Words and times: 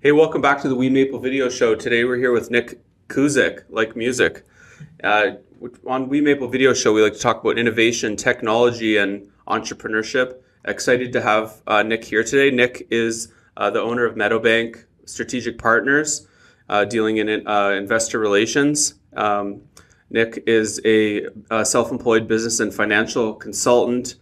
Hey, 0.00 0.12
welcome 0.12 0.40
back 0.40 0.62
to 0.62 0.68
the 0.68 0.76
WeMaple 0.76 1.20
Video 1.20 1.48
Show. 1.48 1.74
Today 1.74 2.04
we're 2.04 2.18
here 2.18 2.30
with 2.30 2.52
Nick 2.52 2.80
Kuzyk, 3.08 3.64
like 3.68 3.96
music. 3.96 4.46
Uh, 5.02 5.30
on 5.88 6.08
WeMaple 6.08 6.52
Video 6.52 6.72
Show, 6.72 6.92
we 6.92 7.02
like 7.02 7.14
to 7.14 7.18
talk 7.18 7.40
about 7.40 7.58
innovation, 7.58 8.14
technology, 8.14 8.96
and 8.96 9.28
entrepreneurship. 9.48 10.36
Excited 10.64 11.12
to 11.14 11.20
have 11.20 11.62
uh, 11.66 11.82
Nick 11.82 12.04
here 12.04 12.22
today. 12.22 12.54
Nick 12.54 12.86
is 12.92 13.32
uh, 13.56 13.70
the 13.70 13.80
owner 13.80 14.04
of 14.04 14.14
Meadowbank 14.14 14.84
Strategic 15.04 15.58
Partners, 15.58 16.28
uh, 16.68 16.84
dealing 16.84 17.16
in 17.16 17.44
uh, 17.44 17.70
investor 17.70 18.20
relations. 18.20 18.94
Um, 19.16 19.62
Nick 20.10 20.44
is 20.46 20.80
a, 20.84 21.26
a 21.50 21.64
self-employed 21.64 22.28
business 22.28 22.60
and 22.60 22.72
financial 22.72 23.34
consultant 23.34 24.14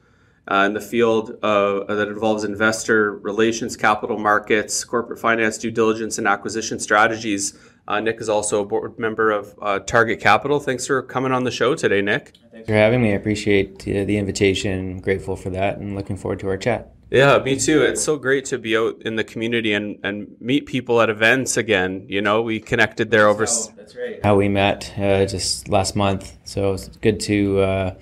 in 0.50 0.74
the 0.74 0.80
field 0.80 1.38
uh, 1.42 1.84
that 1.94 2.08
involves 2.08 2.44
investor 2.44 3.16
relations, 3.18 3.76
capital 3.76 4.18
markets, 4.18 4.84
corporate 4.84 5.18
finance, 5.18 5.58
due 5.58 5.70
diligence, 5.70 6.18
and 6.18 6.26
acquisition 6.26 6.78
strategies. 6.78 7.59
Uh, 7.88 8.00
Nick 8.00 8.20
is 8.20 8.28
also 8.28 8.62
a 8.62 8.64
board 8.64 8.98
member 8.98 9.30
of 9.30 9.54
uh, 9.62 9.78
Target 9.80 10.20
Capital. 10.20 10.59
Thanks 10.59 10.87
for 10.87 11.02
coming 11.02 11.32
on 11.32 11.45
the 11.45 11.51
show 11.51 11.74
today, 11.74 12.02
Nick. 12.02 12.32
Thanks 12.51 12.68
for 12.68 12.74
having 12.74 13.02
me. 13.02 13.12
I 13.12 13.14
appreciate 13.14 13.80
the 13.80 14.16
invitation. 14.16 15.01
grateful 15.01 15.37
for 15.37 15.51
that, 15.51 15.78
and 15.78 15.95
looking 15.95 16.16
forward 16.16 16.40
to 16.40 16.48
our 16.48 16.56
chat. 16.56 16.92
Yeah, 17.10 17.38
me 17.38 17.56
too. 17.56 17.82
It's 17.82 18.02
so 18.02 18.16
great 18.16 18.46
to 18.46 18.59
be 18.59 18.76
out 18.76 19.02
in 19.02 19.15
the 19.15 19.23
community 19.23 19.73
and, 19.73 20.01
and 20.02 20.34
meet 20.40 20.66
people 20.66 21.01
at 21.01 21.09
events 21.09 21.56
again. 21.56 22.04
You 22.09 22.20
know, 22.20 22.42
we 22.42 22.59
connected 22.59 23.12
there 23.12 23.28
over. 23.28 23.45
that's 23.45 23.95
right. 23.95 24.18
How 24.24 24.34
we 24.34 24.48
met 24.48 24.92
uh, 24.98 25.24
just 25.26 25.68
last 25.68 25.95
month. 25.95 26.37
So 26.42 26.73
it's 26.73 26.88
good 26.88 27.20
to 27.20 27.60
uh, 27.60 27.95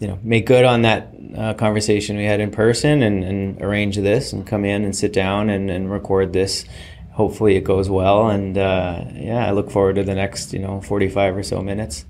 you 0.00 0.08
know 0.08 0.18
make 0.22 0.46
good 0.46 0.64
on 0.64 0.82
that 0.82 1.14
uh, 1.36 1.54
conversation 1.54 2.16
we 2.16 2.24
had 2.24 2.40
in 2.40 2.50
person 2.50 3.02
and, 3.02 3.22
and, 3.22 3.62
arrange 3.62 3.96
this 3.96 4.32
and 4.32 4.46
come 4.46 4.64
in 4.64 4.82
and 4.82 4.96
sit 4.96 5.12
down 5.12 5.48
and, 5.48 5.70
and 5.70 5.90
record 5.90 6.32
this. 6.32 6.64
Hopefully 7.12 7.54
it 7.56 7.64
goes 7.64 7.90
well 7.90 8.28
and 8.28 8.56
uh, 8.56 9.04
yeah 9.14 9.46
i 9.46 9.50
look 9.50 9.70
forward 9.70 9.96
to 9.96 10.02
the 10.02 10.14
next 10.14 10.52
you 10.52 10.58
know 10.58 10.80
45 10.80 11.36
or 11.36 11.42
so 11.42 11.62
minutes. 11.62 12.06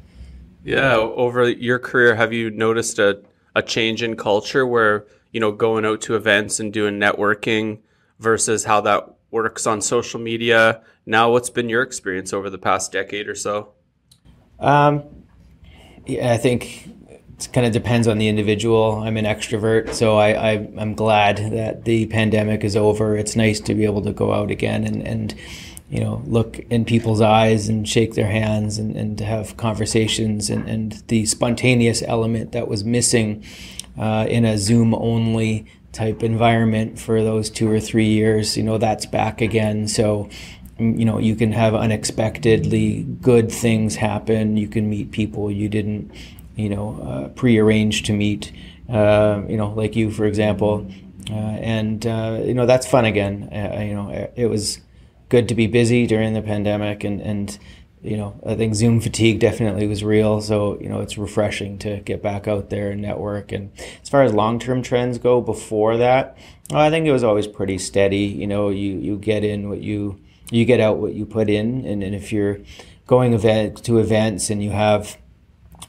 Yeah 0.65 0.95
over 0.95 1.49
your 1.49 1.79
career 1.79 2.15
have 2.15 2.33
you 2.33 2.51
noticed 2.51 2.99
a, 2.99 3.23
a 3.55 3.63
change 3.63 4.03
in 4.03 4.17
culture 4.17 4.67
where 4.67 5.07
you 5.33 5.41
know 5.41 5.53
going 5.53 5.85
out 5.85 6.01
to 6.03 6.15
events 6.15 6.61
and 6.61 6.73
doing 6.73 6.99
networking 6.99 7.81
versus 8.21 8.65
how 8.65 8.81
that 8.83 9.09
works 9.33 9.67
on 9.67 9.81
social 9.81 10.21
media? 10.21 10.83
Now 11.07 11.33
what's 11.33 11.51
been 11.51 11.69
your 11.69 11.83
experience 11.83 12.33
over 12.33 12.51
the 12.51 12.59
past 12.59 12.93
decade 12.93 13.29
or 13.29 13.35
so? 13.35 13.73
Um, 14.61 15.03
yeah, 16.07 16.33
I 16.33 16.37
think 16.37 16.89
it 17.47 17.53
kind 17.53 17.67
of 17.67 17.73
depends 17.73 18.07
on 18.07 18.19
the 18.19 18.29
individual. 18.29 19.03
I'm 19.03 19.17
an 19.17 19.25
extrovert, 19.25 19.95
so 19.95 20.19
I, 20.19 20.31
I 20.31 20.51
am 20.79 20.95
glad 20.95 21.39
that 21.53 21.85
the 21.85 22.07
pandemic 22.07 22.65
is 22.65 22.77
over. 22.77 23.17
It's 23.17 23.37
nice 23.37 23.61
to 23.61 23.75
be 23.75 23.85
able 23.85 24.03
to 24.03 24.13
go 24.13 24.33
out 24.33 24.51
again 24.51 24.85
and 24.85 25.07
and 25.07 25.35
you 25.89 26.01
know 26.01 26.23
look 26.27 26.59
in 26.71 26.85
people's 26.85 27.21
eyes 27.21 27.69
and 27.69 27.89
shake 27.89 28.15
their 28.15 28.31
hands 28.31 28.79
and, 28.79 28.97
and 28.97 29.19
have 29.21 29.57
conversations 29.57 30.51
and, 30.51 30.69
and 30.69 31.03
the 31.09 31.27
spontaneous 31.27 32.03
element 32.03 32.53
that 32.53 32.69
was 32.69 32.85
missing 32.85 33.45
uh, 33.99 34.27
in 34.29 34.45
a 34.45 34.57
Zoom 34.57 34.95
only 34.95 35.67
type 35.93 36.23
environment 36.23 36.99
for 36.99 37.25
those 37.25 37.51
two 37.51 37.69
or 37.71 37.81
three 37.81 38.09
years. 38.09 38.57
You 38.57 38.63
know 38.63 38.79
that's 38.79 39.07
back 39.07 39.41
again. 39.41 39.89
So 39.89 40.29
you 40.79 41.05
know 41.05 41.19
you 41.19 41.37
can 41.37 41.53
have 41.53 41.75
unexpectedly 41.75 43.03
good 43.21 43.53
things 43.53 43.97
happen 43.97 44.57
you 44.57 44.67
can 44.67 44.89
meet 44.89 45.11
people 45.11 45.51
you 45.51 45.69
didn't 45.69 46.11
you 46.57 46.69
know, 46.69 47.01
uh, 47.03 47.29
pre-arranged 47.29 48.07
to 48.07 48.13
meet, 48.13 48.53
uh, 48.89 49.43
you 49.49 49.57
know, 49.57 49.71
like 49.71 49.97
you, 49.97 50.11
for 50.11 50.27
example. 50.27 50.91
Uh, 51.31 51.35
and, 51.35 52.07
uh, 52.07 52.41
you 52.43 52.55
know, 52.55 52.67
that's 52.67 52.87
fun 52.87 53.05
again. 53.05 53.49
Uh, 53.53 53.81
you 53.81 53.95
know, 53.95 54.31
it 54.35 54.47
was 54.47 54.81
good 55.29 55.49
to 55.49 55.55
be 55.55 55.67
busy 55.67 56.07
during 56.07 56.33
the 56.33 56.43
pandemic 56.43 57.05
and, 57.05 57.21
and, 57.21 57.59
you 58.03 58.17
know, 58.17 58.41
I 58.47 58.55
think 58.55 58.75
Zoom 58.75 59.01
fatigue 59.01 59.41
definitely 59.41 59.87
was 59.87 60.03
real. 60.03 60.41
So, 60.41 60.81
you 60.81 60.89
know, 60.89 61.01
it's 61.01 61.19
refreshing 61.19 61.79
to 61.81 62.01
get 62.01 62.23
back 62.23 62.49
out 62.49 62.71
there 62.71 62.91
and 62.91 63.03
network. 63.03 63.53
And 63.53 63.71
as 64.03 64.09
far 64.09 64.23
as 64.23 64.33
long 64.33 64.59
term 64.59 64.83
trends 64.83 65.19
go 65.19 65.41
before 65.41 65.99
that, 65.99 66.37
well, 66.71 66.81
I 66.81 66.89
think 66.89 67.07
it 67.07 67.13
was 67.13 67.25
always 67.25 67.47
pretty 67.47 67.79
steady. 67.79 68.25
You 68.25 68.47
know, 68.47 68.71
you, 68.71 68.97
you 68.99 69.19
get 69.19 69.45
in 69.45 69.69
what 69.69 69.83
you, 69.83 70.19
you 70.51 70.65
get 70.65 70.81
out 70.81 70.97
what 70.97 71.13
you 71.13 71.27
put 71.27 71.51
in. 71.51 71.85
And, 71.85 72.03
and 72.03 72.15
if 72.15 72.33
you're 72.33 72.61
going 73.07 73.35
event 73.35 73.85
to 73.85 73.99
events 73.99 74.49
and 74.49 74.63
you 74.63 74.71
have, 74.71 75.19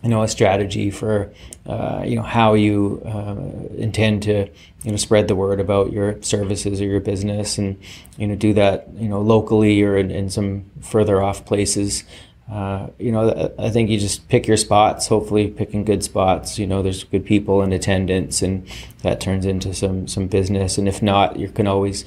you 0.04 0.10
know 0.10 0.24
a 0.24 0.28
strategy 0.28 0.90
for 0.90 1.32
uh, 1.68 2.04
you 2.06 2.16
know 2.16 2.24
how 2.24 2.54
you 2.54 3.02
uh, 3.06 3.36
intend 3.78 4.24
to 4.24 4.48
you 4.84 4.92
know 4.92 4.98
spread 4.98 5.28
the 5.28 5.36
word 5.36 5.60
about 5.60 5.92
your 5.92 6.22
services 6.22 6.82
or 6.82 6.86
your 6.86 7.00
business 7.00 7.58
and 7.58 7.80
you 8.18 8.28
know 8.28 8.36
do 8.36 8.54
that 8.54 8.88
you 8.96 9.08
know 9.08 9.22
locally 9.22 9.82
or 9.84 9.98
in, 9.98 10.10
in 10.12 10.30
some 10.30 10.66
further 10.82 11.22
off 11.22 11.46
places. 11.46 12.04
Uh, 12.52 12.90
you 13.00 13.14
know 13.14 13.54
I 13.58 13.70
think 13.70 13.90
you 13.90 13.98
just 13.98 14.28
pick 14.28 14.46
your 14.46 14.58
spots 14.58 15.08
hopefully 15.08 15.50
picking 15.50 15.86
good 15.86 16.04
spots. 16.04 16.58
You 16.60 16.68
know 16.68 16.82
there's 16.82 17.04
good 17.04 17.26
people 17.26 17.62
in 17.62 17.72
attendance 17.72 18.42
and 18.42 18.68
that 19.04 19.22
turns 19.22 19.46
into 19.46 19.74
some 19.74 20.08
some 20.08 20.28
business. 20.28 20.78
And 20.78 20.88
if 20.88 21.02
not 21.02 21.38
you 21.38 21.48
can 21.48 21.68
always 21.68 22.04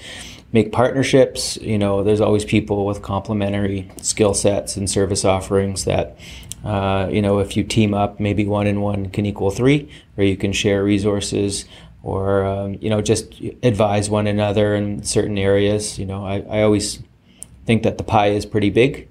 make 0.55 0.71
partnerships. 0.71 1.57
You 1.59 1.79
know 1.79 2.03
there's 2.03 2.21
always 2.21 2.45
people 2.45 2.87
with 2.87 3.03
complementary 3.03 3.91
skill 4.03 4.35
sets 4.35 4.77
and 4.77 4.89
service 4.91 5.25
offerings 5.25 5.85
that 5.85 6.17
uh, 6.65 7.09
you 7.11 7.21
know, 7.21 7.41
if 7.41 7.57
you 7.57 7.63
team 7.63 7.93
up, 7.93 8.19
maybe 8.19 8.47
one 8.47 8.67
and 8.67 8.83
one 8.83 9.11
can 9.11 9.27
equal 9.27 9.51
three, 9.51 9.91
or 10.17 10.25
you 10.25 10.37
can 10.37 10.53
share 10.53 10.83
resources, 10.83 11.67
or 12.03 12.45
um, 12.45 12.79
you 12.81 12.89
know, 12.89 13.03
just 13.03 13.39
advise 13.63 14.09
one 14.09 14.27
another 14.27 14.75
in 14.75 15.03
certain 15.03 15.37
areas. 15.37 15.99
You 15.99 16.07
know, 16.07 16.25
I, 16.25 16.41
I 16.49 16.63
always 16.63 17.03
think 17.67 17.83
that 17.83 17.99
the 17.99 18.05
pie 18.05 18.29
is 18.29 18.47
pretty 18.47 18.71
big, 18.71 19.09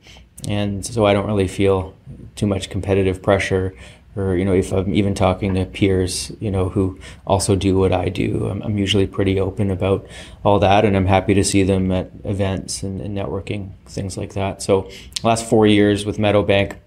and 0.47 0.83
so 0.83 1.05
I 1.05 1.13
don't 1.13 1.27
really 1.27 1.47
feel 1.47 1.95
too 2.35 2.47
much 2.47 2.71
competitive 2.71 3.21
pressure. 3.21 3.75
Or 4.15 4.35
you 4.35 4.45
know, 4.45 4.53
if 4.53 4.71
I'm 4.71 4.93
even 4.93 5.13
talking 5.13 5.53
to 5.53 5.65
peers, 5.65 6.31
you 6.39 6.49
know, 6.49 6.69
who 6.69 6.99
also 7.27 7.55
do 7.55 7.77
what 7.77 7.91
I 7.91 8.09
do, 8.09 8.47
I'm, 8.47 8.63
I'm 8.63 8.77
usually 8.79 9.07
pretty 9.07 9.39
open 9.39 9.69
about 9.69 10.07
all 10.43 10.57
that, 10.59 10.85
and 10.85 10.95
I'm 10.95 11.05
happy 11.05 11.35
to 11.35 11.43
see 11.43 11.61
them 11.61 11.91
at 11.91 12.09
events 12.23 12.81
and, 12.81 12.99
and 12.99 13.15
networking 13.15 13.71
things 13.85 14.17
like 14.17 14.33
that. 14.33 14.63
So, 14.63 14.89
last 15.23 15.47
four 15.47 15.65
years 15.65 16.05
with 16.05 16.17
Meadowbank, 16.17 16.77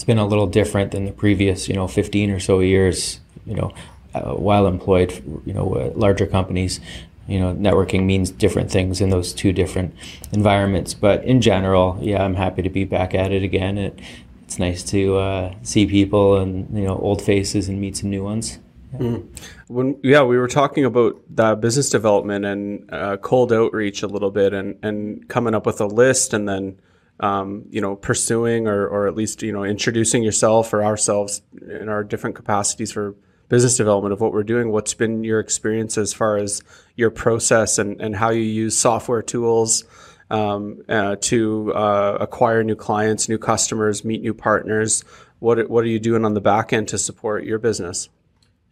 it's 0.00 0.06
been 0.06 0.16
a 0.16 0.26
little 0.26 0.46
different 0.46 0.92
than 0.92 1.04
the 1.04 1.12
previous, 1.12 1.68
you 1.68 1.74
know, 1.74 1.86
15 1.86 2.30
or 2.30 2.40
so 2.40 2.60
years, 2.60 3.20
you 3.44 3.54
know, 3.54 3.70
uh, 4.14 4.32
while 4.32 4.66
employed, 4.66 5.12
you 5.44 5.52
know, 5.52 5.74
uh, 5.74 5.90
larger 5.94 6.26
companies. 6.26 6.80
You 7.28 7.38
know, 7.38 7.54
networking 7.54 8.06
means 8.06 8.30
different 8.30 8.70
things 8.70 9.02
in 9.02 9.10
those 9.10 9.34
two 9.34 9.52
different 9.52 9.94
environments. 10.32 10.94
But 10.94 11.22
in 11.24 11.42
general, 11.42 11.98
yeah, 12.00 12.24
I'm 12.24 12.36
happy 12.36 12.62
to 12.62 12.70
be 12.70 12.84
back 12.84 13.14
at 13.14 13.30
it 13.30 13.42
again. 13.42 13.76
It, 13.76 14.00
it's 14.42 14.58
nice 14.58 14.82
to 14.84 15.18
uh, 15.18 15.54
see 15.62 15.84
people 15.84 16.38
and 16.38 16.74
you 16.74 16.86
know 16.86 16.96
old 16.96 17.20
faces 17.20 17.68
and 17.68 17.78
meet 17.78 17.98
some 17.98 18.08
new 18.08 18.24
ones. 18.24 18.58
Yeah. 18.94 19.00
Mm. 19.00 19.26
When 19.68 20.00
yeah, 20.02 20.22
we 20.22 20.38
were 20.38 20.48
talking 20.48 20.86
about 20.86 21.20
that 21.36 21.60
business 21.60 21.90
development 21.90 22.46
and 22.46 22.88
uh, 22.90 23.18
cold 23.18 23.52
outreach 23.52 24.02
a 24.02 24.06
little 24.06 24.30
bit, 24.30 24.54
and 24.54 24.78
and 24.82 25.28
coming 25.28 25.54
up 25.54 25.66
with 25.66 25.78
a 25.78 25.86
list, 25.86 26.32
and 26.32 26.48
then 26.48 26.80
um, 27.20 27.64
you 27.70 27.80
know, 27.80 27.96
pursuing 27.96 28.66
or, 28.66 28.86
or 28.86 29.06
at 29.06 29.14
least, 29.14 29.42
you 29.42 29.52
know, 29.52 29.62
introducing 29.62 30.22
yourself 30.22 30.72
or 30.72 30.82
ourselves 30.82 31.42
in 31.60 31.88
our 31.88 32.02
different 32.02 32.34
capacities 32.34 32.90
for 32.90 33.14
business 33.48 33.76
development 33.76 34.12
of 34.12 34.20
what 34.20 34.32
we're 34.32 34.42
doing. 34.42 34.70
What's 34.70 34.94
been 34.94 35.22
your 35.22 35.38
experience 35.38 35.98
as 35.98 36.14
far 36.14 36.36
as 36.38 36.62
your 36.96 37.10
process 37.10 37.78
and, 37.78 38.00
and 38.00 38.16
how 38.16 38.30
you 38.30 38.42
use 38.42 38.76
software 38.76 39.22
tools 39.22 39.84
um, 40.30 40.82
uh, 40.88 41.16
to 41.22 41.72
uh, 41.74 42.18
acquire 42.20 42.64
new 42.64 42.76
clients, 42.76 43.28
new 43.28 43.38
customers, 43.38 44.04
meet 44.04 44.22
new 44.22 44.34
partners? 44.34 45.04
What, 45.40 45.68
what 45.68 45.84
are 45.84 45.88
you 45.88 46.00
doing 46.00 46.24
on 46.24 46.34
the 46.34 46.40
back 46.40 46.72
end 46.72 46.88
to 46.88 46.98
support 46.98 47.44
your 47.44 47.58
business? 47.58 48.08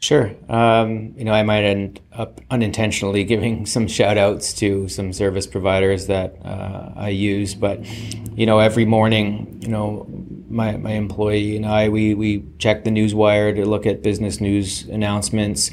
Sure. 0.01 0.31
Um, 0.49 1.13
you 1.17 1.25
know, 1.25 1.33
I 1.33 1.43
might 1.43 1.65
end 1.65 2.01
up 2.13 2.41
unintentionally 2.51 3.25
giving 3.25 3.67
some 3.75 3.89
shout 3.89 4.17
outs 4.17 4.53
to 4.55 4.89
some 4.89 5.13
service 5.13 5.47
providers 5.47 6.07
that 6.07 6.37
uh, 6.45 6.93
I 6.95 7.09
use. 7.09 7.55
But, 7.55 7.85
you 8.37 8.47
know, 8.47 8.61
every 8.61 8.85
morning, 8.85 9.59
you 9.61 9.69
know, 9.69 10.07
my, 10.49 10.77
my 10.77 10.93
employee 10.93 11.57
and 11.57 11.67
I, 11.67 11.89
we, 11.89 12.15
we 12.15 12.45
check 12.59 12.85
the 12.85 12.91
newswire 12.91 13.55
to 13.57 13.67
look 13.67 13.87
at 13.87 14.03
business 14.03 14.41
news 14.41 14.85
announcements. 14.89 15.71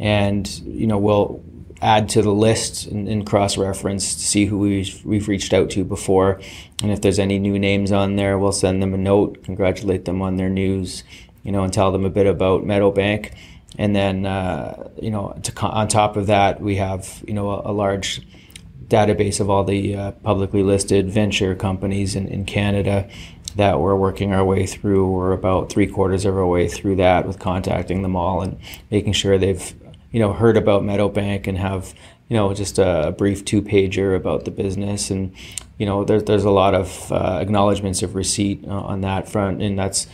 And, 0.00 0.48
you 0.60 0.86
know, 0.88 0.98
we'll 0.98 1.42
add 1.80 2.08
to 2.08 2.22
the 2.22 2.32
list 2.32 2.86
and, 2.86 3.08
and 3.08 3.24
cross 3.24 3.56
reference 3.56 4.16
to 4.16 4.20
see 4.20 4.46
who 4.46 4.58
we've, 4.58 5.00
we've 5.04 5.28
reached 5.28 5.52
out 5.52 5.70
to 5.70 5.84
before. 5.84 6.40
And 6.82 6.90
if 6.90 7.00
there's 7.00 7.20
any 7.20 7.38
new 7.38 7.56
names 7.56 7.92
on 7.92 8.16
there, 8.16 8.40
we'll 8.40 8.50
send 8.50 8.82
them 8.82 8.92
a 8.92 8.98
note, 8.98 9.44
congratulate 9.44 10.04
them 10.04 10.20
on 10.20 10.34
their 10.34 10.50
news, 10.50 11.04
you 11.44 11.52
know, 11.52 11.62
and 11.62 11.72
tell 11.72 11.92
them 11.92 12.04
a 12.04 12.10
bit 12.10 12.26
about 12.26 12.64
Meadowbank 12.64 13.32
and 13.76 13.94
then 13.94 14.26
uh, 14.26 14.88
you 15.00 15.10
know 15.10 15.38
to, 15.42 15.60
on 15.62 15.88
top 15.88 16.16
of 16.16 16.26
that 16.26 16.60
we 16.60 16.76
have 16.76 17.22
you 17.26 17.34
know 17.34 17.50
a, 17.50 17.70
a 17.70 17.72
large 17.72 18.22
database 18.86 19.38
of 19.40 19.50
all 19.50 19.64
the 19.64 19.94
uh, 19.94 20.12
publicly 20.12 20.62
listed 20.62 21.10
venture 21.10 21.54
companies 21.54 22.16
in, 22.16 22.26
in 22.28 22.44
Canada 22.44 23.08
that 23.56 23.80
we're 23.80 23.96
working 23.96 24.32
our 24.32 24.44
way 24.44 24.64
through. 24.64 25.10
We're 25.10 25.32
about 25.32 25.70
three 25.70 25.86
quarters 25.86 26.24
of 26.24 26.36
our 26.36 26.46
way 26.46 26.68
through 26.68 26.96
that 26.96 27.26
with 27.26 27.38
contacting 27.38 28.02
them 28.02 28.16
all 28.16 28.40
and 28.40 28.58
making 28.90 29.12
sure 29.12 29.36
they've 29.36 29.74
you 30.10 30.20
know 30.20 30.32
heard 30.32 30.56
about 30.56 30.82
Meadowbank 30.82 31.46
and 31.46 31.58
have 31.58 31.94
you 32.28 32.36
know, 32.36 32.52
just 32.52 32.78
a 32.78 33.14
brief 33.16 33.44
two 33.44 33.62
pager 33.62 34.14
about 34.14 34.44
the 34.44 34.50
business. 34.50 35.10
And, 35.10 35.34
you 35.78 35.86
know, 35.86 36.04
there's, 36.04 36.24
there's 36.24 36.44
a 36.44 36.50
lot 36.50 36.74
of 36.74 37.10
uh, 37.10 37.38
acknowledgments 37.40 38.02
of 38.02 38.14
receipt 38.14 38.64
uh, 38.66 38.70
on 38.70 39.00
that 39.00 39.28
front. 39.28 39.62
And 39.62 39.78
that's, 39.78 40.06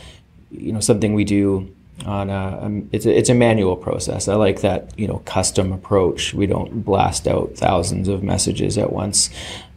you 0.49 0.71
know, 0.71 0.79
something 0.79 1.13
we 1.13 1.25
do 1.25 1.73
on 2.05 2.29
a, 2.29 2.59
um, 2.61 2.89
it's 2.91 3.05
a, 3.05 3.17
it's 3.17 3.29
a 3.29 3.33
manual 3.33 3.75
process. 3.75 4.27
I 4.27 4.35
like 4.35 4.61
that, 4.61 4.97
you 4.99 5.07
know, 5.07 5.19
custom 5.25 5.71
approach. 5.71 6.33
We 6.33 6.45
don't 6.45 6.83
blast 6.83 7.27
out 7.27 7.53
thousands 7.55 8.07
of 8.07 8.21
messages 8.21 8.77
at 8.77 8.91
once. 8.91 9.29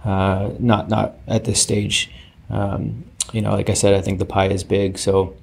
Uh, 0.05 0.51
not, 0.59 0.89
not 0.89 1.17
at 1.27 1.45
this 1.45 1.61
stage. 1.61 2.11
Um, 2.51 3.05
you 3.33 3.41
know, 3.41 3.53
like 3.53 3.71
I 3.71 3.75
said, 3.75 3.95
I 3.95 4.01
think 4.01 4.19
the 4.19 4.25
pie 4.25 4.49
is 4.49 4.65
big. 4.65 4.99
So 4.99 5.37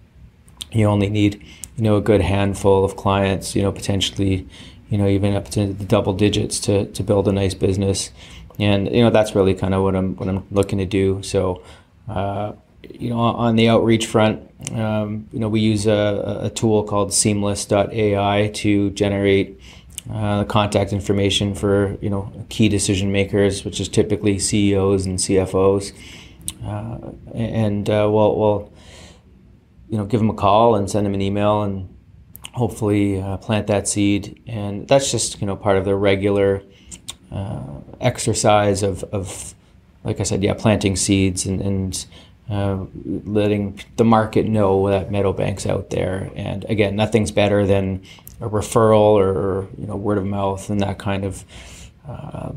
you 0.72 0.86
only 0.86 1.10
need, 1.10 1.42
you 1.78 1.84
know, 1.84 1.96
a 1.96 2.02
good 2.02 2.22
handful 2.22 2.84
of 2.84 2.96
clients, 2.96 3.56
you 3.56 3.62
know, 3.62 3.72
potentially, 3.72 4.48
you 4.90 4.98
know, 4.98 5.08
even 5.08 5.34
up 5.36 5.50
to 5.52 5.74
the 5.74 5.86
double 5.86 6.14
digits 6.14 6.60
to, 6.62 6.86
to 6.88 7.04
build 7.04 7.28
a 7.28 7.32
nice 7.32 7.54
business. 7.54 8.12
And, 8.60 8.94
you 8.94 9.02
know, 9.02 9.10
that's 9.10 9.36
really 9.36 9.54
kind 9.54 9.74
of 9.74 9.84
what 9.84 9.96
I'm, 9.96 10.16
what 10.18 10.28
I'm 10.28 10.46
looking 10.52 10.80
to 10.80 10.86
do. 10.86 11.22
So, 11.24 11.64
uh, 12.10 12.54
you 12.92 13.10
know, 13.10 13.20
on 13.20 13.56
the 13.56 13.70
outreach 13.70 14.08
front, 14.08 14.50
um, 14.72 15.28
you 15.32 15.40
know, 15.40 15.50
we 15.50 15.60
use 15.60 15.86
a, 15.88 16.42
a 16.44 16.50
tool 16.50 16.84
called 16.84 17.14
seamless.ai 17.14 18.52
to 18.54 18.90
generate 18.92 19.60
uh, 20.12 20.40
the 20.40 20.46
contact 20.46 20.94
information 20.94 21.56
for, 21.56 21.98
you 22.02 22.10
know, 22.10 22.32
key 22.50 22.70
decision 22.70 23.12
makers, 23.12 23.66
which 23.66 23.80
is 23.80 23.90
typically 23.90 24.40
CEOs 24.40 25.06
and 25.06 25.18
CFOs. 25.18 25.94
Uh, 26.64 27.12
and 27.34 27.90
uh, 27.90 28.08
we'll, 28.12 28.36
we'll, 28.38 28.74
you 29.90 29.98
know, 29.98 30.06
give 30.06 30.20
them 30.20 30.30
a 30.30 30.34
call 30.34 30.76
and 30.76 30.90
send 30.90 31.06
them 31.06 31.14
an 31.14 31.22
email 31.22 31.64
and 31.64 31.90
hopefully 32.54 33.22
uh, 33.22 33.38
plant 33.38 33.68
that 33.68 33.88
seed. 33.88 34.42
And 34.48 34.88
that's 34.88 35.12
just 35.12 35.42
you 35.42 35.48
know 35.48 35.56
part 35.56 35.78
of 35.78 35.86
the 35.86 35.96
regular 35.96 36.64
uh, 37.32 37.82
exercise 38.00 38.84
of, 38.84 39.04
of, 39.06 39.54
like 40.04 40.20
I 40.20 40.24
said, 40.24 40.44
yeah, 40.44 40.54
planting 40.54 40.96
seeds 40.96 41.46
and, 41.46 41.62
and 41.62 42.06
uh, 42.50 42.86
letting 42.96 43.80
the 43.96 44.06
market 44.06 44.46
know 44.46 44.90
that 44.90 45.10
Meadowbank's 45.10 45.66
out 45.66 45.90
there. 45.90 46.32
And 46.36 46.64
again, 46.66 46.96
nothing's 46.96 47.32
better 47.32 47.66
than 47.66 48.04
a 48.40 48.50
referral 48.50 49.14
or, 49.14 49.68
you 49.80 49.88
know 49.88 49.96
word 49.96 50.18
of 50.18 50.26
mouth 50.26 50.70
and 50.70 50.82
that 50.82 51.00
kind 51.00 51.24
of 51.24 51.44
uh, 52.08 52.52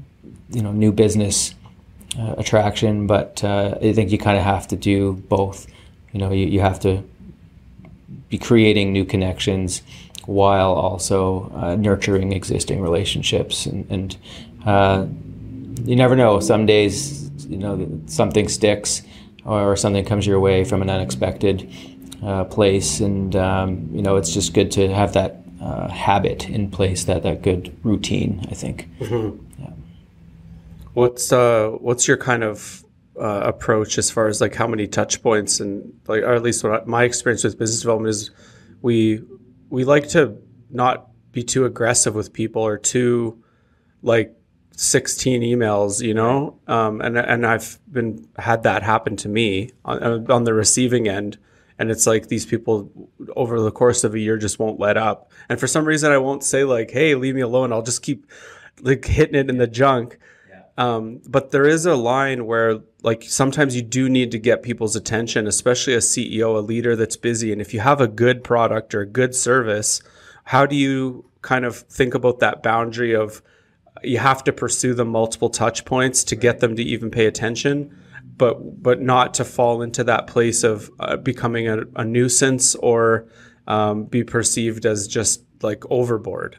you 0.50 0.60
know 0.62 0.72
new 0.72 0.92
business 0.92 1.54
uh, 2.18 2.34
attraction. 2.36 3.06
But 3.06 3.42
uh, 3.42 3.78
I 3.80 3.92
think 3.92 4.10
you 4.10 4.18
kind 4.18 4.36
of 4.36 4.44
have 4.44 4.68
to 4.68 4.76
do 4.76 5.14
both. 5.14 5.66
You 6.12 6.20
know, 6.20 6.32
you, 6.32 6.46
you 6.46 6.60
have 6.60 6.80
to 6.80 7.02
be 8.28 8.38
creating 8.38 8.92
new 8.92 9.04
connections 9.04 9.82
while 10.26 10.72
also 10.72 11.50
uh, 11.54 11.76
nurturing 11.76 12.32
existing 12.32 12.82
relationships 12.82 13.64
and, 13.64 13.90
and 13.90 14.16
you 15.86 15.96
never 15.96 16.14
know 16.14 16.40
some 16.40 16.66
days 16.66 17.30
you 17.48 17.56
know 17.56 17.88
something 18.06 18.48
sticks 18.48 19.02
or 19.48 19.76
something 19.76 20.04
comes 20.04 20.26
your 20.26 20.40
way 20.40 20.64
from 20.64 20.82
an 20.82 20.90
unexpected 20.90 21.70
uh, 22.22 22.44
place 22.44 23.00
and 23.00 23.34
um, 23.36 23.88
you 23.92 24.02
know 24.02 24.16
it's 24.16 24.32
just 24.32 24.52
good 24.54 24.70
to 24.72 24.92
have 24.92 25.12
that 25.14 25.42
uh, 25.60 25.88
habit 25.88 26.48
in 26.48 26.70
place 26.70 27.04
that 27.04 27.22
that 27.22 27.42
good 27.42 27.76
routine 27.84 28.44
i 28.50 28.54
think 28.54 28.88
mm-hmm. 29.00 29.38
yeah. 29.60 29.70
what's 30.94 31.32
uh, 31.32 31.68
what's 31.80 32.06
your 32.06 32.16
kind 32.16 32.44
of 32.44 32.84
uh, 33.20 33.40
approach 33.44 33.98
as 33.98 34.10
far 34.10 34.28
as 34.28 34.40
like 34.40 34.54
how 34.54 34.66
many 34.66 34.86
touch 34.86 35.22
points 35.22 35.58
and 35.60 35.92
like 36.06 36.22
or 36.22 36.34
at 36.34 36.42
least 36.42 36.62
what 36.62 36.82
I, 36.82 36.84
my 36.84 37.04
experience 37.04 37.42
with 37.42 37.58
business 37.58 37.80
development 37.80 38.10
is 38.10 38.30
we 38.82 39.22
we 39.70 39.84
like 39.84 40.08
to 40.10 40.36
not 40.70 41.08
be 41.32 41.42
too 41.42 41.64
aggressive 41.64 42.14
with 42.14 42.32
people 42.32 42.62
or 42.62 42.78
too 42.78 43.42
like 44.02 44.37
16 44.78 45.42
emails 45.42 46.00
you 46.00 46.14
know? 46.14 46.58
Um, 46.66 47.00
and 47.00 47.18
and 47.18 47.44
I've 47.44 47.78
been 47.90 48.28
had 48.38 48.62
that 48.62 48.82
happen 48.82 49.16
to 49.18 49.28
me 49.28 49.70
on, 49.84 50.30
on 50.30 50.44
the 50.44 50.54
receiving 50.54 51.08
end. 51.08 51.38
And 51.80 51.90
it's 51.90 52.06
like 52.06 52.26
these 52.26 52.44
people 52.44 52.90
over 53.36 53.60
the 53.60 53.70
course 53.70 54.02
of 54.02 54.14
a 54.14 54.18
year 54.18 54.36
just 54.36 54.58
won't 54.58 54.80
let 54.80 54.96
up. 54.96 55.30
And 55.48 55.60
for 55.60 55.66
some 55.66 55.84
reason 55.84 56.12
I 56.12 56.18
won't 56.18 56.44
say 56.44 56.64
like 56.64 56.90
hey 56.90 57.14
leave 57.14 57.34
me 57.34 57.40
alone. 57.40 57.72
I'll 57.72 57.82
just 57.82 58.02
keep 58.02 58.26
like 58.80 59.04
hitting 59.04 59.34
it 59.34 59.50
in 59.50 59.58
the 59.58 59.66
junk. 59.66 60.18
Um, 60.78 61.20
but 61.26 61.50
there 61.50 61.66
is 61.66 61.86
a 61.86 61.96
line 61.96 62.46
where, 62.46 62.78
like, 63.02 63.24
sometimes 63.24 63.74
you 63.74 63.82
do 63.82 64.08
need 64.08 64.30
to 64.30 64.38
get 64.38 64.62
people's 64.62 64.94
attention, 64.94 65.48
especially 65.48 65.94
a 65.94 65.98
CEO, 65.98 66.54
a 66.54 66.60
leader 66.60 66.94
that's 66.94 67.16
busy. 67.16 67.50
And 67.50 67.60
if 67.60 67.74
you 67.74 67.80
have 67.80 68.00
a 68.00 68.06
good 68.06 68.44
product 68.44 68.94
or 68.94 69.00
a 69.00 69.06
good 69.06 69.34
service, 69.34 70.00
how 70.44 70.66
do 70.66 70.76
you 70.76 71.28
kind 71.42 71.64
of 71.64 71.78
think 71.78 72.14
about 72.14 72.38
that 72.38 72.62
boundary 72.62 73.12
of 73.12 73.42
you 74.02 74.18
have 74.18 74.44
to 74.44 74.52
pursue 74.52 74.94
the 74.94 75.04
multiple 75.04 75.50
touch 75.50 75.84
points 75.84 76.24
to 76.24 76.36
get 76.36 76.60
them 76.60 76.76
to 76.76 76.82
even 76.82 77.10
pay 77.10 77.26
attention, 77.26 77.96
but 78.36 78.82
but 78.82 79.00
not 79.00 79.34
to 79.34 79.44
fall 79.44 79.82
into 79.82 80.04
that 80.04 80.26
place 80.26 80.62
of 80.64 80.90
uh, 81.00 81.16
becoming 81.16 81.68
a, 81.68 81.82
a, 81.96 82.04
nuisance 82.04 82.74
or 82.76 83.26
um, 83.66 84.04
be 84.04 84.24
perceived 84.24 84.86
as 84.86 85.08
just 85.08 85.42
like 85.62 85.84
overboard. 85.90 86.58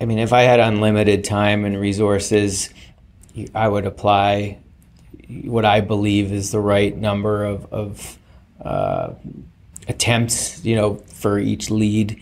I 0.00 0.04
mean, 0.04 0.18
if 0.18 0.32
I 0.32 0.42
had 0.42 0.60
unlimited 0.60 1.24
time 1.24 1.64
and 1.64 1.78
resources, 1.78 2.70
I 3.54 3.68
would 3.68 3.86
apply 3.86 4.58
what 5.44 5.64
I 5.64 5.80
believe 5.80 6.32
is 6.32 6.50
the 6.50 6.60
right 6.60 6.96
number 6.96 7.44
of, 7.44 7.72
of 7.72 8.18
uh, 8.60 9.12
attempts, 9.88 10.64
you 10.64 10.76
know, 10.76 10.96
for 11.06 11.38
each 11.38 11.70
lead. 11.70 12.20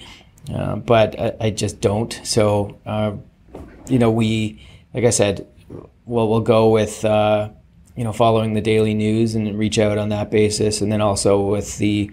Uh, 0.53 0.77
but 0.77 1.19
I, 1.19 1.33
I, 1.41 1.51
just 1.51 1.81
don't. 1.81 2.19
So, 2.25 2.79
uh, 2.87 3.13
you 3.89 3.99
know, 3.99 4.11
we, 4.11 4.61
like 4.95 5.05
I 5.05 5.11
said, 5.11 5.47
well, 6.05 6.29
we'll 6.29 6.41
go 6.41 6.69
with, 6.71 7.05
uh, 7.05 7.51
you 7.97 8.05
know, 8.05 8.13
following 8.13 8.55
the 8.55 8.61
daily 8.61 8.95
news 8.95 9.35
and 9.35 9.59
reach 9.59 9.79
out 9.79 9.99
on 9.99 10.09
that 10.09 10.31
basis. 10.31 10.81
And 10.81 10.91
then 10.91 11.01
also 11.01 11.41
with 11.41 11.79
the, 11.79 12.11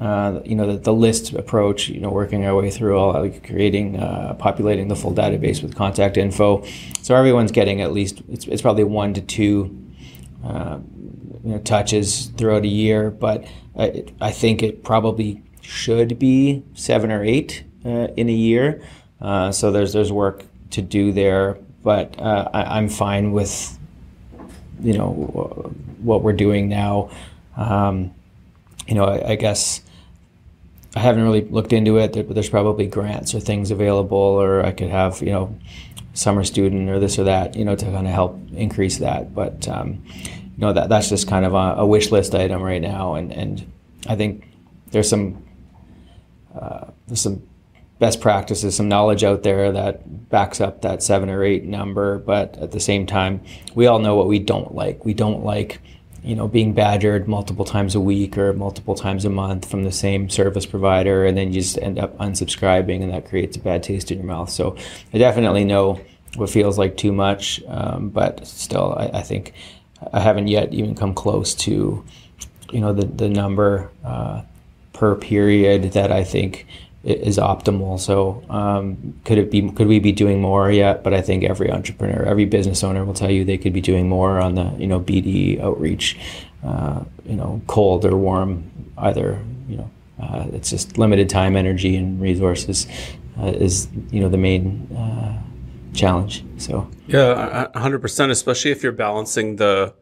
uh, 0.00 0.40
you 0.44 0.54
know, 0.54 0.72
the, 0.72 0.78
the, 0.78 0.92
list 0.92 1.32
approach, 1.32 1.88
you 1.88 2.00
know, 2.00 2.10
working 2.10 2.44
our 2.44 2.54
way 2.54 2.70
through 2.70 2.96
all, 2.96 3.12
like 3.12 3.46
creating, 3.46 3.98
uh, 3.98 4.34
populating 4.34 4.88
the 4.88 4.96
full 4.96 5.12
database 5.12 5.62
with 5.62 5.74
contact 5.74 6.16
info. 6.16 6.64
So 7.02 7.14
everyone's 7.14 7.52
getting 7.52 7.80
at 7.80 7.92
least, 7.92 8.22
it's, 8.28 8.46
it's 8.46 8.62
probably 8.62 8.84
one 8.84 9.14
to 9.14 9.20
two, 9.20 9.76
uh, 10.44 10.78
you 11.44 11.50
know, 11.52 11.58
touches 11.58 12.26
throughout 12.36 12.64
a 12.64 12.68
year, 12.68 13.10
but 13.10 13.46
I, 13.76 14.04
I 14.20 14.30
think 14.30 14.62
it 14.62 14.84
probably 14.84 15.42
should 15.62 16.18
be 16.18 16.62
seven 16.74 17.10
or 17.10 17.24
eight 17.24 17.64
uh, 17.84 18.08
in 18.16 18.28
a 18.28 18.32
year. 18.32 18.82
Uh, 19.20 19.50
so 19.50 19.72
there's, 19.72 19.92
there's 19.92 20.12
work 20.12 20.44
to 20.70 20.82
do 20.82 21.12
there, 21.12 21.58
but 21.82 22.20
I, 22.20 22.78
I'm 22.78 22.88
fine 22.88 23.32
with, 23.32 23.78
you 24.80 24.96
know, 24.96 25.12
what 26.02 26.22
we're 26.22 26.32
doing 26.32 26.68
now. 26.68 27.10
Um, 27.56 28.14
you 28.86 28.94
know, 28.94 29.04
I, 29.04 29.30
I 29.30 29.34
guess 29.36 29.82
I 30.96 31.00
haven't 31.00 31.22
really 31.22 31.42
looked 31.42 31.72
into 31.72 31.98
it, 31.98 32.14
but 32.14 32.34
there's 32.34 32.48
probably 32.48 32.86
grants 32.86 33.34
or 33.34 33.40
things 33.40 33.70
available, 33.70 34.16
or 34.16 34.64
I 34.64 34.72
could 34.72 34.88
have, 34.90 35.20
you 35.20 35.32
know, 35.32 35.56
summer 36.14 36.44
student 36.44 36.88
or 36.88 36.98
this 36.98 37.18
or 37.18 37.24
that, 37.24 37.54
you 37.54 37.64
know, 37.64 37.76
to 37.76 37.84
kind 37.84 38.06
of 38.06 38.12
help 38.12 38.38
increase 38.52 38.98
that. 38.98 39.34
But, 39.34 39.68
um, 39.68 40.02
you 40.14 40.58
know, 40.58 40.72
that 40.72 40.88
that's 40.88 41.08
just 41.08 41.28
kind 41.28 41.44
of 41.44 41.54
a, 41.54 41.74
a, 41.78 41.86
wish 41.86 42.10
list 42.10 42.34
item 42.34 42.62
right 42.62 42.82
now. 42.82 43.14
And, 43.14 43.32
and 43.32 43.70
I 44.08 44.16
think 44.16 44.44
there's 44.90 45.08
some, 45.08 45.44
uh, 46.54 46.86
there's 47.06 47.20
some 47.20 47.47
best 47.98 48.20
practices, 48.20 48.76
some 48.76 48.88
knowledge 48.88 49.24
out 49.24 49.42
there 49.42 49.72
that 49.72 50.28
backs 50.28 50.60
up 50.60 50.82
that 50.82 51.02
seven 51.02 51.28
or 51.28 51.42
eight 51.42 51.64
number. 51.64 52.18
But 52.18 52.56
at 52.58 52.72
the 52.72 52.80
same 52.80 53.06
time, 53.06 53.40
we 53.74 53.86
all 53.86 53.98
know 53.98 54.16
what 54.16 54.28
we 54.28 54.38
don't 54.38 54.74
like. 54.74 55.04
We 55.04 55.14
don't 55.14 55.44
like 55.44 55.80
you 56.22 56.34
know, 56.34 56.48
being 56.48 56.74
badgered 56.74 57.28
multiple 57.28 57.64
times 57.64 57.94
a 57.94 58.00
week 58.00 58.36
or 58.36 58.52
multiple 58.52 58.94
times 58.94 59.24
a 59.24 59.30
month 59.30 59.70
from 59.70 59.84
the 59.84 59.92
same 59.92 60.28
service 60.28 60.66
provider, 60.66 61.24
and 61.24 61.38
then 61.38 61.48
you 61.48 61.60
just 61.60 61.78
end 61.78 61.98
up 61.98 62.16
unsubscribing, 62.18 63.02
and 63.02 63.12
that 63.12 63.28
creates 63.28 63.56
a 63.56 63.60
bad 63.60 63.82
taste 63.82 64.10
in 64.10 64.18
your 64.18 64.26
mouth. 64.26 64.50
So 64.50 64.76
I 65.14 65.18
definitely 65.18 65.64
know 65.64 66.00
what 66.36 66.50
feels 66.50 66.76
like 66.76 66.96
too 66.96 67.12
much, 67.12 67.62
um, 67.68 68.10
but 68.10 68.46
still, 68.46 68.94
I, 68.98 69.18
I, 69.18 69.22
think 69.22 69.54
I 70.12 70.20
haven't 70.20 70.48
yet 70.48 70.74
even 70.74 70.94
come 70.94 71.14
close 71.14 71.54
to, 71.54 72.04
you 72.72 72.80
know, 72.80 72.92
the 72.92 73.06
the 73.06 73.28
number 73.28 73.90
uh, 74.04 74.42
per 74.92 75.14
period 75.14 75.92
that 75.92 76.12
I 76.12 76.24
think 76.24 76.66
is 77.04 77.38
optimal. 77.38 77.98
So 78.00 78.42
um, 78.50 79.20
could 79.24 79.38
it 79.38 79.50
be? 79.50 79.70
Could 79.70 79.86
we 79.86 79.98
be 80.00 80.12
doing 80.12 80.40
more 80.40 80.70
yet? 80.70 81.04
But 81.04 81.14
I 81.14 81.20
think 81.20 81.44
every 81.44 81.70
entrepreneur, 81.70 82.24
every 82.24 82.44
business 82.44 82.82
owner 82.82 83.04
will 83.04 83.14
tell 83.14 83.30
you 83.30 83.44
they 83.44 83.58
could 83.58 83.72
be 83.72 83.80
doing 83.80 84.08
more 84.08 84.40
on 84.40 84.54
the 84.54 84.72
you 84.78 84.86
know 84.86 85.00
BD 85.00 85.60
outreach, 85.60 86.18
uh, 86.64 87.04
you 87.24 87.36
know 87.36 87.62
cold 87.66 88.04
or 88.04 88.16
warm, 88.16 88.70
either 88.98 89.42
you 89.68 89.76
know. 89.76 89.90
Uh, 90.20 90.46
it's 90.52 90.70
just 90.70 90.98
limited 90.98 91.28
time, 91.28 91.54
energy, 91.54 91.94
and 91.94 92.20
resources 92.20 92.88
uh, 93.40 93.46
is 93.46 93.88
you 94.10 94.20
know 94.20 94.28
the 94.28 94.38
main 94.38 94.88
uh, 94.96 95.40
challenge. 95.94 96.44
So 96.56 96.90
yeah, 97.06 97.68
hundred 97.78 98.00
percent. 98.00 98.32
Especially 98.32 98.72
if 98.72 98.82
you're 98.82 98.92
balancing 98.92 99.56
the 99.56 99.94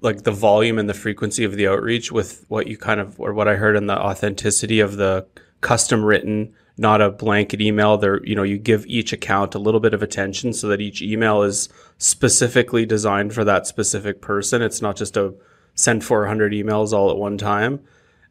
like 0.00 0.22
the 0.22 0.30
volume 0.30 0.78
and 0.78 0.88
the 0.88 0.94
frequency 0.94 1.44
of 1.44 1.56
the 1.56 1.66
outreach 1.66 2.10
with 2.12 2.44
what 2.48 2.66
you 2.68 2.78
kind 2.78 3.00
of 3.00 3.18
or 3.20 3.34
what 3.34 3.48
I 3.48 3.56
heard 3.56 3.76
in 3.76 3.86
the 3.86 3.98
authenticity 3.98 4.80
of 4.80 4.96
the 4.96 5.26
custom 5.60 6.04
written 6.04 6.54
not 6.80 7.02
a 7.02 7.10
blanket 7.10 7.60
email. 7.60 7.98
There, 7.98 8.24
you 8.24 8.34
know, 8.34 8.42
you 8.42 8.56
give 8.56 8.86
each 8.86 9.12
account 9.12 9.54
a 9.54 9.58
little 9.58 9.80
bit 9.80 9.92
of 9.92 10.02
attention 10.02 10.54
so 10.54 10.66
that 10.68 10.80
each 10.80 11.02
email 11.02 11.42
is 11.42 11.68
specifically 11.98 12.86
designed 12.86 13.34
for 13.34 13.44
that 13.44 13.66
specific 13.66 14.22
person. 14.22 14.62
It's 14.62 14.80
not 14.80 14.96
just 14.96 15.16
a 15.18 15.34
send 15.74 16.04
400 16.04 16.52
emails 16.52 16.92
all 16.92 17.10
at 17.10 17.18
one 17.18 17.36
time. 17.36 17.80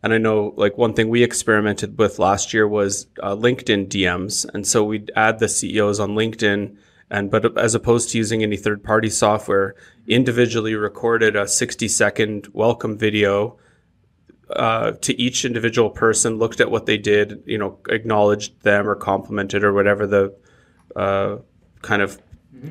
And 0.02 0.14
I 0.14 0.18
know 0.18 0.56
like 0.58 0.80
one 0.80 0.94
thing 0.94 1.10
we 1.10 1.22
experimented 1.22 2.00
with 2.00 2.18
last 2.18 2.52
year 2.52 2.68
was 2.68 3.06
uh, 3.22 3.36
LinkedIn 3.36 3.88
DMs. 3.88 4.50
And 4.52 4.66
so 4.66 4.84
we'd 4.84 5.12
add 5.16 5.38
the 5.38 5.48
CEOs 5.48 6.00
on 6.00 6.12
LinkedIn 6.12 6.76
and, 7.12 7.32
but 7.32 7.58
as 7.58 7.76
opposed 7.76 8.10
to 8.10 8.18
using 8.18 8.44
any 8.44 8.58
third 8.58 8.84
party 8.84 9.10
software, 9.10 9.76
individually 10.08 10.76
recorded 10.76 11.36
a 11.36 11.48
60 11.48 11.88
second 11.88 12.48
welcome 12.54 12.98
video 12.98 13.58
uh, 14.56 14.92
to 14.92 15.20
each 15.22 15.46
individual 15.46 15.90
person, 15.90 16.38
looked 16.38 16.60
at 16.60 16.72
what 16.72 16.86
they 16.86 16.98
did, 16.98 17.44
you 17.46 17.58
know, 17.58 17.80
acknowledged 17.90 18.62
them 18.62 18.88
or 18.88 18.96
complimented 18.96 19.64
or 19.64 19.74
whatever 19.74 20.08
the 20.08 20.36
uh, 20.96 21.38
kind 21.82 22.02
of 22.02 22.22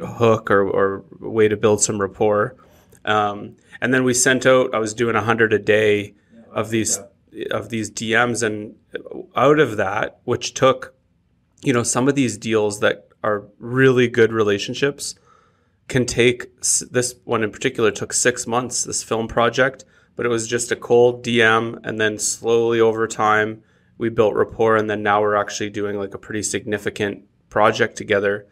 hook 0.03 0.51
or, 0.51 0.69
or 0.69 1.05
way 1.21 1.49
to 1.49 1.57
build 1.57 1.81
some 1.83 2.01
rapport. 2.01 2.57
Um, 3.05 3.57
and 3.81 3.95
then 3.95 4.05
we 4.05 4.13
sent 4.13 4.45
out, 4.45 4.75
I 4.75 4.79
was 4.79 4.93
doing 4.93 5.15
100 5.15 5.53
a 5.53 5.59
day 5.59 6.15
of 6.53 6.71
these 6.71 6.99
of 7.51 7.69
these 7.69 7.91
DMs 7.91 8.43
and 8.43 8.75
out 9.37 9.59
of 9.61 9.77
that, 9.77 10.19
which 10.25 10.55
took, 10.55 10.95
you 11.63 11.73
know, 11.73 11.83
some 11.83 12.09
of 12.09 12.15
these 12.15 12.37
deals 12.37 12.81
that 12.81 13.09
are 13.23 13.45
really 13.59 14.09
good 14.09 14.33
relationships 14.33 15.15
can 15.89 16.05
take 16.05 16.55
this 16.91 17.15
one 17.25 17.43
in 17.43 17.51
particular 17.51 17.91
took 17.91 18.13
six 18.13 18.47
months, 18.47 18.85
this 18.85 19.03
film 19.03 19.29
project, 19.29 19.85
but 20.19 20.27
it 20.27 20.31
was 20.31 20.49
just 20.49 20.73
a 20.73 20.77
cold 20.77 21.23
DM. 21.23 21.79
And 21.85 22.01
then 22.01 22.19
slowly 22.19 22.81
over 22.81 23.07
time, 23.07 23.63
we 23.99 24.09
built 24.09 24.35
rapport. 24.35 24.75
And 24.75 24.91
then 24.91 25.01
now 25.01 25.21
we're 25.21 25.37
actually 25.37 25.71
doing 25.71 25.97
like 25.97 26.13
a 26.13 26.19
pretty 26.19 26.43
significant 26.43 27.23
project 27.51 27.95
together. 27.95 28.49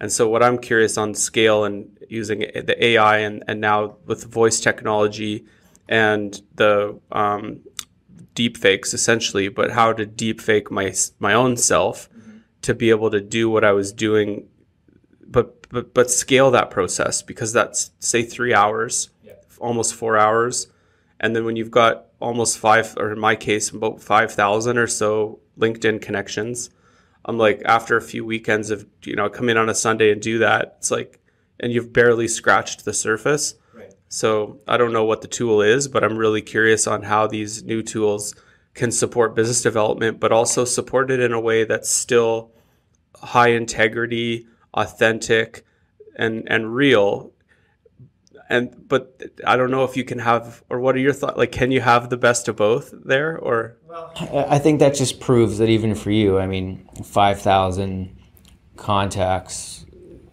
And 0.00 0.10
so, 0.10 0.28
what 0.28 0.42
I'm 0.42 0.58
curious 0.58 0.98
on 0.98 1.14
scale 1.14 1.62
and 1.62 1.96
using 2.08 2.40
the 2.40 2.74
AI 2.84 3.18
and, 3.18 3.44
and 3.46 3.60
now 3.60 3.94
with 4.06 4.24
voice 4.24 4.58
technology 4.58 5.46
and 5.88 6.42
the 6.56 6.98
um, 7.12 7.60
deep 8.34 8.56
fakes 8.56 8.92
essentially, 8.92 9.46
but 9.46 9.70
how 9.70 9.92
to 9.92 10.04
deep 10.04 10.40
fake 10.40 10.68
my 10.68 10.92
my 11.20 11.32
own 11.32 11.56
self 11.56 12.10
mm-hmm. 12.10 12.38
to 12.62 12.74
be 12.74 12.90
able 12.90 13.12
to 13.12 13.20
do 13.20 13.48
what 13.48 13.62
I 13.62 13.70
was 13.70 13.92
doing, 13.92 14.48
but 15.24 15.68
but 15.70 15.94
but 15.94 16.10
scale 16.10 16.50
that 16.50 16.72
process 16.72 17.22
because 17.22 17.52
that's 17.52 17.92
say 18.00 18.24
three 18.24 18.52
hours, 18.52 19.10
yeah. 19.22 19.34
almost 19.60 19.94
four 19.94 20.18
hours, 20.18 20.66
and 21.24 21.34
then 21.34 21.44
when 21.44 21.56
you've 21.56 21.70
got 21.70 22.06
almost 22.20 22.58
five, 22.58 22.94
or 22.96 23.12
in 23.12 23.18
my 23.18 23.34
case, 23.34 23.70
about 23.70 24.00
five 24.00 24.32
thousand 24.32 24.78
or 24.78 24.86
so 24.86 25.40
LinkedIn 25.58 26.02
connections, 26.02 26.70
I'm 27.24 27.38
like 27.38 27.62
after 27.64 27.96
a 27.96 28.02
few 28.02 28.24
weekends 28.24 28.70
of 28.70 28.86
you 29.02 29.16
know 29.16 29.28
come 29.28 29.48
in 29.48 29.56
on 29.56 29.68
a 29.68 29.74
Sunday 29.74 30.12
and 30.12 30.20
do 30.20 30.38
that, 30.38 30.76
it's 30.78 30.90
like, 30.90 31.20
and 31.58 31.72
you've 31.72 31.92
barely 31.92 32.28
scratched 32.28 32.84
the 32.84 32.92
surface 32.92 33.54
so 34.14 34.60
I 34.68 34.76
don't 34.76 34.92
know 34.92 35.04
what 35.04 35.22
the 35.22 35.28
tool 35.28 35.60
is, 35.60 35.88
but 35.88 36.04
I'm 36.04 36.16
really 36.16 36.40
curious 36.40 36.86
on 36.86 37.02
how 37.02 37.26
these 37.26 37.64
new 37.64 37.82
tools 37.82 38.32
can 38.72 38.92
support 38.92 39.34
business 39.34 39.60
development, 39.60 40.20
but 40.20 40.30
also 40.30 40.64
support 40.64 41.10
it 41.10 41.18
in 41.18 41.32
a 41.32 41.40
way 41.40 41.64
that's 41.64 41.90
still 41.90 42.52
high 43.16 43.48
integrity, 43.48 44.46
authentic, 44.72 45.64
and 46.14 46.44
and 46.46 46.76
real. 46.76 47.32
And 48.54 48.88
but 48.88 49.20
I 49.46 49.56
don't 49.56 49.70
know 49.70 49.84
if 49.84 49.96
you 49.96 50.04
can 50.04 50.20
have, 50.20 50.62
or 50.70 50.78
what 50.78 50.94
are 50.94 51.00
your 51.00 51.12
thoughts? 51.12 51.36
Like, 51.36 51.52
can 51.52 51.72
you 51.72 51.80
have 51.80 52.08
the 52.08 52.16
best 52.16 52.46
of 52.48 52.56
both 52.56 52.94
there, 53.04 53.36
or? 53.36 53.76
Well, 53.88 54.12
I 54.48 54.58
think 54.58 54.78
that 54.80 54.94
just 54.94 55.18
proves 55.18 55.58
that 55.58 55.68
even 55.68 55.94
for 55.94 56.10
you, 56.10 56.38
I 56.38 56.46
mean, 56.46 56.88
five 57.02 57.40
thousand 57.40 58.16
contacts 58.76 59.84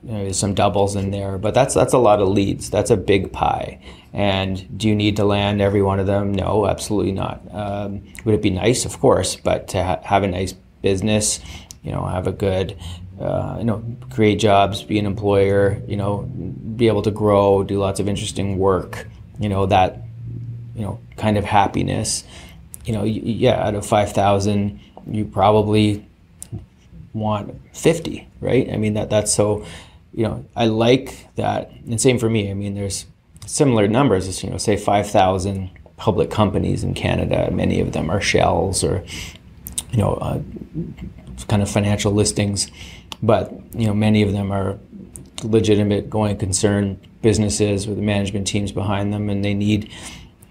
you 0.04 0.12
know, 0.12 0.24
there's 0.24 0.40
some 0.40 0.54
doubles 0.54 0.96
in 0.96 1.12
there, 1.12 1.38
but 1.38 1.54
that's 1.54 1.74
that's 1.74 1.94
a 1.94 1.98
lot 1.98 2.22
of 2.22 2.28
leads. 2.28 2.70
That's 2.70 2.90
a 2.90 2.98
big 2.98 3.32
pie. 3.32 3.80
And 4.14 4.78
do 4.78 4.88
you 4.88 4.96
need 4.96 5.16
to 5.18 5.26
land 5.26 5.62
every 5.62 5.82
one 5.82 6.00
of 6.00 6.08
them? 6.08 6.34
No, 6.34 6.68
absolutely 6.68 7.12
not. 7.12 7.42
Um, 7.52 8.04
would 8.26 8.36
it 8.36 8.42
be 8.42 8.50
nice? 8.50 8.84
Of 8.84 9.00
course, 9.00 9.36
but 9.36 9.68
to 9.70 9.84
ha- 9.84 10.02
have 10.04 10.24
a 10.24 10.28
nice 10.28 10.54
business, 10.82 11.40
you 11.84 11.92
know, 11.92 12.06
have 12.06 12.28
a 12.28 12.32
good, 12.32 12.76
uh, 13.22 13.58
you 13.60 13.66
know, 13.66 13.84
create 14.10 14.36
jobs, 14.40 14.84
be 14.84 15.00
an 15.00 15.06
employer, 15.06 15.82
you 15.88 15.98
know, 15.98 16.24
be 16.76 16.88
able 16.88 17.02
to 17.04 17.12
grow, 17.12 17.64
do 17.64 17.80
lots 17.80 18.00
of 18.00 18.08
interesting 18.08 18.58
work, 18.58 19.08
you 19.40 19.50
know, 19.50 19.66
that, 19.66 20.02
you 20.76 20.82
know, 20.82 21.00
kind 21.18 21.38
of 21.38 21.46
happiness. 21.46 22.24
You 22.86 22.94
know, 22.94 23.04
yeah, 23.04 23.66
out 23.66 23.76
of 23.76 23.86
five 23.86 24.12
thousand, 24.12 24.80
you 25.08 25.26
probably 25.26 26.06
want 27.14 27.54
50 27.74 28.26
right 28.40 28.72
i 28.72 28.78
mean 28.78 28.94
that 28.94 29.10
that's 29.10 29.34
so 29.34 29.66
you 30.14 30.24
know, 30.24 30.46
I 30.56 30.66
like 30.66 31.28
that. 31.36 31.72
And 31.86 32.00
same 32.00 32.20
for 32.20 32.30
me. 32.30 32.50
I 32.50 32.54
mean, 32.54 32.76
there's 32.76 33.06
similar 33.46 33.88
numbers. 33.88 34.28
As, 34.28 34.44
you 34.44 34.50
know, 34.50 34.58
say 34.58 34.78
5,000 34.78 35.70
public 35.98 36.30
companies 36.30 36.84
in 36.84 36.94
Canada. 36.94 37.50
Many 37.52 37.80
of 37.80 37.94
them 37.94 38.10
are 38.10 38.22
shells 38.22 38.84
or, 38.84 39.04
you 39.92 39.98
know, 39.98 40.16
uh, 40.16 40.42
kind 41.48 41.62
of 41.62 41.70
financial 41.70 42.12
listings. 42.12 42.70
But, 43.24 43.52
you 43.74 43.88
know, 43.88 43.94
many 43.94 44.22
of 44.22 44.32
them 44.32 44.52
are 44.52 44.80
legitimate 45.44 46.10
going 46.10 46.38
concern 46.38 47.00
businesses 47.22 47.88
with 47.88 47.98
the 47.98 48.04
management 48.04 48.48
teams 48.48 48.72
behind 48.72 49.14
them. 49.14 49.30
And 49.30 49.44
they 49.44 49.54
need 49.54 49.92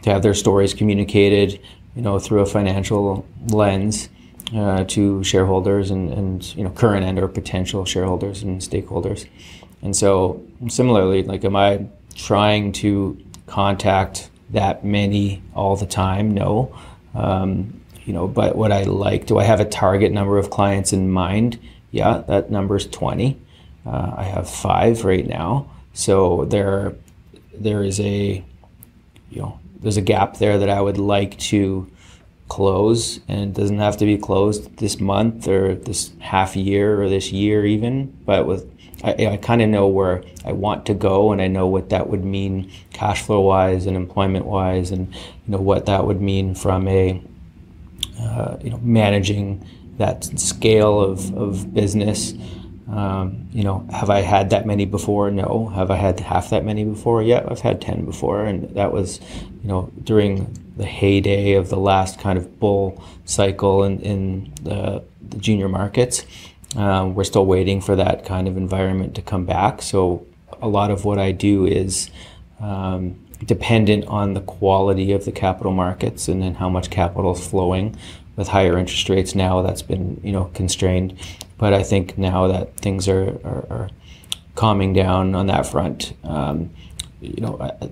to 0.03 0.11
have 0.11 0.23
their 0.23 0.35
stories 0.35 0.75
communicated, 0.75 1.61
you 1.95 2.03
know, 2.03 2.19
through 2.19 2.41
a 2.41 2.47
financial 2.47 3.27
lens. 3.49 4.09
Uh, 4.53 4.83
to 4.83 5.23
shareholders 5.23 5.93
and, 5.93 6.13
and 6.13 6.57
you 6.57 6.65
know 6.65 6.71
current 6.71 7.07
and 7.07 7.21
or 7.21 7.29
potential 7.29 7.85
shareholders 7.85 8.43
and 8.43 8.61
stakeholders. 8.61 9.29
And 9.81 9.95
so 9.95 10.45
similarly, 10.69 11.23
like 11.23 11.45
am 11.45 11.55
I 11.55 11.87
trying 12.17 12.73
to 12.73 13.17
contact 13.47 14.31
that 14.51 14.85
many 14.85 15.43
all 15.55 15.77
the 15.77 15.87
time? 15.87 16.35
No. 16.35 16.77
Um, 17.15 17.81
you 18.05 18.13
know, 18.13 18.27
but 18.27 18.57
what 18.57 18.73
I 18.73 18.83
like, 18.85 19.27
do 19.27 19.39
I 19.39 19.45
have 19.45 19.61
a 19.61 19.65
target 19.65 20.13
number 20.13 20.39
of 20.39 20.51
clients 20.51 20.93
in 20.93 21.11
mind? 21.11 21.59
Yeah, 21.91 22.23
that 22.29 22.51
number 22.51 22.77
is 22.77 22.87
20. 22.87 23.41
Uh, 23.87 24.15
I 24.17 24.25
have 24.25 24.49
five 24.49 25.05
right 25.05 25.27
now. 25.27 25.71
So 25.93 26.45
there, 26.45 26.95
there 27.55 27.83
is 27.83 27.99
a, 28.01 28.45
you 29.31 29.41
know, 29.41 29.59
there's 29.81 29.97
a 29.97 30.03
gap 30.03 30.39
there 30.39 30.59
that 30.59 30.69
I 30.69 30.81
would 30.81 30.99
like 30.99 31.39
to 31.39 31.91
close 32.51 33.21
and 33.29 33.57
it 33.57 33.61
doesn't 33.61 33.79
have 33.79 33.97
to 33.97 34.05
be 34.05 34.19
closed 34.19 34.77
this 34.79 35.01
month 35.01 35.47
or 35.47 35.77
this 35.77 36.13
half 36.19 36.57
year 36.57 37.01
or 37.01 37.09
this 37.09 37.31
year 37.31 37.65
even 37.65 38.13
but 38.27 38.45
with 38.45 38.69
i, 39.05 39.27
I 39.27 39.37
kind 39.37 39.63
of 39.63 39.69
know 39.69 39.87
where 39.87 40.25
i 40.45 40.51
want 40.51 40.85
to 40.87 40.95
go 40.95 41.31
and 41.31 41.41
i 41.41 41.47
know 41.47 41.69
what 41.69 41.91
that 41.91 42.09
would 42.09 42.25
mean 42.25 42.69
cash 42.93 43.23
flow 43.23 43.41
wise 43.41 43.87
and 43.87 43.97
employment 43.97 44.47
wise 44.47 44.91
and 44.91 45.15
you 45.15 45.53
know 45.53 45.61
what 45.61 45.87
that 45.87 46.05
would 46.05 46.21
mean 46.21 46.57
from 46.57 46.89
a 46.89 47.23
uh, 48.21 48.57
you 48.61 48.71
know 48.71 48.79
managing 48.79 49.65
that 50.01 50.25
scale 50.39 51.01
of, 51.01 51.33
of 51.37 51.73
business 51.73 52.35
um, 52.91 53.49
you 53.53 53.63
know, 53.63 53.87
have 53.93 54.11
I 54.11 54.21
had 54.21 54.51
that 54.51 54.67
many 54.67 54.85
before? 54.85 55.31
No. 55.31 55.69
Have 55.75 55.93
I 55.93 55.97
had 55.97 56.19
half 56.19 56.51
that 56.51 56.65
many 56.65 56.85
before? 56.85 57.23
Yeah, 57.23 57.47
I've 57.49 57.61
had 57.61 57.81
10 57.81 58.05
before. 58.05 58.45
And 58.45 58.69
that 58.71 58.93
was, 58.93 59.21
you 59.63 59.69
know, 59.69 59.93
during 60.03 60.59
the 60.77 60.87
heyday 60.87 61.53
of 61.53 61.69
the 61.69 61.77
last 61.77 62.19
kind 62.19 62.37
of 62.37 62.59
bull 62.59 63.03
cycle 63.25 63.85
in, 63.85 64.01
in 64.01 64.53
the, 64.63 65.05
the 65.23 65.37
junior 65.39 65.69
markets. 65.69 66.27
Um, 66.77 67.15
we're 67.15 67.25
still 67.25 67.47
waiting 67.47 67.81
for 67.81 67.95
that 67.95 68.25
kind 68.25 68.49
of 68.49 68.57
environment 68.57 69.15
to 69.17 69.23
come 69.23 69.45
back. 69.45 69.83
So 69.83 70.27
a 70.61 70.69
lot 70.69 70.91
of 70.91 71.05
what 71.05 71.19
I 71.19 71.31
do 71.31 71.67
is 71.67 72.11
um, 72.59 73.25
dependent 73.45 74.05
on 74.07 74.35
the 74.35 74.41
quality 74.41 75.13
of 75.13 75.25
the 75.25 75.33
capital 75.33 75.73
markets 75.73 76.27
and 76.27 76.43
then 76.43 76.57
how 76.57 76.69
much 76.69 76.91
capital 76.91 77.33
is 77.33 77.47
flowing. 77.47 77.97
With 78.41 78.49
higher 78.49 78.79
interest 78.79 79.11
rates 79.11 79.35
now, 79.35 79.61
that's 79.61 79.83
been 79.83 80.19
you 80.25 80.33
know 80.33 80.47
constrained. 80.55 81.15
But 81.59 81.75
I 81.75 81.83
think 81.83 82.17
now 82.17 82.49
that 82.49 82.75
things 82.79 83.07
are, 83.07 83.39
are, 83.45 83.67
are 83.69 83.91
calming 84.55 84.95
down 84.95 85.35
on 85.35 85.47
that 85.49 85.67
front, 85.67 86.15
um, 86.25 86.71
you 87.21 87.43
know, 87.43 87.59
I, 87.61 87.91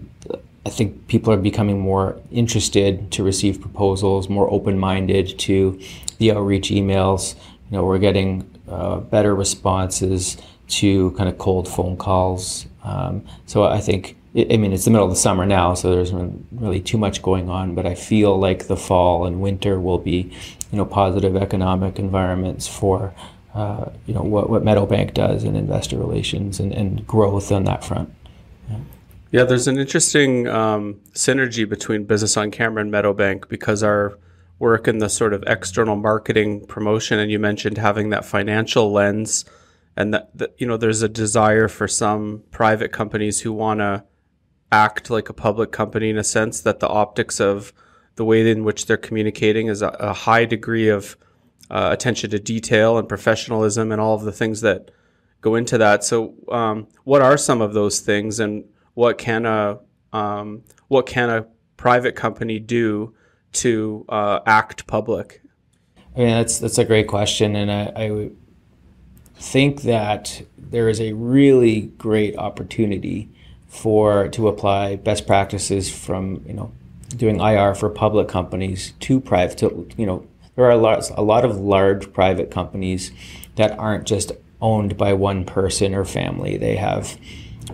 I, 0.65 0.71
think 0.71 1.07
people 1.07 1.35
are 1.35 1.37
becoming 1.37 1.79
more 1.79 2.19
interested 2.31 3.11
to 3.13 3.23
receive 3.23 3.61
proposals, 3.61 4.31
more 4.31 4.51
open-minded 4.51 5.39
to 5.39 5.79
the 6.17 6.33
outreach 6.33 6.71
emails. 6.71 7.35
You 7.71 7.77
know, 7.77 7.85
we're 7.85 7.99
getting 7.99 8.49
uh, 8.69 9.01
better 9.01 9.35
responses 9.35 10.39
to 10.69 11.11
kind 11.13 11.29
of 11.29 11.37
cold 11.37 11.69
phone 11.69 11.99
calls. 11.99 12.67
Um, 12.85 13.27
so 13.45 13.65
I 13.65 13.81
think, 13.81 14.17
I 14.39 14.57
mean, 14.57 14.73
it's 14.73 14.85
the 14.85 14.91
middle 14.91 15.07
of 15.07 15.13
the 15.13 15.17
summer 15.17 15.45
now, 15.45 15.75
so 15.75 15.91
there's 15.91 16.13
really 16.53 16.81
too 16.81 16.99
much 16.99 17.23
going 17.23 17.49
on. 17.49 17.75
But 17.75 17.87
I 17.87 17.95
feel 17.95 18.39
like 18.39 18.67
the 18.67 18.77
fall 18.77 19.27
and 19.27 19.41
winter 19.41 19.81
will 19.81 19.99
be, 19.99 20.33
you 20.71 20.79
know, 20.79 20.85
positive 20.85 21.37
economic 21.37 21.99
environments 21.99 22.69
for 22.69 23.13
uh, 23.55 23.91
you 24.07 24.15
know 24.15 24.23
what, 24.23 24.49
what 24.49 24.63
Meadowbank 24.63 25.15
does 25.15 25.43
in 25.43 25.57
investor 25.57 25.99
relations 25.99 26.61
and, 26.61 26.73
and 26.73 27.07
growth 27.07 27.51
on 27.51 27.65
that 27.65 27.85
front. 27.85 28.13
Yeah. 28.71 28.77
yeah 29.33 29.45
there's 29.45 29.67
an 29.67 29.79
interesting 29.79 30.47
um, 30.47 31.01
synergy 31.13 31.69
between 31.69 32.05
Business 32.05 32.37
on 32.37 32.53
Camera 32.53 32.83
and 32.83 32.93
Meadowbank 32.93 33.49
because 33.49 33.83
our 33.83 34.19
work 34.59 34.87
in 34.87 34.99
the 34.99 35.09
sort 35.09 35.33
of 35.33 35.43
external 35.47 35.97
marketing 35.97 36.67
promotion, 36.67 37.19
and 37.19 37.31
you 37.31 37.39
mentioned 37.39 37.79
having 37.79 38.11
that 38.11 38.25
financial 38.25 38.93
lens, 38.93 39.45
and 39.97 40.15
that, 40.15 40.31
that 40.37 40.55
you 40.59 40.67
know 40.67 40.77
there's 40.77 41.03
a 41.03 41.09
desire 41.09 41.67
for 41.67 41.89
some 41.89 42.43
private 42.53 42.93
companies 42.93 43.41
who 43.41 43.53
want 43.53 43.81
to 43.81 44.05
act 44.71 45.11
like 45.11 45.29
a 45.29 45.33
public 45.33 45.73
company 45.73 46.11
in 46.11 46.19
a 46.19 46.25
sense 46.25 46.61
that 46.61 46.81
the 46.81 46.89
optics 46.89 47.41
of 47.41 47.73
the 48.17 48.25
way 48.25 48.49
in 48.51 48.65
which 48.65 48.87
they're 48.87 48.97
communicating 48.97 49.69
is 49.69 49.81
a, 49.81 49.89
a 50.01 50.13
high 50.13 50.45
degree 50.45 50.89
of 50.89 51.17
uh, 51.71 51.91
attention 51.93 52.31
to 52.31 52.39
detail 52.39 52.99
and 52.99 53.09
professionalism 53.09 53.93
and 53.93 54.01
all 54.01 54.15
of 54.15 54.23
the 54.23 54.33
things 54.33 54.61
that 54.61 54.91
go 55.41 55.55
into 55.55 55.79
that. 55.79 56.05
So, 56.05 56.35
um, 56.51 56.89
what 57.05 57.23
are 57.23 57.37
some 57.37 57.61
of 57.61 57.75
those 57.75 58.01
things, 58.01 58.41
and 58.41 58.65
what 58.95 59.19
can 59.19 59.47
a 59.47 59.79
um, 60.13 60.65
what 60.89 61.07
can 61.07 61.31
a 61.31 61.47
private 61.77 62.17
company 62.17 62.59
do 62.59 63.15
to 63.53 64.05
uh, 64.09 64.41
act 64.47 64.87
public? 64.87 65.43
I 66.17 66.19
mean, 66.19 66.29
that's 66.29 66.59
that's 66.59 66.79
a 66.79 66.85
great 66.85 67.07
question, 67.07 67.55
and 67.55 67.71
I, 67.71 67.93
I 67.95 68.31
think 69.37 69.83
that 69.83 70.43
there 70.57 70.89
is 70.89 71.01
a 71.01 71.13
really 71.13 71.83
great 71.99 72.37
opportunity 72.37 73.31
for 73.69 74.29
to 74.29 74.49
apply 74.49 74.97
best 74.97 75.27
practices 75.27 75.95
from 75.95 76.43
you 76.47 76.55
know 76.55 76.73
doing 77.17 77.41
IR 77.41 77.75
for 77.75 77.89
public 77.89 78.29
companies 78.29 78.93
to 79.01 79.21
private. 79.21 79.59
To, 79.59 79.89
you 79.97 80.07
know, 80.07 80.27
there 80.57 80.65
are 80.65 80.71
a 80.71 80.77
lot 80.77 81.11
a 81.17 81.23
lot 81.23 81.45
of 81.45 81.59
large 81.59 82.13
private 82.13 82.51
companies 82.51 83.13
that 83.57 83.79
aren't 83.79 84.07
just 84.07 84.33
owned 84.61 84.97
by 84.97 85.13
one 85.13 85.45
person 85.45 85.95
or 85.95 86.05
family. 86.05 86.57
They 86.57 86.77
have 86.77 87.19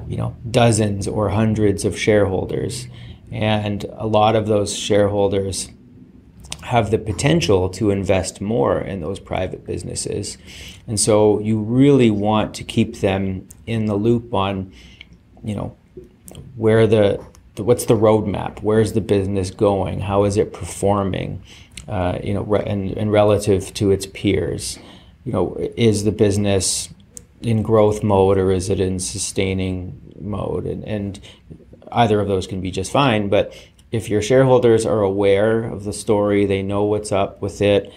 you 0.08 0.16
know 0.16 0.36
dozens 0.50 1.06
or 1.06 1.30
hundreds 1.30 1.84
of 1.84 1.98
shareholders 1.98 2.88
and 3.34 3.84
a 3.94 4.06
lot 4.06 4.36
of 4.36 4.46
those 4.46 4.76
shareholders 4.76 5.68
have 6.62 6.90
the 6.90 6.98
potential 6.98 7.68
to 7.68 7.90
invest 7.90 8.40
more 8.40 8.80
in 8.80 9.00
those 9.00 9.18
private 9.18 9.66
businesses. 9.66 10.38
And 10.86 10.98
so 10.98 11.40
you 11.40 11.60
really 11.60 12.10
want 12.10 12.54
to 12.54 12.64
keep 12.64 13.00
them 13.00 13.48
in 13.66 13.86
the 13.86 13.96
loop 13.96 14.32
on, 14.32 14.72
you 15.42 15.54
know, 15.54 15.76
where 16.56 16.86
the, 16.86 17.24
the 17.54 17.64
what's 17.64 17.86
the 17.86 17.94
roadmap? 17.94 18.62
Where's 18.62 18.92
the 18.92 19.00
business 19.00 19.50
going? 19.50 20.00
How 20.00 20.24
is 20.24 20.36
it 20.36 20.52
performing? 20.52 21.42
Uh, 21.86 22.18
you 22.22 22.32
know, 22.32 22.42
re- 22.42 22.64
and, 22.66 22.92
and 22.96 23.12
relative 23.12 23.72
to 23.74 23.90
its 23.90 24.06
peers. 24.06 24.78
You 25.24 25.32
know, 25.32 25.56
is 25.76 26.04
the 26.04 26.12
business 26.12 26.88
in 27.42 27.62
growth 27.62 28.02
mode 28.02 28.38
or 28.38 28.50
is 28.50 28.70
it 28.70 28.80
in 28.80 28.98
sustaining 28.98 30.00
mode? 30.20 30.64
And, 30.64 30.84
and 30.84 31.20
either 31.92 32.20
of 32.20 32.28
those 32.28 32.46
can 32.46 32.60
be 32.60 32.70
just 32.70 32.90
fine. 32.90 33.28
But 33.28 33.54
if 33.92 34.08
your 34.08 34.22
shareholders 34.22 34.84
are 34.84 35.02
aware 35.02 35.64
of 35.64 35.84
the 35.84 35.92
story, 35.92 36.46
they 36.46 36.62
know 36.62 36.84
what's 36.84 37.12
up 37.12 37.40
with 37.40 37.62
it, 37.62 37.92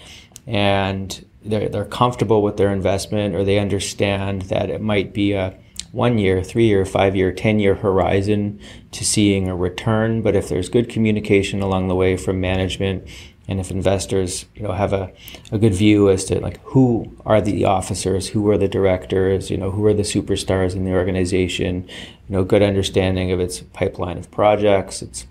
and 0.46 1.26
they're, 1.44 1.70
they're 1.70 1.86
comfortable 1.86 2.42
with 2.42 2.58
their 2.58 2.72
investment, 2.72 3.36
or 3.36 3.44
they 3.44 3.58
understand 3.58 4.44
that 4.44 4.70
it 4.70 4.82
might 4.82 5.14
be 5.14 5.34
a 5.34 5.58
one 5.92 6.18
year, 6.18 6.44
three 6.44 6.68
year, 6.68 6.86
five 6.86 7.16
year, 7.16 7.32
10 7.32 7.60
year 7.60 7.76
horizon 7.76 8.60
to 8.92 9.06
seeing 9.06 9.48
a 9.48 9.56
return. 9.56 10.22
But 10.22 10.36
if 10.36 10.50
there's 10.50 10.70
good 10.70 10.90
communication 10.90 11.62
along 11.62 11.88
the 11.88 11.96
way 11.96 12.18
from 12.18 12.40
management 12.42 13.08
and 13.48 13.60
if 13.60 13.72
investors 13.72 14.46
you 14.56 14.64
know 14.64 14.74
have 14.74 14.94
a, 14.94 15.12
a 15.52 15.58
good 15.58 15.74
view 15.74 16.10
as 16.10 16.26
to 16.26 16.40
like 16.40 16.60
who 16.64 17.16
are 17.26 17.42
the 17.42 17.66
officers 17.66 18.30
who 18.30 18.50
are 18.50 18.58
the 18.58 18.68
directors 18.68 19.50
you 19.50 19.58
know 19.58 19.72
who 19.72 19.86
are 19.86 19.94
the 19.94 20.04
superstars 20.04 20.76
in 20.76 20.84
the 20.84 20.92
organization 20.92 21.88
you 21.88 22.36
know 22.36 22.44
good 22.44 22.62
understanding 22.62 23.32
of 23.32 23.40
its 23.40 23.62
pipeline 23.62 24.18
of 24.18 24.30
projects 24.32 25.02
its 25.02 25.26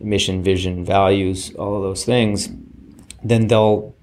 mission 0.00 0.42
vision 0.42 0.84
values 0.84 1.52
all 1.56 1.76
of 1.76 1.82
those 1.82 2.04
things 2.04 2.48
then 3.24 3.48
they'll 3.48 3.94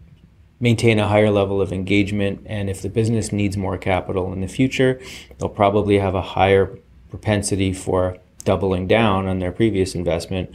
maintain 0.60 1.00
a 1.00 1.08
higher 1.08 1.30
level 1.30 1.62
of 1.62 1.72
engagement 1.74 2.42
and 2.46 2.70
if 2.70 2.82
the 2.82 2.90
business 2.90 3.32
needs 3.32 3.58
more 3.58 3.78
capital 3.78 4.32
in 4.32 4.42
the 4.42 4.48
future 4.48 5.00
they'll 5.38 5.50
probably 5.50 6.00
have 6.00 6.16
a 6.16 6.22
higher 6.22 6.78
propensity 7.10 7.74
for 7.74 8.18
doubling 8.44 8.88
down 8.88 9.28
on 9.28 9.40
their 9.40 9.52
previous 9.52 9.96
investment 9.96 10.50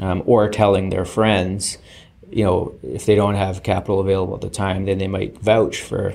um, 0.00 0.22
or 0.26 0.48
telling 0.48 0.90
their 0.90 1.04
friends 1.04 1.78
you 2.34 2.44
know, 2.44 2.74
if 2.82 3.06
they 3.06 3.14
don't 3.14 3.36
have 3.36 3.62
capital 3.62 4.00
available 4.00 4.34
at 4.34 4.40
the 4.40 4.50
time, 4.50 4.86
then 4.86 4.98
they 4.98 5.06
might 5.06 5.38
vouch 5.38 5.80
for 5.80 6.14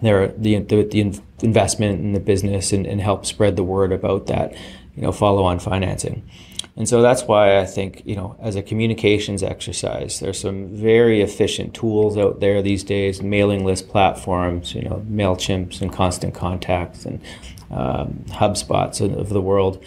their 0.00 0.28
the 0.28 0.60
the, 0.60 0.84
the 0.84 1.20
investment 1.42 2.00
in 2.00 2.12
the 2.12 2.20
business 2.20 2.72
and, 2.72 2.86
and 2.86 3.00
help 3.00 3.26
spread 3.26 3.56
the 3.56 3.64
word 3.64 3.90
about 3.90 4.26
that, 4.26 4.52
you 4.94 5.02
know, 5.02 5.10
follow 5.10 5.42
on 5.42 5.58
financing. 5.58 6.22
And 6.76 6.88
so 6.88 7.02
that's 7.02 7.22
why 7.22 7.60
I 7.60 7.66
think, 7.66 8.02
you 8.04 8.16
know, 8.16 8.36
as 8.40 8.56
a 8.56 8.62
communications 8.62 9.44
exercise, 9.44 10.18
there's 10.18 10.40
some 10.40 10.68
very 10.68 11.20
efficient 11.20 11.72
tools 11.72 12.18
out 12.18 12.40
there 12.40 12.62
these 12.62 12.82
days, 12.82 13.22
mailing 13.22 13.64
list 13.64 13.88
platforms, 13.88 14.74
you 14.74 14.82
know, 14.82 15.04
MailChimps 15.08 15.80
and 15.80 15.92
Constant 15.92 16.34
Contacts 16.34 17.04
and 17.04 17.20
um, 17.70 18.24
HubSpots 18.28 19.00
of 19.00 19.28
the 19.28 19.40
world. 19.40 19.84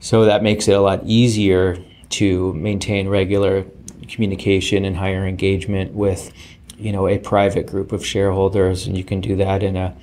So 0.00 0.24
that 0.24 0.42
makes 0.42 0.66
it 0.66 0.72
a 0.72 0.80
lot 0.80 1.02
easier 1.04 1.76
to 2.10 2.54
maintain 2.54 3.08
regular 3.08 3.66
communication 4.08 4.84
and 4.84 4.96
higher 4.96 5.26
engagement 5.26 5.92
with 5.94 6.32
you 6.76 6.92
know 6.92 7.08
a 7.08 7.18
private 7.18 7.66
group 7.66 7.92
of 7.92 8.04
shareholders 8.04 8.86
and 8.86 8.96
you 8.96 9.04
can 9.04 9.20
do 9.20 9.36
that 9.36 9.62
in 9.62 9.76
a 9.76 9.96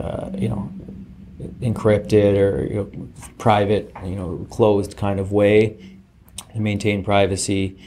uh, 0.00 0.30
you 0.36 0.48
know 0.48 0.70
encrypted 1.60 2.36
or 2.36 2.64
you 2.64 2.74
know, 2.74 3.08
private 3.38 3.92
you 4.04 4.16
know 4.16 4.46
closed 4.50 4.96
kind 4.96 5.20
of 5.20 5.32
way 5.32 5.76
to 6.52 6.60
maintain 6.60 7.04
privacy. 7.04 7.78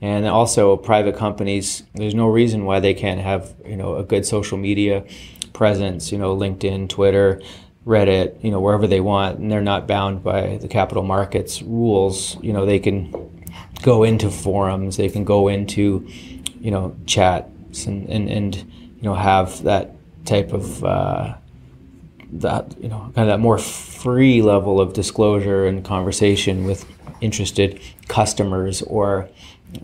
And 0.00 0.26
also 0.26 0.76
private 0.76 1.16
companies 1.16 1.82
there's 1.94 2.14
no 2.14 2.28
reason 2.28 2.64
why 2.64 2.78
they 2.80 2.94
can't 2.94 3.20
have 3.20 3.54
you 3.66 3.76
know 3.76 3.96
a 3.96 4.04
good 4.04 4.24
social 4.24 4.56
media 4.56 5.04
presence 5.52 6.12
you 6.12 6.18
know 6.18 6.36
linkedin 6.36 6.88
twitter 6.88 7.42
reddit 7.84 8.44
you 8.44 8.52
know 8.52 8.60
wherever 8.60 8.86
they 8.86 9.00
want 9.00 9.40
and 9.40 9.50
they're 9.50 9.60
not 9.60 9.88
bound 9.88 10.22
by 10.22 10.56
the 10.58 10.68
capital 10.68 11.02
markets 11.02 11.62
rules. 11.62 12.40
You 12.44 12.52
know 12.52 12.64
they 12.64 12.78
can 12.78 13.12
go 13.82 14.04
into 14.04 14.30
forums, 14.30 14.96
they 14.96 15.08
can 15.08 15.24
go 15.24 15.48
into, 15.48 16.06
you 16.60 16.70
know, 16.70 16.96
chats 17.06 17.86
and, 17.86 18.08
and, 18.08 18.28
and 18.28 18.56
you 18.56 19.02
know, 19.02 19.14
have 19.14 19.62
that 19.64 19.94
type 20.24 20.52
of, 20.52 20.84
uh, 20.84 21.34
that, 22.32 22.74
you 22.80 22.88
know, 22.88 23.00
kind 23.14 23.18
of 23.18 23.26
that 23.26 23.40
more 23.40 23.58
free 23.58 24.42
level 24.42 24.80
of 24.80 24.92
disclosure 24.92 25.66
and 25.66 25.84
conversation 25.84 26.64
with 26.64 26.86
interested 27.20 27.80
customers 28.08 28.82
or, 28.82 29.28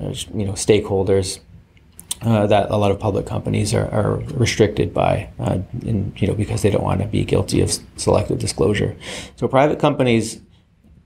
uh, 0.00 0.14
you 0.35 0.44
know, 0.44 0.52
stakeholders. 0.52 1.40
Uh, 2.22 2.46
that 2.46 2.70
a 2.70 2.76
lot 2.76 2.90
of 2.90 2.98
public 2.98 3.26
companies 3.26 3.74
are, 3.74 3.90
are 3.90 4.16
restricted 4.35 4.94
by, 4.94 5.28
uh, 5.38 5.59
in, 5.83 6.11
you 6.16 6.26
know, 6.26 6.33
because 6.33 6.62
they 6.62 6.70
don't 6.70 6.85
want 6.85 6.98
to 7.02 7.07
be 7.07 7.22
guilty 7.22 7.61
of 7.61 7.70
selective 7.96 8.38
disclosure. 8.38 8.96
So 9.37 9.46
private 9.46 9.78
companies 9.78 10.40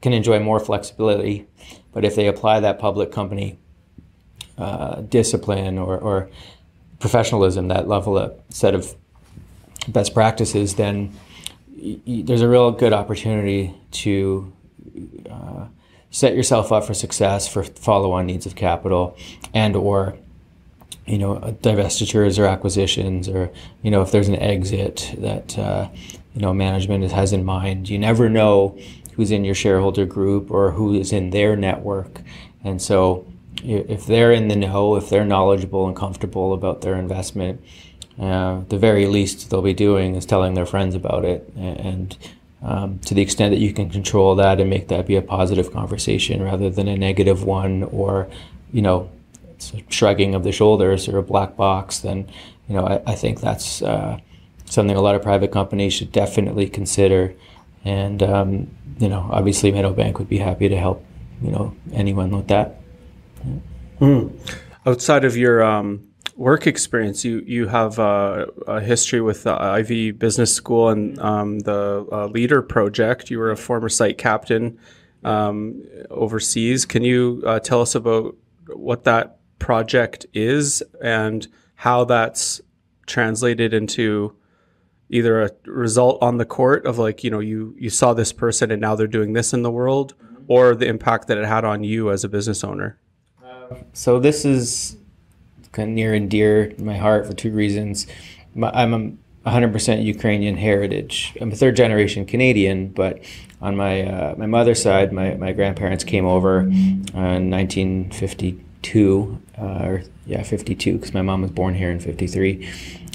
can 0.01 0.13
enjoy 0.13 0.39
more 0.39 0.61
flexibility 0.61 1.49
but 1.93 2.05
if 2.05 2.15
they 2.15 2.29
apply 2.29 2.61
that 2.61 2.79
public 2.79 3.11
company 3.11 3.59
uh, 4.57 5.01
discipline 5.01 5.79
or, 5.79 5.99
or, 5.99 6.31
professionalism, 7.01 7.69
that 7.69 7.87
level 7.87 8.19
of 8.19 8.41
set 8.51 8.75
of 8.75 8.95
best 9.87 10.15
practices, 10.15 10.75
then 10.75 11.13
there's 12.07 12.41
a 12.41 12.49
real 12.49 12.71
good 12.71 12.93
opportunity 12.93 13.75
to 13.91 14.53
uh, 15.31 15.67
set 16.11 16.35
yourself 16.35 16.73
up 16.73 16.85
for 16.85 16.95
success 16.95 17.47
for 17.47 17.63
follow-on 17.63 18.27
needs 18.27 18.47
of 18.47 18.55
capital 18.55 19.17
and 19.55 19.77
or 19.77 20.17
you 21.07 21.19
know 21.19 21.37
divestitures 21.63 22.39
or 22.39 22.47
acquisitions 22.47 23.29
or 23.29 23.51
you 23.83 23.91
know 23.91 24.03
if 24.03 24.11
there's 24.11 24.29
an 24.29 24.37
exit 24.37 25.15
that 25.19 25.59
uh, 25.59 25.89
you 26.35 26.41
know 26.41 26.53
management 26.53 27.11
has 27.11 27.33
in 27.33 27.45
mind 27.45 27.89
you 27.89 27.99
never 27.99 28.29
know 28.29 28.77
who's 29.19 29.33
in 29.33 29.45
your 29.45 29.55
shareholder 29.55 30.07
group 30.07 30.49
or 30.49 30.71
who 30.71 30.95
is 30.95 31.13
in 31.13 31.31
their 31.31 31.57
network. 31.57 32.21
And 32.63 32.81
so 32.81 33.27
if 33.65 34.07
they're 34.07 34.31
in 34.31 34.47
the 34.47 34.55
know, 34.55 34.95
if 34.95 35.11
they're 35.11 35.25
knowledgeable 35.25 35.89
and 35.89 35.97
comfortable 35.97 36.53
about 36.55 36.83
their 36.83 36.95
investment, 36.95 37.61
uh, 38.19 38.61
the 38.69 38.79
very 38.79 39.07
least 39.07 39.51
they'll 39.51 39.63
be 39.63 39.75
doing 39.75 40.15
is 40.15 40.27
telling 40.27 40.55
their 40.55 40.67
friends 40.67 40.95
about 40.95 41.25
it. 41.25 41.49
And 41.57 42.17
um, 42.63 42.99
to 43.01 43.15
the 43.15 43.23
extent 43.23 43.53
that 43.53 43.61
you 43.61 43.73
can 43.73 43.89
control 43.91 44.35
that 44.37 44.61
and 44.61 44.69
make 44.69 44.89
that 44.89 45.07
be 45.07 45.17
a 45.17 45.23
positive 45.23 45.73
conversation 45.73 46.43
rather 46.43 46.71
than 46.71 46.89
a 46.89 46.97
negative 46.97 47.45
one 47.45 47.85
or, 47.85 48.29
you 48.73 48.83
know, 48.83 49.11
shrugging 49.89 50.35
of 50.35 50.43
the 50.45 50.53
shoulders 50.53 51.09
or 51.09 51.19
a 51.19 51.23
black 51.23 51.57
box, 51.57 52.01
then, 52.01 52.29
you 52.69 52.75
know, 52.75 52.87
I, 52.87 53.13
I 53.13 53.15
think 53.15 53.41
that's 53.41 53.83
uh, 53.83 54.19
something 54.65 54.97
a 54.97 55.01
lot 55.01 55.15
of 55.15 55.23
private 55.23 55.53
companies 55.53 55.93
should 55.93 56.13
definitely 56.13 56.69
consider. 56.69 57.35
And 57.85 58.23
um, 58.23 58.71
you 58.99 59.09
know, 59.09 59.29
obviously 59.31 59.73
Meadowbank 59.73 60.19
would 60.19 60.29
be 60.29 60.39
happy 60.39 60.69
to 60.69 60.77
help, 60.77 61.05
you 61.41 61.51
know, 61.51 61.75
anyone 61.93 62.31
with 62.31 62.49
that. 62.49 62.81
Mm. 64.01 64.33
Outside 64.85 65.25
of 65.25 65.37
your 65.37 65.63
um, 65.63 66.08
work 66.39 66.69
experience, 66.69 67.25
you 67.25 67.43
you 67.47 67.67
have 67.67 67.99
uh, 67.99 68.47
a 68.67 68.81
history 68.81 69.21
with 69.21 69.43
the 69.43 69.61
Ivey 69.61 70.13
Business 70.13 70.55
School 70.55 70.89
and 70.89 71.19
um, 71.19 71.59
the 71.59 72.07
uh, 72.11 72.27
Leader 72.27 72.63
Project. 72.63 73.29
You 73.29 73.41
were 73.41 73.51
a 73.51 73.57
former 73.57 73.89
site 73.89 74.17
captain 74.17 74.79
um, 75.25 75.83
overseas. 76.11 76.87
Can 76.87 77.03
you 77.03 77.43
uh, 77.45 77.59
tell 77.59 77.83
us 77.83 77.95
about 77.95 78.37
what 78.69 79.05
that 79.05 79.41
project 79.59 80.27
is 80.33 80.83
and 81.03 81.47
how 81.75 82.05
that's 82.05 82.61
translated 83.07 83.75
into 83.75 84.35
either 85.11 85.43
a 85.43 85.51
result 85.65 86.23
on 86.23 86.37
the 86.37 86.45
court 86.45 86.87
of 86.87 86.99
like 86.99 87.25
you 87.25 87.31
know 87.31 87.41
you 87.41 87.75
you 87.79 87.91
saw 87.91 88.15
this 88.15 88.33
person 88.33 88.71
and 88.71 88.81
now 88.81 88.95
they're 88.95 89.07
doing 89.07 89.33
this 89.33 89.53
in 89.53 89.63
the 89.63 89.71
world 89.71 90.15
or 90.47 90.77
the 90.77 90.87
impact 90.87 91.27
that 91.27 91.39
it 91.39 91.47
had 91.47 91.65
on 91.65 91.83
you 91.83 92.11
as 92.11 92.23
a 92.23 92.29
business 92.29 92.63
owner 92.63 93.01
so 93.93 94.21
this 94.21 94.45
is 94.45 94.99
kind 95.73 95.91
of 95.91 95.95
near 95.95 96.15
and 96.15 96.31
dear 96.31 96.69
to 96.69 96.83
my 96.83 96.97
heart 96.97 97.27
for 97.27 97.33
two 97.33 97.53
reasons. 97.53 98.07
I'm 98.61 98.95
a 98.95 99.51
100% 99.51 100.05
ukrainian 100.05 100.57
heritage. 100.57 101.37
I'm 101.41 101.53
a 101.53 101.57
third 101.57 101.77
generation 101.77 102.27
canadian 102.27 102.89
but 102.89 103.21
on 103.61 103.77
my 103.77 104.03
uh, 104.03 104.35
my 104.37 104.47
mother's 104.47 104.83
side 104.83 105.13
my, 105.13 105.35
my 105.35 105.53
grandparents 105.53 106.05
came 106.05 106.27
over 106.27 106.61
uh, 106.61 106.63
in 106.63 107.51
1952 107.51 109.41
uh, 109.59 109.63
or 109.63 110.03
yeah 110.27 110.43
52 110.43 110.99
because 110.99 111.15
my 111.15 111.23
mom 111.23 111.43
was 111.43 111.51
born 111.51 111.75
here 111.75 111.91
in 111.91 111.99
53 111.99 112.69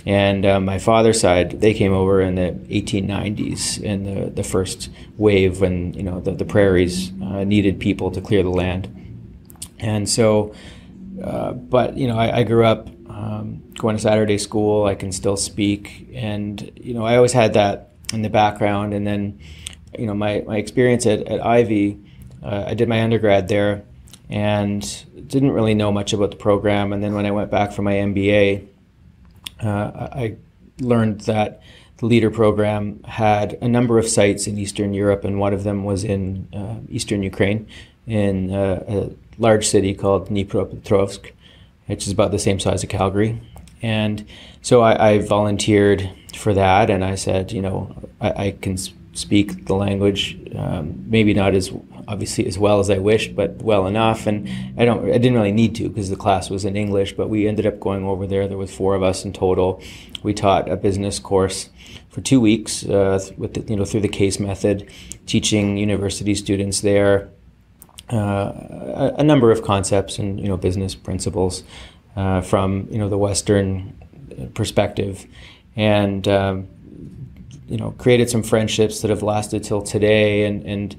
and 0.05 0.45
uh, 0.45 0.59
my 0.59 0.79
father's 0.79 1.19
side, 1.21 1.61
they 1.61 1.73
came 1.73 1.93
over 1.93 2.19
in 2.19 2.35
the 2.35 2.51
1890s 2.69 3.81
in 3.81 4.03
the, 4.03 4.29
the 4.29 4.43
first 4.43 4.89
wave 5.17 5.61
when 5.61 5.93
you 5.93 6.03
know 6.03 6.19
the, 6.19 6.31
the 6.31 6.45
prairies 6.45 7.11
uh, 7.21 7.45
needed 7.45 7.79
people 7.79 8.11
to 8.11 8.19
clear 8.19 8.43
the 8.43 8.49
land. 8.49 8.89
And 9.79 10.09
so, 10.09 10.53
uh, 11.23 11.53
but 11.53 11.97
you 11.97 12.07
know, 12.07 12.17
I, 12.17 12.39
I 12.39 12.43
grew 12.43 12.65
up 12.65 12.89
um, 13.09 13.63
going 13.77 13.95
to 13.95 14.01
Saturday 14.01 14.37
school. 14.37 14.85
I 14.85 14.95
can 14.95 15.11
still 15.11 15.37
speak, 15.37 16.09
and 16.13 16.71
you 16.75 16.93
know, 16.93 17.05
I 17.05 17.15
always 17.15 17.33
had 17.33 17.53
that 17.53 17.91
in 18.13 18.21
the 18.21 18.29
background. 18.29 18.93
And 18.93 19.07
then, 19.07 19.39
you 19.97 20.05
know, 20.05 20.13
my, 20.13 20.43
my 20.45 20.57
experience 20.57 21.05
at, 21.05 21.27
at 21.27 21.43
Ivey, 21.43 21.99
uh, 22.43 22.65
I 22.67 22.73
did 22.73 22.89
my 22.89 23.01
undergrad 23.01 23.47
there, 23.47 23.83
and 24.29 24.81
didn't 25.27 25.51
really 25.51 25.73
know 25.73 25.91
much 25.91 26.13
about 26.13 26.31
the 26.31 26.37
program. 26.37 26.93
And 26.93 27.03
then 27.03 27.13
when 27.13 27.25
I 27.25 27.31
went 27.31 27.49
back 27.49 27.71
for 27.71 27.81
my 27.81 27.93
MBA 27.93 28.67
uh, 29.63 30.09
I 30.11 30.35
learned 30.79 31.21
that 31.21 31.61
the 31.97 32.05
leader 32.05 32.29
program 32.29 33.01
had 33.03 33.57
a 33.61 33.67
number 33.67 33.97
of 33.97 34.07
sites 34.07 34.47
in 34.47 34.57
Eastern 34.57 34.93
Europe, 34.93 35.23
and 35.23 35.39
one 35.39 35.53
of 35.53 35.63
them 35.63 35.83
was 35.83 36.03
in 36.03 36.47
uh, 36.53 36.75
Eastern 36.89 37.23
Ukraine, 37.23 37.67
in 38.05 38.51
uh, 38.51 38.83
a 38.87 39.09
large 39.37 39.67
city 39.67 39.93
called 39.93 40.29
Dnipropetrovsk, 40.29 41.31
which 41.87 42.05
is 42.05 42.13
about 42.13 42.31
the 42.31 42.39
same 42.39 42.59
size 42.59 42.83
as 42.83 42.89
Calgary. 42.89 43.41
And 43.81 44.25
so 44.61 44.81
I, 44.81 45.09
I, 45.09 45.19
volunteered 45.19 46.09
for 46.37 46.53
that, 46.53 46.89
and 46.89 47.03
I 47.03 47.15
said, 47.15 47.51
you 47.51 47.61
know, 47.61 47.93
I, 48.21 48.29
I 48.45 48.51
can 48.51 48.77
speak 49.13 49.65
the 49.65 49.75
language, 49.75 50.39
um, 50.55 51.03
maybe 51.07 51.33
not 51.33 51.53
as 51.53 51.71
obviously 52.07 52.45
as 52.47 52.57
well 52.57 52.79
as 52.79 52.89
I 52.89 52.97
wished, 52.97 53.35
but 53.35 53.55
well 53.61 53.87
enough. 53.87 54.25
And 54.27 54.49
I 54.77 54.85
don't, 54.85 55.05
I 55.09 55.17
didn't 55.17 55.35
really 55.35 55.51
need 55.51 55.75
to 55.75 55.89
because 55.89 56.09
the 56.09 56.15
class 56.15 56.49
was 56.49 56.65
in 56.65 56.75
English. 56.75 57.13
But 57.13 57.29
we 57.29 57.47
ended 57.47 57.65
up 57.65 57.79
going 57.79 58.05
over 58.05 58.27
there. 58.27 58.47
There 58.47 58.57
was 58.57 58.73
four 58.73 58.95
of 58.95 59.03
us 59.03 59.25
in 59.25 59.33
total. 59.33 59.81
We 60.21 60.33
taught 60.33 60.69
a 60.69 60.75
business 60.75 61.19
course 61.19 61.69
for 62.09 62.21
two 62.21 62.39
weeks 62.39 62.85
uh, 62.85 63.19
with 63.37 63.53
the, 63.53 63.61
you 63.61 63.75
know 63.75 63.85
through 63.85 64.01
the 64.01 64.07
case 64.07 64.39
method, 64.39 64.89
teaching 65.25 65.77
university 65.77 66.35
students 66.35 66.81
there 66.81 67.32
a, 68.09 69.15
a, 69.17 69.23
number 69.23 69.51
of 69.51 69.63
concepts 69.63 70.19
and 70.19 70.39
you 70.39 70.47
know 70.47 70.57
business 70.57 70.95
principles 70.95 71.63
uh, 72.15 72.41
from 72.41 72.87
you 72.91 72.97
know 72.97 73.09
the 73.09 73.17
Western 73.17 73.97
perspective, 74.53 75.25
and. 75.75 76.27
Um, 76.27 76.67
you 77.65 77.77
know, 77.77 77.91
created 77.91 78.29
some 78.29 78.43
friendships 78.43 79.01
that 79.01 79.09
have 79.09 79.23
lasted 79.23 79.63
till 79.63 79.81
today, 79.81 80.45
and 80.45 80.63
and 80.63 80.95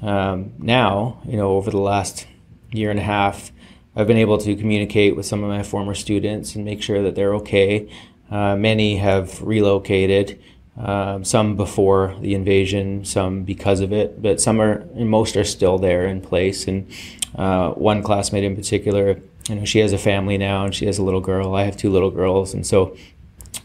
um, 0.00 0.52
now, 0.58 1.20
you 1.26 1.36
know, 1.36 1.50
over 1.56 1.70
the 1.70 1.78
last 1.78 2.26
year 2.70 2.90
and 2.90 2.98
a 2.98 3.02
half, 3.02 3.52
I've 3.96 4.06
been 4.06 4.18
able 4.18 4.38
to 4.38 4.54
communicate 4.56 5.16
with 5.16 5.24
some 5.24 5.42
of 5.42 5.48
my 5.48 5.62
former 5.62 5.94
students 5.94 6.54
and 6.54 6.64
make 6.64 6.82
sure 6.82 7.02
that 7.02 7.14
they're 7.14 7.34
okay. 7.36 7.90
Uh, 8.30 8.56
many 8.56 8.96
have 8.96 9.40
relocated, 9.42 10.42
um, 10.76 11.24
some 11.24 11.56
before 11.56 12.16
the 12.20 12.34
invasion, 12.34 13.04
some 13.04 13.44
because 13.44 13.80
of 13.80 13.92
it, 13.92 14.20
but 14.20 14.40
some 14.40 14.60
are, 14.60 14.84
most 14.94 15.36
are 15.36 15.44
still 15.44 15.78
there 15.78 16.06
in 16.06 16.20
place. 16.20 16.66
And 16.66 16.90
uh, 17.36 17.70
one 17.70 18.02
classmate 18.02 18.44
in 18.44 18.56
particular, 18.56 19.20
you 19.48 19.54
know, 19.54 19.64
she 19.64 19.78
has 19.80 19.92
a 19.92 19.98
family 19.98 20.36
now 20.36 20.64
and 20.64 20.74
she 20.74 20.86
has 20.86 20.98
a 20.98 21.02
little 21.02 21.20
girl. 21.20 21.54
I 21.54 21.64
have 21.64 21.76
two 21.76 21.90
little 21.90 22.10
girls, 22.10 22.54
and 22.54 22.66
so 22.66 22.96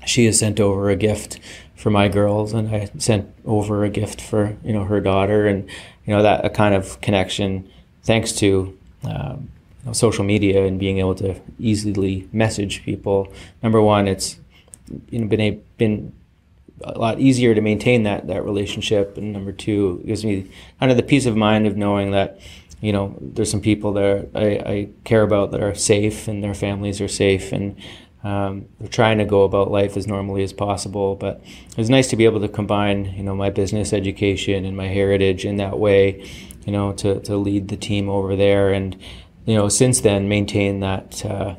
she 0.06 0.26
has 0.26 0.38
sent 0.38 0.60
over 0.60 0.90
a 0.90 0.96
gift 0.96 1.40
for 1.76 1.90
my 1.90 2.10
girls, 2.10 2.54
and 2.54 2.76
I 2.76 2.90
sent 2.98 3.34
over 3.46 3.84
a 3.86 3.90
gift 3.90 4.22
for 4.22 4.58
you 4.64 4.74
know 4.74 4.84
her 4.84 5.00
daughter, 5.00 5.48
and 5.48 5.68
you 6.06 6.14
know 6.14 6.22
that 6.22 6.46
a 6.46 6.50
kind 6.50 6.76
of 6.76 7.00
connection 7.02 7.70
thanks 8.04 8.34
to 8.34 8.78
um, 9.04 9.50
social 9.94 10.24
media 10.26 10.66
and 10.66 10.80
being 10.80 11.00
able 11.00 11.16
to 11.16 11.40
easily 11.58 12.28
message 12.32 12.84
people. 12.84 13.32
Number 13.64 13.82
one, 13.82 14.08
it's 14.08 14.40
you 15.10 15.20
know 15.20 15.28
been 15.28 15.42
a, 15.42 15.52
been 15.78 16.14
a 16.84 16.98
lot 16.98 17.20
easier 17.20 17.54
to 17.54 17.62
maintain 17.62 18.04
that 18.04 18.28
that 18.28 18.44
relationship, 18.44 19.18
and 19.18 19.34
number 19.34 19.52
two, 19.52 20.02
it 20.04 20.08
gives 20.08 20.26
me 20.26 20.50
kind 20.80 20.92
of 20.92 20.98
the 20.98 21.04
peace 21.04 21.26
of 21.26 21.36
mind 21.36 21.68
of 21.68 21.78
knowing 21.78 22.12
that 22.12 22.40
you 22.82 22.94
know 22.94 23.18
there's 23.20 23.52
some 23.52 23.62
people 23.62 23.94
that 23.94 24.30
I, 24.36 24.72
I 24.72 24.90
care 25.04 25.24
about 25.24 25.52
that 25.52 25.62
are 25.62 25.76
safe 25.76 26.28
and 26.28 26.44
their 26.44 26.54
families 26.54 27.02
are 27.02 27.08
safe 27.08 27.52
and 27.52 27.76
um, 28.24 28.66
we're 28.80 28.88
trying 28.88 29.18
to 29.20 29.26
go 29.26 29.44
about 29.44 29.72
life 29.72 29.96
as 29.96 30.06
normally 30.06 30.44
as 30.44 30.52
possible, 30.52 31.16
but 31.16 31.42
it 31.70 31.78
was 31.78 31.90
nice 31.90 32.10
to 32.10 32.18
be 32.18 32.26
able 32.26 32.42
to 32.42 32.50
combine, 32.50 33.06
you 33.16 33.24
know, 33.24 33.34
my 33.34 33.50
business 33.50 33.94
education 33.94 34.66
and 34.66 34.76
my 34.76 34.88
heritage 34.88 35.46
in 35.46 35.56
that 35.58 35.80
way, 35.80 36.30
you 36.66 36.74
know, 36.74 36.92
to, 36.94 37.22
to 37.22 37.38
lead 37.38 37.70
the 37.70 37.78
team 37.78 38.10
over 38.10 38.36
there, 38.36 38.74
and 38.74 38.98
you 39.46 39.56
know, 39.56 39.70
since 39.70 40.02
then 40.02 40.28
maintain 40.28 40.82
that, 40.82 41.26
uh, 41.26 41.56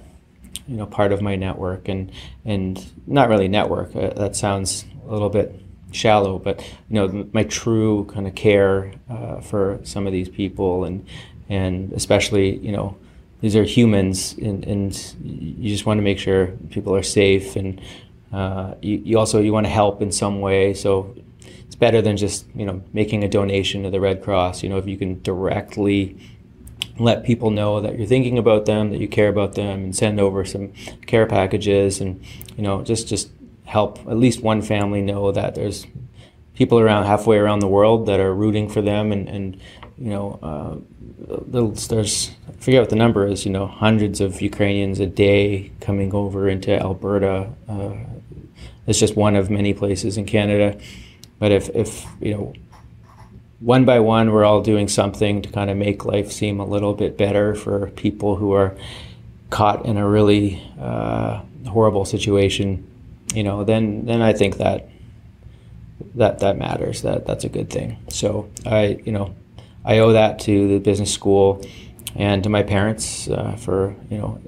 you 0.69 0.77
know, 0.77 0.87
part 0.87 1.13
of 1.13 1.23
my 1.23 1.35
network 1.35 1.89
and 1.89 2.13
and 2.45 2.93
not 3.07 3.31
really 3.31 3.49
network. 3.49 3.97
Uh, 3.97 4.11
that 4.11 4.37
sounds 4.37 4.85
a 5.11 5.13
little 5.13 5.29
bit 5.29 5.61
shallow, 5.93 6.39
but 6.39 6.61
you 6.89 6.95
know, 6.95 7.29
my 7.33 7.43
true 7.43 8.05
kind 8.07 8.27
of 8.27 8.35
care 8.35 8.93
uh, 9.11 9.41
for 9.41 9.81
some 9.83 10.07
of 10.07 10.13
these 10.13 10.29
people, 10.29 10.85
and 10.85 11.05
and 11.49 11.93
especially, 11.93 12.57
you 12.59 12.73
know 12.73 12.97
these 13.41 13.57
are 13.57 13.65
humans, 13.65 14.35
and, 14.41 14.65
and 14.65 15.15
you 15.23 15.71
just 15.71 15.87
want 15.87 15.99
to 15.99 16.03
make 16.03 16.19
sure 16.19 16.49
people 16.71 16.95
are 16.95 17.03
safe, 17.03 17.57
and 17.57 17.81
uh, 18.33 18.75
you, 18.81 19.03
you 19.05 19.19
also 19.19 19.41
you 19.41 19.53
want 19.53 19.67
to 19.67 19.71
help 19.71 20.01
in 20.01 20.13
some 20.13 20.41
way. 20.41 20.75
So 20.75 21.15
it's 21.67 21.75
better 21.75 22.01
than 22.01 22.17
just 22.17 22.47
you 22.55 22.65
know 22.65 22.83
making 22.93 23.25
a 23.25 23.29
donation 23.29 23.83
to 23.83 23.91
the 23.91 24.01
Red 24.01 24.23
Cross. 24.23 24.63
You 24.63 24.69
know, 24.69 24.79
if 24.79 24.87
you 24.87 24.97
can 24.97 25.21
directly 25.23 26.17
let 26.99 27.25
people 27.25 27.51
know 27.51 27.81
that 27.81 27.99
you're 27.99 28.07
thinking 28.07 28.39
about 28.39 28.67
them, 28.67 28.91
that 28.91 29.01
you 29.01 29.09
care 29.09 29.29
about 29.29 29.55
them, 29.55 29.85
and 29.85 29.97
send 29.97 30.21
over 30.21 30.45
some 30.45 30.73
care 31.07 31.27
packages, 31.27 32.01
and 32.01 32.23
you 32.57 32.63
know 32.63 32.83
just 32.83 33.09
just 33.09 33.31
help 33.71 33.99
at 34.01 34.17
least 34.17 34.43
one 34.43 34.61
family 34.61 35.01
know 35.01 35.31
that 35.31 35.55
there's 35.55 35.87
people 36.55 36.79
around 36.81 37.05
halfway 37.05 37.39
around 37.39 37.61
the 37.61 37.69
world 37.69 38.07
that 38.07 38.19
are 38.19 38.35
rooting 38.35 38.69
for 38.69 38.83
them 38.83 39.13
and, 39.13 39.29
and 39.29 39.55
you 39.97 40.11
know 40.11 40.39
uh, 40.43 40.75
there's 41.47 42.31
I 42.49 42.53
forget 42.61 42.83
what 42.83 42.91
the 42.91 42.97
number 42.97 43.27
is. 43.27 43.45
You 43.45 43.53
know, 43.53 43.67
hundreds 43.67 44.21
of 44.21 44.41
Ukrainians 44.41 45.01
a 45.01 45.07
day 45.07 45.71
coming 45.81 46.13
over 46.15 46.49
into 46.49 46.79
Alberta. 46.79 47.51
Uh, 47.69 47.95
it's 48.87 48.99
just 48.99 49.17
one 49.17 49.37
of 49.37 49.51
many 49.51 49.73
places 49.75 50.17
in 50.17 50.25
Canada. 50.27 50.79
But 51.39 51.53
if 51.53 51.69
if 51.75 52.07
you 52.21 52.33
know, 52.35 52.53
one 53.61 53.85
by 53.85 54.01
one, 54.01 54.33
we're 54.33 54.45
all 54.45 54.63
doing 54.63 54.89
something 54.89 55.43
to 55.43 55.49
kind 55.51 55.71
of 55.71 55.77
make 55.77 56.05
life 56.05 56.33
seem 56.33 56.61
a 56.61 56.67
little 56.67 56.95
bit 56.95 57.17
better 57.17 57.55
for 57.55 57.91
people 57.91 58.37
who 58.37 58.53
are 58.53 58.77
caught 59.51 59.85
in 59.85 59.97
a 59.97 60.09
really 60.09 60.63
uh, 60.81 61.41
horrible 61.69 62.05
situation. 62.05 62.87
You 63.35 63.45
know, 63.45 63.65
then 63.65 64.07
then 64.07 64.23
I 64.23 64.33
think 64.33 64.57
that 64.59 64.89
that 66.15 66.41
that 66.41 66.59
matters. 66.59 67.03
That 67.03 67.27
that's 67.27 67.45
a 67.45 67.49
good 67.49 67.71
thing. 67.71 67.99
So 68.09 68.51
I 68.67 69.01
you 69.05 69.13
know 69.13 69.35
I 69.85 69.99
owe 69.99 70.13
that 70.13 70.39
to 70.41 70.69
the 70.69 70.79
business 70.79 71.13
school 71.13 71.65
and 72.17 72.43
to 72.43 72.49
my 72.49 72.63
parents 72.63 73.29
uh, 73.29 73.57
for 73.57 73.95
you 74.11 74.19
know 74.19 74.41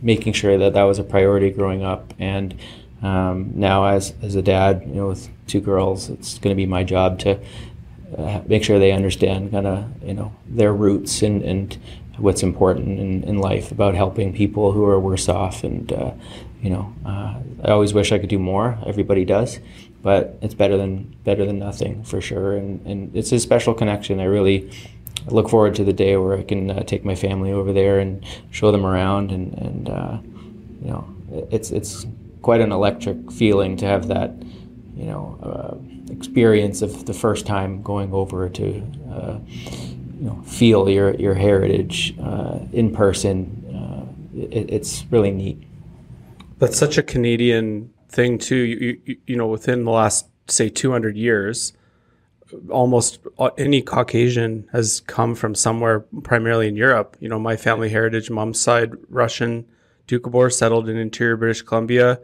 making 0.00 0.34
sure 0.34 0.58
that 0.58 0.74
that 0.74 0.82
was 0.82 0.98
a 0.98 1.04
priority 1.04 1.50
growing 1.50 1.82
up. 1.82 2.12
And 2.18 2.54
um, 3.02 3.52
now, 3.54 3.86
as 3.86 4.14
as 4.22 4.34
a 4.34 4.42
dad, 4.42 4.84
you 4.86 4.94
know, 4.94 5.08
with 5.08 5.28
two 5.46 5.60
girls, 5.60 6.08
it's 6.08 6.38
going 6.38 6.54
to 6.54 6.56
be 6.56 6.66
my 6.66 6.84
job 6.84 7.18
to 7.20 7.40
uh, 8.16 8.42
make 8.46 8.62
sure 8.62 8.78
they 8.78 8.92
understand 8.92 9.50
kind 9.50 9.66
of 9.66 10.02
you 10.02 10.14
know 10.14 10.34
their 10.46 10.72
roots 10.72 11.22
and 11.22 11.42
and 11.42 11.76
what's 12.16 12.44
important 12.44 13.00
in, 13.00 13.24
in 13.24 13.38
life 13.38 13.72
about 13.72 13.94
helping 13.94 14.32
people 14.32 14.72
who 14.72 14.84
are 14.84 15.00
worse 15.00 15.28
off. 15.28 15.64
And 15.64 15.92
uh, 15.92 16.12
you 16.64 16.70
know, 16.70 16.92
uh, 17.04 17.34
I 17.64 17.70
always 17.70 17.92
wish 17.94 18.10
I 18.10 18.18
could 18.18 18.30
do 18.30 18.38
more. 18.38 18.78
Everybody 18.86 19.24
does 19.24 19.60
but 20.04 20.36
it's 20.42 20.52
better 20.52 20.76
than 20.76 21.16
better 21.24 21.46
than 21.46 21.58
nothing 21.58 22.04
for 22.04 22.20
sure. 22.20 22.54
And 22.56 22.86
and 22.86 23.16
it's 23.16 23.32
a 23.32 23.40
special 23.40 23.74
connection. 23.74 24.20
I 24.20 24.24
really 24.24 24.70
look 25.26 25.48
forward 25.48 25.74
to 25.76 25.84
the 25.84 25.94
day 25.94 26.16
where 26.18 26.36
I 26.36 26.42
can 26.42 26.70
uh, 26.70 26.82
take 26.82 27.06
my 27.06 27.14
family 27.14 27.50
over 27.50 27.72
there 27.72 27.98
and 27.98 28.22
show 28.50 28.70
them 28.70 28.84
around. 28.84 29.32
And 29.32 29.54
and 29.54 29.88
uh, 29.88 30.18
you 30.82 30.90
know, 30.90 31.08
it's 31.50 31.70
it's 31.70 32.06
quite 32.42 32.60
an 32.60 32.70
electric 32.70 33.32
feeling 33.32 33.78
to 33.78 33.86
have 33.86 34.08
that 34.08 34.30
you 34.94 35.06
know 35.06 35.38
uh, 35.42 36.12
experience 36.12 36.82
of 36.82 37.06
the 37.06 37.14
first 37.14 37.46
time 37.46 37.82
going 37.82 38.12
over 38.12 38.50
to 38.50 38.82
uh, 39.10 39.38
you 40.20 40.26
know 40.26 40.42
feel 40.44 40.86
your 40.90 41.14
your 41.14 41.34
heritage 41.34 42.14
uh, 42.20 42.58
in 42.72 42.94
person. 42.94 43.62
It, 44.36 44.68
it's 44.68 45.04
really 45.12 45.30
neat. 45.30 45.62
That's 46.58 46.78
such 46.78 46.98
a 46.98 47.02
Canadian 47.02 47.92
thing 48.08 48.38
too. 48.38 48.56
You, 48.56 49.00
you, 49.04 49.16
you 49.26 49.36
know, 49.36 49.46
within 49.46 49.84
the 49.84 49.90
last 49.90 50.26
say 50.48 50.68
200 50.68 51.16
years, 51.16 51.72
almost 52.70 53.18
any 53.58 53.82
Caucasian 53.82 54.68
has 54.72 55.00
come 55.00 55.34
from 55.34 55.54
somewhere, 55.54 56.00
primarily 56.22 56.68
in 56.68 56.76
Europe. 56.76 57.16
You 57.20 57.28
know, 57.28 57.38
my 57.38 57.56
family 57.56 57.88
heritage, 57.88 58.30
mom's 58.30 58.60
side, 58.60 58.92
Russian, 59.08 59.66
Doukhobor, 60.06 60.52
settled 60.52 60.88
in 60.88 60.96
interior 60.96 61.36
British 61.36 61.62
Columbia. 61.62 62.20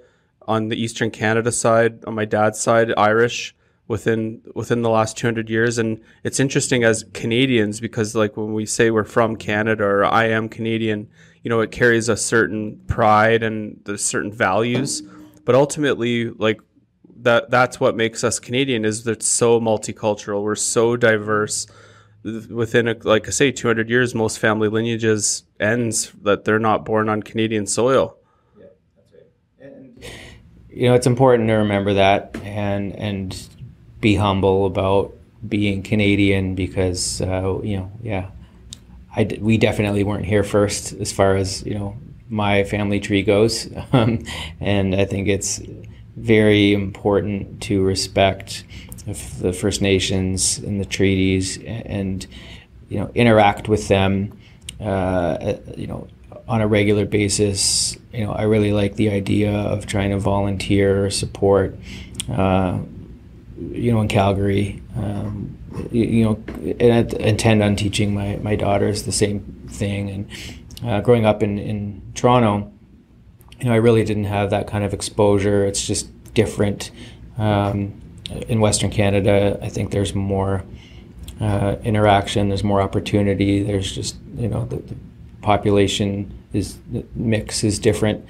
On 0.49 0.69
the 0.69 0.81
eastern 0.81 1.11
Canada 1.11 1.53
side, 1.53 2.05
on 2.07 2.15
my 2.15 2.25
dad's 2.25 2.59
side, 2.59 2.93
Irish 2.97 3.55
within 3.91 4.41
within 4.55 4.83
the 4.83 4.89
last 4.89 5.17
200 5.17 5.51
years 5.51 5.77
and 5.77 6.01
it's 6.23 6.39
interesting 6.39 6.85
as 6.85 7.05
Canadians 7.13 7.81
because 7.81 8.15
like 8.15 8.37
when 8.37 8.53
we 8.53 8.65
say 8.65 8.89
we're 8.89 9.03
from 9.03 9.35
Canada 9.35 9.83
or 9.83 10.05
I 10.05 10.27
am 10.27 10.49
Canadian 10.49 11.09
you 11.43 11.49
know 11.49 11.61
it 11.61 11.71
carries 11.71 12.09
a 12.09 12.17
certain 12.17 12.79
pride 12.87 13.43
and 13.43 13.81
the 13.85 13.97
certain 13.97 14.33
values 14.33 15.03
but 15.45 15.55
ultimately 15.55 16.31
like 16.31 16.61
that 17.23 17.51
that's 17.51 17.79
what 17.79 17.97
makes 17.97 18.25
us 18.25 18.39
Canadian 18.39 18.85
is 18.85 19.05
that 19.05 19.13
it's 19.13 19.27
so 19.27 19.61
multicultural. 19.61 20.43
We're 20.43 20.55
so 20.55 20.97
diverse. 20.97 21.67
Within 22.23 22.89
a, 22.89 22.97
like 23.03 23.29
I 23.29 23.31
say, 23.31 23.51
200 23.51 23.89
years, 23.89 24.15
most 24.15 24.39
family 24.39 24.69
lineages 24.69 25.45
ends 25.59 26.13
that 26.23 26.45
they're 26.45 26.59
not 26.59 26.85
born 26.85 27.09
on 27.09 27.23
Canadian 27.23 27.67
soil. 27.67 28.17
Yeah, 28.59 28.67
that's 28.97 29.13
right. 29.13 29.73
And, 29.73 30.05
you 30.69 30.89
know, 30.89 30.95
it's 30.95 31.07
important 31.07 31.49
to 31.49 31.55
remember 31.55 31.95
that 31.95 32.37
and 32.43 32.95
and 32.97 33.49
be 34.01 34.17
humble 34.17 34.67
about 34.67 35.15
being 35.47 35.83
Canadian 35.83 36.55
because 36.55 37.23
uh, 37.23 37.59
you 37.63 37.79
know, 37.79 37.93
yeah, 38.03 38.31
I 39.15 39.25
d- 39.25 39.39
we 39.41 39.59
definitely 39.59 40.05
weren't 40.05 40.25
here 40.25 40.45
first 40.45 40.93
as 40.95 41.13
far 41.13 41.37
as 41.37 41.65
you 41.65 41.75
know 41.75 41.97
my 42.29 42.63
family 42.65 43.01
tree 43.01 43.23
goes, 43.23 43.69
um, 43.93 44.25
and 44.61 44.95
I 44.95 45.05
think 45.05 45.29
it's 45.29 45.61
very 46.17 46.73
important 46.73 47.63
to 47.63 47.83
respect 47.83 48.65
the 49.41 49.53
First 49.53 49.83
Nations 49.83 50.59
and 50.59 50.81
the 50.81 50.85
treaties, 50.85 51.59
and 51.65 52.27
you 52.89 52.99
know 52.99 53.11
interact 53.15 53.69
with 53.69 53.89
them. 53.89 54.37
Uh, 54.81 55.55
you 55.77 55.87
know 55.87 56.09
on 56.49 56.61
a 56.61 56.67
regular 56.67 57.07
basis. 57.07 57.97
You 58.13 58.25
know 58.25 58.33
I 58.33 58.43
really 58.43 58.73
like 58.73 58.97
the 58.97 59.11
idea 59.11 59.53
of 59.53 59.87
trying 59.87 60.11
to 60.11 60.19
volunteer 60.19 61.07
or 61.07 61.11
support. 61.11 61.77
Uh, 62.31 62.81
you 63.73 63.93
know 63.93 64.01
in 64.01 64.09
Calgary. 64.09 64.83
Um, 64.97 65.57
you, 65.91 66.25
know, 66.25 66.43
and 66.81 66.93
I 66.93 67.17
intend 67.23 67.63
on 67.63 67.77
teaching 67.77 68.15
my, 68.15 68.37
my 68.37 68.57
daughters 68.57 69.05
the 69.05 69.13
same 69.13 69.41
thing. 69.69 70.11
And 70.11 70.31
uh, 70.85 71.01
growing 71.01 71.25
up 71.25 71.43
in, 71.43 71.59
in 71.59 72.03
Toronto, 72.15 72.73
you 73.61 73.67
know, 73.67 73.73
I 73.73 73.77
really 73.77 74.05
didn't 74.05 74.25
have 74.25 74.51
that 74.51 74.67
kind 74.67 74.85
of 74.85 74.95
exposure. 74.95 75.65
It's 75.67 75.87
just 75.87 76.09
different. 76.35 76.91
Um, 77.39 78.01
in 78.49 78.61
Western 78.61 78.91
Canada, 78.91 79.59
I 79.63 79.69
think 79.69 79.91
there's 79.91 80.15
more 80.15 80.65
uh, 81.41 81.77
interaction. 81.83 82.49
There's 82.49 82.65
more 82.65 82.81
opportunity. 82.81 83.63
There's 83.63 83.93
just 83.93 84.17
you 84.37 84.49
know 84.49 84.65
the, 84.67 84.77
the 84.77 84.97
population 85.43 86.33
is 86.53 86.79
mix 87.15 87.65
is 87.65 87.79
different, 87.79 88.25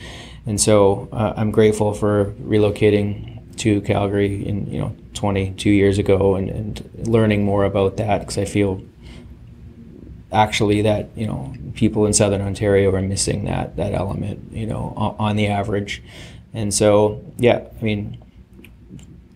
and 0.46 0.60
so 0.60 1.08
uh, 1.12 1.34
I'm 1.36 1.50
grateful 1.50 1.92
for 1.92 2.32
relocating 2.42 3.39
to 3.60 3.80
Calgary 3.82 4.46
in 4.46 4.70
you 4.70 4.80
know 4.80 4.96
22 5.14 5.70
years 5.70 5.98
ago 5.98 6.34
and, 6.34 6.48
and 6.48 6.90
learning 7.06 7.44
more 7.44 7.64
about 7.64 7.96
that 7.98 8.20
because 8.20 8.38
I 8.38 8.44
feel 8.44 8.82
actually 10.32 10.82
that 10.82 11.08
you 11.16 11.26
know 11.26 11.52
people 11.74 12.06
in 12.06 12.12
southern 12.12 12.40
ontario 12.40 12.94
are 12.94 13.02
missing 13.02 13.44
that 13.44 13.76
that 13.76 13.92
element 13.92 14.52
you 14.52 14.66
know 14.66 14.92
on, 14.96 15.16
on, 15.18 15.36
the 15.36 15.46
average. 15.46 16.02
And 16.52 16.72
so 16.72 17.22
yeah 17.38 17.64
i 17.80 17.84
mean 17.84 18.18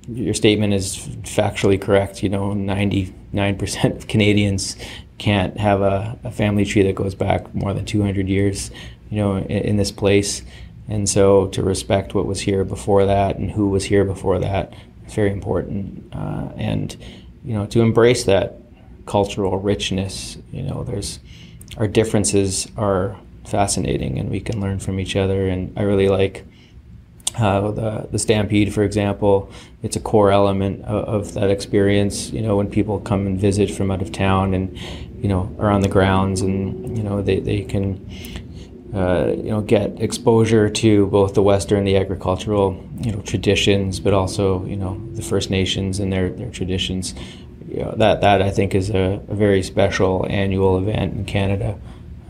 your 0.08 0.34
statement 0.34 0.74
is 0.74 0.96
factually 1.22 1.80
correct 1.80 2.22
you 2.22 2.28
know 2.28 2.50
99% 2.50 3.96
of 3.96 4.06
canadians 4.06 4.76
can't 5.18 5.56
have 5.56 5.80
a, 5.80 6.18
a 6.24 6.30
family 6.30 6.64
tree 6.64 6.82
that 6.82 6.94
goes 6.94 7.14
back 7.14 7.54
more 7.54 7.72
than 7.72 7.84
200 7.84 8.28
years 8.28 8.70
you 9.10 9.18
know 9.18 9.36
in, 9.36 9.46
in 9.46 9.76
this 9.76 9.90
place 9.92 10.42
and 10.88 11.08
so 11.08 11.46
to 11.48 11.62
respect 11.62 12.14
what 12.14 12.26
was 12.26 12.40
here 12.40 12.64
before 12.64 13.06
that 13.06 13.36
and 13.36 13.50
who 13.52 13.68
was 13.68 13.84
here 13.84 14.04
before 14.04 14.38
that 14.38 14.72
is 15.06 15.14
very 15.14 15.32
important 15.32 16.04
uh, 16.14 16.48
and 16.56 16.96
you 17.44 17.54
know 17.54 17.66
to 17.66 17.80
embrace 17.80 18.24
that 18.24 18.60
cultural 19.06 19.58
richness. 19.58 20.38
You 20.52 20.62
know, 20.62 20.84
there's 20.84 21.20
our 21.76 21.88
differences 21.88 22.68
are 22.76 23.16
fascinating, 23.44 24.18
and 24.18 24.30
we 24.30 24.40
can 24.40 24.60
learn 24.60 24.78
from 24.78 24.98
each 25.00 25.16
other. 25.16 25.48
And 25.48 25.76
I 25.78 25.82
really 25.82 26.08
like 26.08 26.44
uh, 27.38 27.70
the 27.70 28.08
the 28.10 28.18
Stampede, 28.18 28.72
for 28.72 28.82
example. 28.82 29.50
It's 29.82 29.96
a 29.96 30.00
core 30.00 30.30
element 30.30 30.82
of, 30.84 31.04
of, 31.04 31.34
that 31.34 31.50
experience. 31.50 32.30
You 32.30 32.40
know, 32.40 32.56
when 32.56 32.70
people 32.70 33.00
come 33.00 33.26
and 33.26 33.38
visit 33.38 33.70
from 33.70 33.90
out 33.90 34.00
of 34.00 34.12
town, 34.12 34.54
and 34.54 34.78
you 35.22 35.28
know, 35.28 35.54
are 35.58 35.70
on 35.70 35.82
the 35.82 35.88
grounds, 35.88 36.40
and 36.40 36.96
you 36.96 37.02
know, 37.02 37.22
they 37.22 37.40
they 37.40 37.62
can. 37.62 38.00
Uh, 38.94 39.34
you 39.36 39.50
know, 39.50 39.60
get 39.60 40.00
exposure 40.00 40.70
to 40.70 41.08
both 41.08 41.34
the 41.34 41.42
Western, 41.42 41.84
the 41.84 41.96
agricultural, 41.96 42.80
you 43.00 43.10
know, 43.10 43.20
traditions, 43.22 43.98
but 43.98 44.14
also, 44.14 44.64
you 44.66 44.76
know, 44.76 45.00
the 45.14 45.22
First 45.22 45.50
Nations 45.50 45.98
and 45.98 46.12
their, 46.12 46.30
their 46.30 46.50
traditions 46.50 47.12
you 47.74 47.82
know, 47.82 47.92
that 47.96 48.20
that 48.20 48.40
I 48.40 48.50
think 48.50 48.74
is 48.74 48.90
a, 48.90 49.20
a, 49.28 49.34
very 49.34 49.62
special 49.62 50.26
annual 50.28 50.78
event 50.78 51.14
in 51.14 51.24
Canada. 51.24 51.76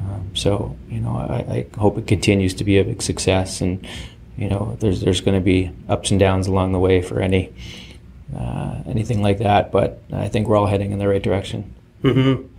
Um, 0.01 0.31
so 0.35 0.77
you 0.89 1.01
know, 1.01 1.11
I, 1.11 1.67
I, 1.75 1.79
hope 1.79 1.99
it 1.99 2.07
continues 2.07 2.55
to 2.55 2.65
be 2.65 2.79
a 2.79 2.85
big 2.85 3.03
success, 3.03 3.61
and 3.61 3.87
you 4.39 4.49
know, 4.49 4.77
there's 4.81 5.01
there's 5.03 5.21
going 5.21 5.39
to 5.39 5.45
be 5.45 5.71
ups 5.89 6.11
and 6.11 6.21
downs 6.21 6.47
along 6.47 6.73
the 6.73 6.79
way 6.79 7.03
for 7.03 7.21
any 7.21 7.53
uh, 8.35 8.83
anything 8.87 9.23
like 9.23 9.39
that. 9.39 9.71
But 9.71 10.03
I 10.13 10.29
think 10.29 10.49
we're 10.49 10.57
all 10.57 10.67
heading 10.67 10.93
in 10.93 10.99
the 10.99 11.09
right 11.09 11.23
direction. 11.23 11.75
Mm-hmm. 12.03 12.54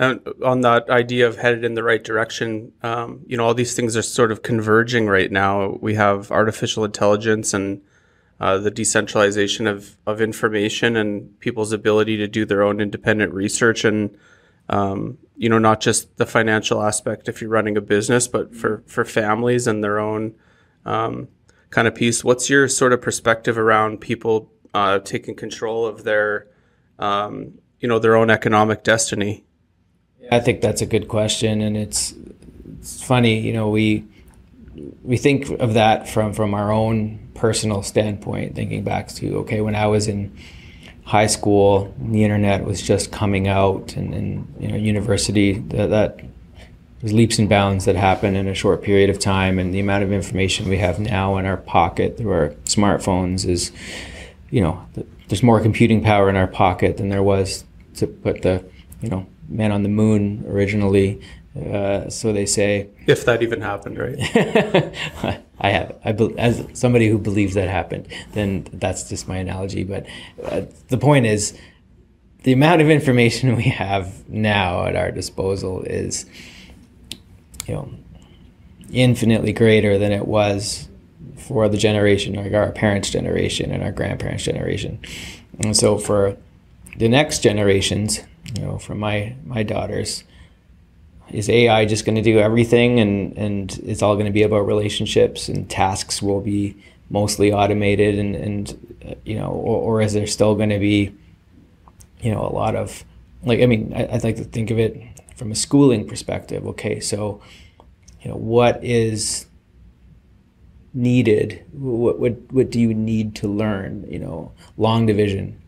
And 0.00 0.26
on 0.42 0.62
that 0.62 0.88
idea 0.88 1.28
of 1.28 1.36
headed 1.36 1.62
in 1.62 1.74
the 1.74 1.82
right 1.82 2.02
direction, 2.02 2.72
um, 2.82 3.20
you 3.26 3.36
know, 3.36 3.44
all 3.44 3.52
these 3.52 3.76
things 3.76 3.98
are 3.98 4.02
sort 4.02 4.32
of 4.32 4.42
converging 4.42 5.08
right 5.08 5.30
now. 5.30 5.76
We 5.82 5.94
have 5.96 6.30
artificial 6.32 6.86
intelligence 6.86 7.52
and 7.52 7.82
uh, 8.40 8.56
the 8.56 8.70
decentralization 8.70 9.66
of, 9.66 9.98
of 10.06 10.22
information 10.22 10.96
and 10.96 11.38
people's 11.40 11.70
ability 11.72 12.16
to 12.16 12.26
do 12.26 12.46
their 12.46 12.62
own 12.62 12.80
independent 12.80 13.34
research 13.34 13.84
and 13.84 14.16
um, 14.70 15.18
you 15.36 15.50
know 15.50 15.58
not 15.58 15.80
just 15.80 16.16
the 16.16 16.24
financial 16.24 16.82
aspect 16.82 17.28
if 17.28 17.42
you're 17.42 17.50
running 17.50 17.76
a 17.76 17.82
business 17.82 18.26
but 18.26 18.54
for 18.54 18.82
for 18.86 19.04
families 19.04 19.66
and 19.66 19.84
their 19.84 19.98
own 19.98 20.34
um, 20.86 21.28
kind 21.68 21.86
of 21.88 21.94
piece 21.94 22.24
what's 22.24 22.48
your 22.48 22.68
sort 22.68 22.94
of 22.94 23.02
perspective 23.02 23.58
around 23.58 24.00
people 24.00 24.50
uh, 24.72 24.98
taking 25.00 25.34
control 25.34 25.84
of 25.84 26.04
their 26.04 26.46
um, 26.98 27.58
you 27.80 27.88
know 27.88 27.98
their 27.98 28.16
own 28.16 28.30
economic 28.30 28.82
destiny 28.84 29.44
i 30.30 30.40
think 30.40 30.60
that's 30.60 30.82
a 30.82 30.86
good 30.86 31.08
question 31.08 31.60
and 31.60 31.76
it's 31.76 32.14
it's 32.78 33.02
funny 33.02 33.38
you 33.38 33.52
know 33.52 33.68
we 33.68 34.04
we 35.02 35.16
think 35.16 35.50
of 35.60 35.74
that 35.74 36.08
from 36.08 36.32
from 36.32 36.54
our 36.54 36.72
own 36.72 37.30
personal 37.40 37.82
standpoint, 37.82 38.54
thinking 38.54 38.84
back 38.84 39.08
to 39.08 39.38
okay, 39.38 39.62
when 39.62 39.74
I 39.74 39.86
was 39.86 40.08
in 40.08 40.36
high 41.04 41.26
school, 41.26 41.92
the 41.98 42.22
internet 42.22 42.64
was 42.64 42.82
just 42.82 43.10
coming 43.10 43.48
out, 43.48 43.96
and, 43.96 44.14
and 44.14 44.54
you 44.60 44.68
know, 44.68 44.76
university 44.76 45.54
that, 45.54 45.88
that 45.88 46.20
there's 47.00 47.14
leaps 47.14 47.38
and 47.38 47.48
bounds 47.48 47.86
that 47.86 47.96
happen 47.96 48.36
in 48.36 48.46
a 48.46 48.54
short 48.54 48.82
period 48.82 49.08
of 49.08 49.18
time, 49.18 49.58
and 49.58 49.74
the 49.74 49.80
amount 49.80 50.04
of 50.04 50.12
information 50.12 50.68
we 50.68 50.76
have 50.76 51.00
now 51.00 51.38
in 51.38 51.46
our 51.46 51.56
pocket 51.56 52.18
through 52.18 52.32
our 52.32 52.50
smartphones 52.66 53.48
is, 53.48 53.72
you 54.50 54.60
know, 54.60 54.86
there's 55.28 55.42
more 55.42 55.60
computing 55.60 56.02
power 56.02 56.28
in 56.28 56.36
our 56.36 56.46
pocket 56.46 56.98
than 56.98 57.08
there 57.08 57.22
was 57.22 57.64
to 57.94 58.06
put 58.06 58.42
the, 58.42 58.62
you 59.00 59.08
know, 59.08 59.26
man 59.50 59.72
on 59.72 59.82
the 59.82 59.88
moon 59.88 60.44
originally 60.48 61.20
uh, 61.56 62.08
so 62.08 62.32
they 62.32 62.46
say. 62.46 62.88
If 63.06 63.24
that 63.24 63.42
even 63.42 63.60
happened, 63.60 63.98
right? 63.98 64.16
I 65.60 65.70
have, 65.70 65.98
I 66.04 66.12
be, 66.12 66.34
as 66.38 66.64
somebody 66.72 67.08
who 67.08 67.18
believes 67.18 67.54
that 67.54 67.68
happened, 67.68 68.08
then 68.32 68.68
that's 68.72 69.08
just 69.08 69.28
my 69.28 69.38
analogy. 69.38 69.84
But 69.84 70.06
uh, 70.44 70.62
the 70.88 70.96
point 70.96 71.26
is, 71.26 71.58
the 72.44 72.52
amount 72.52 72.80
of 72.80 72.88
information 72.88 73.56
we 73.56 73.64
have 73.64 74.28
now 74.28 74.86
at 74.86 74.96
our 74.96 75.10
disposal 75.10 75.82
is, 75.82 76.24
you 77.66 77.74
know, 77.74 77.90
infinitely 78.92 79.52
greater 79.52 79.98
than 79.98 80.12
it 80.12 80.26
was 80.26 80.88
for 81.36 81.68
the 81.68 81.76
generation, 81.76 82.34
like 82.34 82.52
our 82.52 82.70
parents' 82.72 83.10
generation 83.10 83.72
and 83.72 83.82
our 83.82 83.92
grandparents' 83.92 84.44
generation. 84.44 85.00
And 85.58 85.76
so 85.76 85.98
for 85.98 86.36
the 86.96 87.08
next 87.08 87.42
generations, 87.42 88.20
you 88.54 88.62
know, 88.62 88.78
for 88.78 88.94
my 88.94 89.34
my 89.44 89.62
daughters, 89.62 90.24
is 91.32 91.48
AI 91.48 91.84
just 91.86 92.04
going 92.04 92.16
to 92.16 92.22
do 92.22 92.38
everything 92.38 93.00
and, 93.00 93.36
and 93.36 93.78
it's 93.84 94.02
all 94.02 94.14
going 94.14 94.26
to 94.26 94.32
be 94.32 94.42
about 94.42 94.60
relationships 94.60 95.48
and 95.48 95.68
tasks 95.70 96.20
will 96.20 96.40
be 96.40 96.76
mostly 97.08 97.52
automated 97.52 98.18
and, 98.18 98.34
and 98.34 98.96
uh, 99.08 99.14
you 99.24 99.36
know, 99.36 99.50
or, 99.50 100.00
or 100.00 100.02
is 100.02 100.12
there 100.12 100.26
still 100.26 100.54
going 100.54 100.70
to 100.70 100.78
be, 100.78 101.14
you 102.20 102.32
know, 102.32 102.42
a 102.42 102.52
lot 102.52 102.74
of, 102.76 103.04
like, 103.44 103.60
I 103.60 103.66
mean, 103.66 103.92
I, 103.94 104.14
I'd 104.14 104.24
like 104.24 104.36
to 104.36 104.44
think 104.44 104.70
of 104.70 104.78
it 104.78 105.00
from 105.36 105.52
a 105.52 105.54
schooling 105.54 106.06
perspective. 106.06 106.66
Okay, 106.66 107.00
so 107.00 107.40
you 108.22 108.30
know, 108.30 108.36
what 108.36 108.82
is 108.84 109.46
needed? 110.92 111.64
What, 111.72 112.18
what, 112.18 112.32
what 112.52 112.70
do 112.70 112.80
you 112.80 112.92
need 112.92 113.34
to 113.36 113.48
learn? 113.48 114.06
You 114.10 114.18
know, 114.18 114.52
long 114.76 115.06
division, 115.06 115.59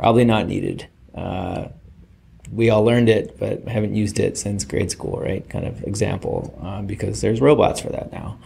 probably 0.00 0.24
not 0.24 0.46
needed. 0.46 0.88
Uh, 1.14 1.68
we 2.50 2.70
all 2.70 2.82
learned 2.82 3.10
it, 3.10 3.38
but 3.38 3.68
haven't 3.68 3.94
used 3.94 4.18
it 4.18 4.38
since 4.38 4.64
grade 4.64 4.90
school, 4.90 5.20
right? 5.20 5.46
Kind 5.50 5.66
of 5.66 5.84
example, 5.84 6.58
uh, 6.62 6.80
because 6.80 7.20
there's 7.20 7.40
robots 7.40 7.80
for 7.80 7.90
that 7.90 8.10
now, 8.10 8.38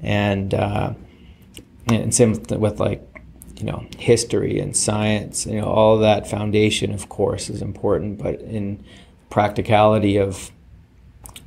and 0.00 0.54
uh, 0.54 0.94
and 1.88 2.14
same 2.14 2.30
with, 2.32 2.50
with 2.52 2.80
like 2.80 3.06
you 3.58 3.66
know 3.66 3.84
history 3.98 4.58
and 4.58 4.74
science. 4.74 5.44
You 5.44 5.60
know, 5.60 5.66
all 5.66 5.98
that 5.98 6.28
foundation, 6.28 6.94
of 6.94 7.10
course, 7.10 7.50
is 7.50 7.60
important, 7.60 8.18
but 8.18 8.40
in 8.40 8.82
practicality 9.28 10.16
of 10.16 10.50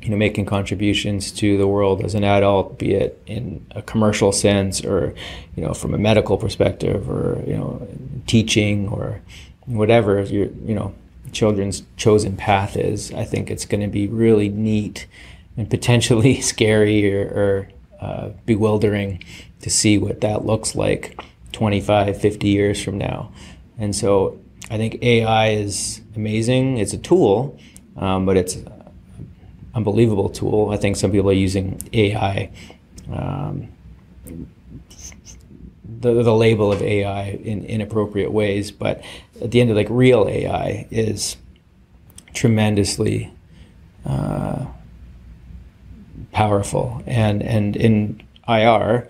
you 0.04 0.10
know 0.10 0.15
making 0.15 0.45
contributions 0.45 1.32
to 1.32 1.58
the 1.58 1.67
world 1.67 2.06
as 2.06 2.13
an 2.13 2.23
adult, 2.23 2.78
be 2.78 2.93
it 2.93 3.19
in 3.25 3.65
a 3.71 3.82
commercial 3.82 4.32
sense 4.32 4.86
or 4.86 5.15
you 5.56 5.63
know 5.63 5.73
from 5.73 5.95
a 5.95 5.97
medical 5.97 6.38
perspective 6.38 7.10
or 7.10 7.43
you 7.47 7.58
know 7.58 7.86
teaching 8.28 8.88
or 8.89 9.21
whatever 9.65 10.21
your 10.21 10.47
you 10.65 10.75
know 10.75 10.93
children's 11.32 11.84
chosen 11.97 12.36
path 12.38 12.78
is. 12.78 13.12
I 13.13 13.25
think 13.25 13.49
it's 13.51 13.65
going 13.65 13.82
to 13.82 13.88
be 13.88 14.08
really 14.08 14.49
neat 14.49 15.08
and 15.58 15.69
potentially 15.69 16.41
scary 16.54 17.13
or, 17.13 17.25
or 17.25 17.69
uh, 17.99 18.30
bewildering 18.45 19.23
to 19.62 19.69
see 19.69 19.97
what 19.97 20.21
that 20.21 20.45
looks 20.45 20.75
like 20.75 21.19
25, 21.51 22.19
50 22.19 22.47
years 22.47 22.84
from 22.84 22.97
now. 22.97 23.32
And 23.78 23.95
so 23.95 24.39
I 24.69 24.78
think 24.78 25.01
AI 25.01 25.49
is 25.49 26.01
amazing. 26.15 26.78
It's 26.78 26.93
a 26.93 26.97
tool, 26.97 27.58
um, 27.97 28.25
but 28.25 28.38
it's 28.38 28.56
an 28.56 28.71
unbelievable 29.73 30.30
tool. 30.30 30.69
I 30.71 30.78
think 30.78 30.95
some 30.95 31.12
people 31.12 31.30
are 31.30 31.34
using 31.34 31.82
AI, 31.93 32.51
um, 33.12 33.69
the, 35.99 36.23
the 36.23 36.36
label 36.36 36.71
of 36.71 36.81
AI 36.81 37.29
in 37.43 37.65
inappropriate 37.65 38.31
ways. 38.31 38.71
But 38.71 39.03
at 39.41 39.51
the 39.51 39.62
end 39.62 39.69
of 39.69 39.75
like 39.75 39.88
real 39.89 40.27
AI 40.27 40.88
is 40.91 41.38
tremendously 42.34 43.34
uh, 44.05 44.65
powerful. 46.31 47.01
And, 47.05 47.41
and 47.41 47.75
in 47.75 48.21
IR, 48.47 49.08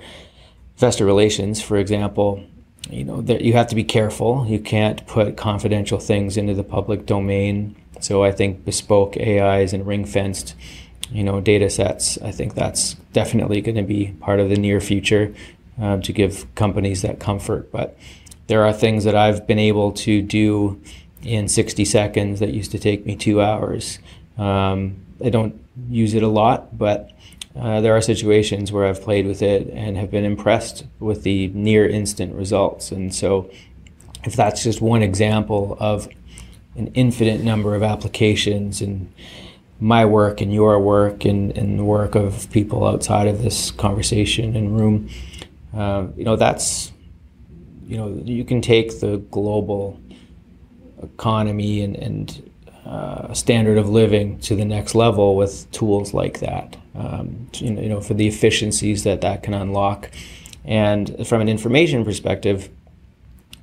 investor 0.76 1.06
relations, 1.06 1.62
for 1.62 1.78
example, 1.78 2.44
you 2.90 3.04
know, 3.04 3.22
that 3.22 3.42
you 3.42 3.54
have 3.54 3.68
to 3.68 3.76
be 3.76 3.84
careful. 3.84 4.46
You 4.48 4.60
can't 4.60 5.06
put 5.08 5.38
confidential 5.38 6.00
things 6.00 6.38
into 6.38 6.54
the 6.54 6.64
public 6.64 7.06
domain. 7.06 7.76
So 8.00 8.24
I 8.24 8.32
think 8.32 8.64
bespoke 8.64 9.18
AIs 9.18 9.74
and 9.74 9.88
ring 9.88 10.06
fenced, 10.06 10.56
you 11.12 11.24
know, 11.24 11.42
data 11.42 11.70
sets. 11.70 12.20
I 12.22 12.32
think 12.32 12.54
that's 12.54 12.94
definitely 13.14 13.62
going 13.62 13.76
to 13.76 13.84
be 13.84 14.16
part 14.20 14.40
of 14.40 14.50
the 14.50 14.56
near 14.56 14.80
future 14.80 15.34
um, 15.80 16.02
to 16.02 16.14
give 16.14 16.54
companies 16.56 17.02
that 17.02 17.20
comfort. 17.20 17.72
But 17.72 17.98
there 18.48 18.64
are 18.64 18.74
things 18.74 19.04
that 19.04 19.16
I've 19.16 19.48
been 19.48 19.60
able 19.60 19.92
to 19.94 20.22
do 20.22 20.82
in 21.24 21.48
60 21.48 21.86
seconds 21.86 22.40
that 22.40 22.54
used 22.54 22.72
to 22.72 22.80
take 22.80 23.06
me 23.06 23.16
two 23.16 23.42
hours. 23.42 24.00
Um, 24.38 24.98
I 25.24 25.30
don't 25.30 25.60
use 25.90 26.14
it 26.14 26.24
a 26.24 26.28
lot, 26.28 26.78
but 26.78 27.12
uh, 27.56 27.82
there 27.82 27.96
are 27.96 28.02
situations 28.02 28.72
where 28.72 28.86
I've 28.86 29.02
played 29.02 29.26
with 29.26 29.42
it 29.42 29.70
and 29.70 29.98
have 29.98 30.12
been 30.12 30.26
impressed 30.26 30.86
with 31.00 31.24
the 31.24 31.48
near 31.50 31.88
instant 31.88 32.36
results. 32.36 32.92
And 32.92 33.14
so, 33.14 33.50
if 34.26 34.36
that's 34.36 34.64
just 34.64 34.82
one 34.82 35.02
example 35.02 35.78
of 35.80 36.10
an 36.76 36.88
infinite 36.94 37.42
number 37.42 37.76
of 37.76 37.84
applications 37.84 38.82
and 38.82 39.12
my 39.80 40.06
work 40.06 40.42
and 40.42 40.54
your 40.54 40.80
work 40.80 41.26
and, 41.26 41.56
and 41.58 41.80
the 41.80 41.84
work 41.84 42.16
of 42.16 42.50
people 42.52 42.86
outside 42.86 43.28
of 43.28 43.44
this 43.44 43.72
conversation 43.72 44.56
and 44.56 44.78
room, 44.78 45.10
uh, 45.76 46.08
you 46.16 46.24
know, 46.24 46.36
that's, 46.36 46.92
you 47.86 47.98
know, 47.98 48.22
you 48.24 48.44
can 48.46 48.62
take 48.62 49.00
the 49.00 49.18
global 49.30 50.00
economy 51.04 51.82
and, 51.82 51.96
and 51.98 52.52
uh, 52.86 53.34
standard 53.34 53.78
of 53.78 53.90
living 53.90 54.40
to 54.40 54.56
the 54.56 54.66
next 54.66 54.96
level 54.96 55.36
with 55.36 55.70
tools 55.72 56.14
like 56.14 56.40
that. 56.40 56.78
Um, 56.96 57.50
you, 57.54 57.72
know, 57.72 57.82
you 57.82 57.90
know, 57.90 58.02
for 58.02 58.14
the 58.14 58.28
efficiencies 58.28 59.04
that 59.04 59.22
that 59.22 59.44
can 59.44 59.54
unlock, 59.54 60.10
and 60.64 61.28
from 61.28 61.42
an 61.42 61.50
information 61.50 62.06
perspective, 62.06 62.70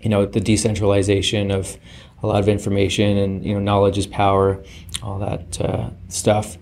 you 0.01 0.11
know, 0.11 0.27
the 0.27 0.41
decentralization 0.41 1.51
of 1.51 1.77
a 2.23 2.27
lot 2.27 2.41
of 2.41 2.49
information 2.49 3.17
and 3.17 3.45
you 3.45 3.55
know, 3.55 3.61
knowledge 3.61 3.99
is 3.99 4.07
power, 4.07 4.63
all 5.03 5.19
that 5.19 5.61
uh, 5.61 5.91
stuff. 6.09 6.59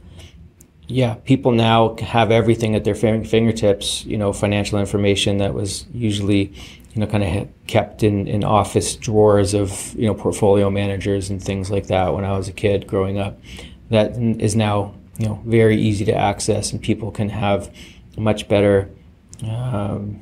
Yeah, 0.90 1.14
people 1.24 1.52
now 1.52 1.96
have 1.96 2.30
everything 2.32 2.74
at 2.74 2.84
their 2.84 2.96
fingertips. 2.96 4.04
You 4.04 4.18
know, 4.18 4.32
financial 4.32 4.78
information 4.78 5.38
that 5.38 5.54
was 5.54 5.86
usually 5.92 6.52
you 6.94 7.00
know, 7.00 7.06
kind 7.06 7.22
of 7.22 7.48
kept 7.66 8.02
in, 8.02 8.26
in 8.26 8.42
office 8.42 8.96
drawers 8.96 9.54
of, 9.54 9.94
you 9.94 10.06
know, 10.06 10.14
portfolio 10.14 10.70
managers 10.70 11.30
and 11.30 11.42
things 11.42 11.70
like 11.70 11.86
that 11.86 12.12
when 12.12 12.24
I 12.24 12.36
was 12.36 12.48
a 12.48 12.52
kid 12.52 12.86
growing 12.86 13.18
up. 13.18 13.40
That 13.90 14.16
is 14.16 14.56
now, 14.56 14.94
you 15.18 15.26
know, 15.26 15.40
very 15.44 15.80
easy 15.80 16.04
to 16.06 16.14
access 16.14 16.72
and 16.72 16.82
people 16.82 17.12
can 17.12 17.28
have 17.28 17.72
much 18.16 18.48
better, 18.48 18.90
um, 19.48 20.20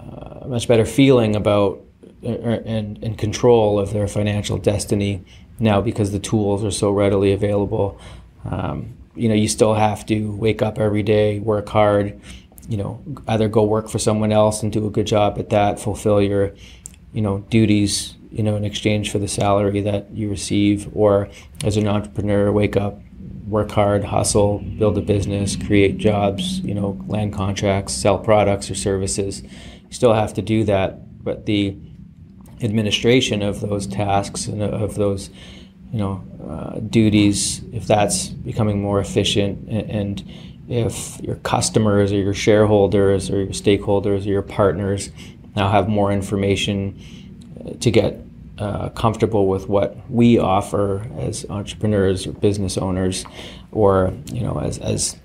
uh, 0.00 0.46
much 0.46 0.66
better 0.68 0.86
feeling 0.86 1.36
about 1.36 1.82
uh, 2.22 2.28
and, 2.28 3.02
and 3.02 3.18
control 3.18 3.78
of 3.78 3.92
their 3.92 4.08
financial 4.08 4.56
destiny 4.56 5.22
now 5.58 5.82
because 5.82 6.12
the 6.12 6.18
tools 6.18 6.64
are 6.64 6.70
so 6.70 6.90
readily 6.90 7.32
available. 7.32 8.00
Um, 8.46 8.96
you 9.16 9.28
know, 9.28 9.34
you 9.34 9.48
still 9.48 9.74
have 9.74 10.06
to 10.06 10.30
wake 10.32 10.62
up 10.62 10.78
every 10.78 11.02
day, 11.02 11.38
work 11.38 11.68
hard, 11.68 12.20
you 12.68 12.76
know, 12.76 13.02
either 13.28 13.48
go 13.48 13.64
work 13.64 13.88
for 13.88 13.98
someone 13.98 14.32
else 14.32 14.62
and 14.62 14.72
do 14.72 14.86
a 14.86 14.90
good 14.90 15.06
job 15.06 15.38
at 15.38 15.50
that, 15.50 15.80
fulfill 15.80 16.20
your, 16.20 16.52
you 17.12 17.22
know, 17.22 17.38
duties, 17.50 18.16
you 18.30 18.42
know, 18.42 18.56
in 18.56 18.64
exchange 18.64 19.10
for 19.10 19.18
the 19.18 19.28
salary 19.28 19.80
that 19.80 20.10
you 20.10 20.28
receive, 20.28 20.88
or 20.94 21.28
as 21.64 21.76
an 21.76 21.86
entrepreneur, 21.86 22.50
wake 22.52 22.76
up, 22.76 23.00
work 23.46 23.70
hard, 23.70 24.04
hustle, 24.04 24.58
build 24.78 24.98
a 24.98 25.00
business, 25.00 25.56
create 25.56 25.98
jobs, 25.98 26.60
you 26.60 26.74
know, 26.74 27.00
land 27.06 27.32
contracts, 27.32 27.92
sell 27.92 28.18
products 28.18 28.70
or 28.70 28.74
services. 28.74 29.42
You 29.42 29.92
still 29.92 30.14
have 30.14 30.34
to 30.34 30.42
do 30.42 30.64
that, 30.64 31.24
but 31.24 31.46
the 31.46 31.76
administration 32.60 33.42
of 33.42 33.60
those 33.60 33.86
tasks 33.86 34.46
and 34.46 34.62
of 34.62 34.96
those, 34.96 35.30
you 35.92 35.98
know, 35.98 36.24
uh, 36.48 36.80
duties, 36.80 37.62
if 37.72 37.86
that's 37.86 38.28
becoming 38.28 38.80
more 38.82 39.00
efficient 39.00 39.68
and, 39.68 39.90
and 39.90 40.30
if 40.68 41.20
your 41.20 41.36
customers 41.36 42.12
or 42.12 42.16
your 42.16 42.34
shareholders 42.34 43.30
or 43.30 43.38
your 43.38 43.52
stakeholders 43.52 44.26
or 44.26 44.30
your 44.30 44.42
partners 44.42 45.10
now 45.54 45.70
have 45.70 45.88
more 45.88 46.12
information 46.12 47.00
uh, 47.64 47.70
to 47.80 47.90
get 47.90 48.20
uh, 48.58 48.88
comfortable 48.90 49.46
with 49.48 49.68
what 49.68 49.98
we 50.10 50.38
offer 50.38 51.06
as 51.18 51.44
entrepreneurs 51.50 52.26
or 52.26 52.32
business 52.32 52.78
owners 52.78 53.24
or 53.70 54.12
you 54.32 54.40
know 54.40 54.58
as, 54.58 54.78
as 54.78 55.16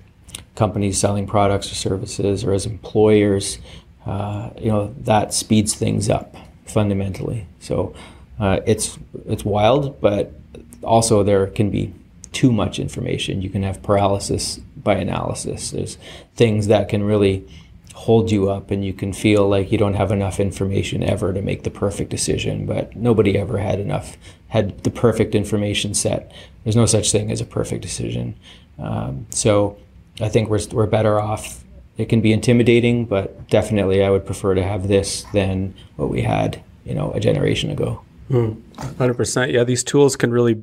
companies 0.54 0.98
selling 0.98 1.26
products 1.26 1.72
or 1.72 1.74
services 1.74 2.44
or 2.44 2.52
as 2.52 2.66
employers 2.66 3.58
uh, 4.06 4.50
you 4.58 4.68
know 4.68 4.94
that 4.98 5.32
speeds 5.32 5.74
things 5.74 6.10
up 6.10 6.36
fundamentally. 6.66 7.46
So 7.58 7.94
uh, 8.38 8.60
it's 8.66 8.98
it's 9.26 9.44
wild 9.44 10.00
but 10.00 10.34
also 10.82 11.22
there 11.22 11.46
can 11.46 11.70
be 11.70 11.92
too 12.32 12.50
much 12.50 12.78
information. 12.78 13.42
You 13.42 13.50
can 13.50 13.62
have 13.62 13.82
paralysis 13.82 14.58
by 14.76 14.94
analysis. 14.94 15.70
There's 15.70 15.98
things 16.34 16.66
that 16.66 16.88
can 16.88 17.04
really 17.04 17.46
hold 17.94 18.30
you 18.30 18.50
up 18.50 18.70
and 18.70 18.84
you 18.84 18.92
can 18.92 19.12
feel 19.12 19.48
like 19.48 19.70
you 19.70 19.78
don't 19.78 19.94
have 19.94 20.10
enough 20.10 20.40
information 20.40 21.02
ever 21.02 21.32
to 21.32 21.42
make 21.42 21.62
the 21.62 21.70
perfect 21.70 22.10
decision 22.10 22.66
but 22.66 22.96
nobody 22.96 23.38
ever 23.38 23.58
had 23.58 23.78
enough 23.78 24.16
had 24.48 24.82
the 24.82 24.90
perfect 24.90 25.34
information 25.34 25.94
set. 25.94 26.32
There's 26.64 26.76
no 26.76 26.86
such 26.86 27.12
thing 27.12 27.30
as 27.30 27.40
a 27.40 27.44
perfect 27.44 27.82
decision. 27.82 28.34
Um, 28.78 29.26
so 29.30 29.76
i 30.20 30.28
think 30.28 30.48
we're, 30.50 30.60
we're 30.72 30.86
better 30.86 31.20
off. 31.20 31.64
It 31.96 32.08
can 32.08 32.20
be 32.20 32.32
intimidating 32.32 33.04
but 33.04 33.48
definitely 33.48 34.02
i 34.02 34.10
would 34.10 34.24
prefer 34.24 34.54
to 34.54 34.62
have 34.62 34.88
this 34.88 35.24
than 35.32 35.74
what 35.96 36.08
we 36.08 36.22
had 36.22 36.62
you 36.84 36.94
know 36.94 37.12
a 37.12 37.20
generation 37.20 37.70
ago. 37.70 38.00
Mm, 38.30 38.60
100% 38.76 39.52
yeah 39.52 39.64
these 39.64 39.84
tools 39.84 40.16
can 40.16 40.30
really 40.30 40.62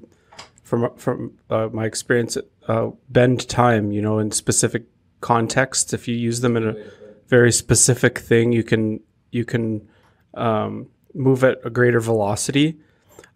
from 0.69 0.95
from 0.97 1.33
uh, 1.49 1.67
my 1.73 1.85
experience, 1.85 2.37
uh, 2.67 2.91
bend 3.09 3.49
time. 3.49 3.91
You 3.91 4.03
know, 4.03 4.19
in 4.19 4.31
specific 4.31 4.83
contexts, 5.19 5.93
if 5.93 6.07
you 6.07 6.15
use 6.15 6.41
them 6.41 6.55
in 6.55 6.67
a 6.67 6.75
very 7.27 7.51
specific 7.51 8.19
thing, 8.19 8.51
you 8.51 8.63
can 8.63 8.99
you 9.31 9.45
can 9.45 9.89
um, 10.35 10.87
move 11.15 11.43
at 11.43 11.57
a 11.65 11.71
greater 11.71 11.99
velocity. 11.99 12.77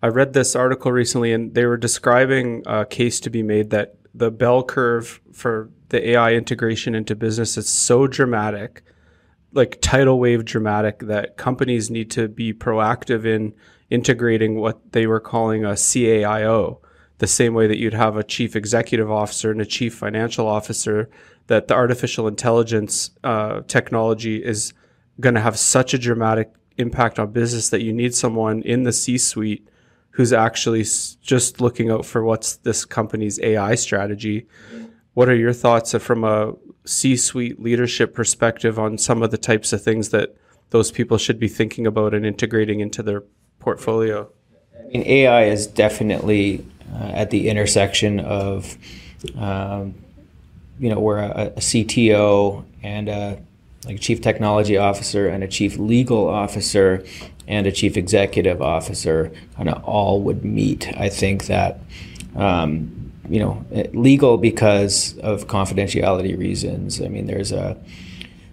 I 0.04 0.08
read 0.08 0.34
this 0.34 0.56
article 0.56 0.92
recently, 0.92 1.34
and 1.34 1.56
they 1.56 1.66
were 1.66 1.78
describing 1.78 2.62
a 2.68 2.86
case 2.86 3.20
to 3.22 3.30
be 3.32 3.42
made 3.42 3.72
that 3.72 3.96
the 4.14 4.30
bell 4.30 4.64
curve 4.64 5.20
for 5.32 5.72
the 5.90 6.10
AI 6.10 6.34
integration 6.34 6.94
into 6.94 7.16
business 7.16 7.58
is 7.58 7.68
so 7.68 8.06
dramatic, 8.06 8.84
like 9.54 9.80
tidal 9.82 10.20
wave 10.20 10.46
dramatic, 10.46 11.00
that 11.00 11.38
companies 11.38 11.90
need 11.90 12.12
to 12.12 12.28
be 12.28 12.54
proactive 12.54 13.26
in 13.26 13.54
integrating 13.90 14.60
what 14.60 14.92
they 14.92 15.08
were 15.08 15.20
calling 15.20 15.66
a 15.66 15.70
CAIO, 15.70 16.80
the 17.20 17.28
same 17.28 17.54
way 17.54 17.68
that 17.68 17.78
you'd 17.78 17.94
have 17.94 18.18
a 18.18 18.24
chief 18.24 18.56
executive 18.56 19.12
officer 19.12 19.52
and 19.52 19.62
a 19.62 19.66
chief 19.66 19.94
financial 19.94 20.48
officer 20.48 21.10
that 21.48 21.68
the 21.68 21.74
artificial 21.74 22.28
intelligence 22.28 23.12
uh, 23.24 23.62
technology 23.68 24.44
is 24.44 24.74
going 25.20 25.36
to 25.36 25.42
have 25.42 25.58
such 25.58 25.94
a 25.94 25.98
dramatic 25.98 26.52
impact 26.78 27.20
on 27.20 27.32
business 27.32 27.70
that 27.70 27.82
you 27.82 27.94
need 27.94 28.16
someone 28.16 28.62
in 28.64 28.84
the 28.84 28.92
C-suite 28.92 29.68
who's 30.12 30.34
actually 30.34 30.86
just 31.22 31.60
looking 31.60 31.90
out 31.90 32.06
for 32.06 32.24
what's 32.24 32.58
this 32.58 32.86
company's 32.86 33.40
AI 33.42 33.76
strategy. 33.76 34.48
What 35.14 35.30
are 35.30 35.36
your 35.36 35.54
thoughts 35.54 35.94
from 35.96 36.24
a 36.24 36.54
C-suite 36.86 37.60
leadership 37.60 38.14
perspective 38.14 38.78
on 38.78 38.98
some 38.98 39.24
of 39.24 39.32
the 39.32 39.38
types 39.38 39.74
of 39.74 39.84
things 39.84 40.10
that 40.10 40.36
those 40.70 40.92
people 40.92 41.18
should 41.18 41.40
be 41.40 41.48
thinking 41.48 41.86
about 41.88 42.14
and 42.14 42.26
integrating 42.26 42.80
into 42.80 43.04
their 43.04 43.24
portfolio? 43.60 44.30
I 44.80 44.88
mean, 44.88 45.04
AI 45.04 45.46
is 45.46 45.68
definitely 45.68 46.66
uh, 46.94 47.12
at 47.14 47.30
the 47.32 47.50
intersection 47.50 48.20
of, 48.20 48.78
um, 49.38 49.96
you 50.80 50.90
know, 50.90 51.00
where 51.00 51.18
a, 51.18 51.48
a 51.56 51.60
CTO 51.60 52.64
and 52.82 53.10
a 53.10 53.42
like 53.86 53.98
a 53.98 54.00
chief 54.00 54.22
technology 54.22 54.78
officer 54.78 55.28
and 55.28 55.44
a 55.44 55.48
chief 55.48 55.78
legal 55.78 56.30
officer 56.30 57.04
and 57.48 57.68
a 57.68 57.72
chief 57.72 57.98
executive 57.98 58.62
officer 58.62 59.32
kind 59.58 59.68
of 59.68 59.84
all 59.84 60.22
would 60.22 60.46
meet. 60.46 60.88
I 60.98 61.10
think 61.10 61.46
that. 61.48 61.80
Um, 62.36 63.04
you 63.30 63.40
know, 63.40 63.66
legal 63.94 64.38
because 64.38 65.18
of 65.20 65.48
confidentiality 65.48 66.38
reasons. 66.38 67.02
I 67.02 67.08
mean, 67.08 67.26
there's 67.26 67.52
a 67.52 67.78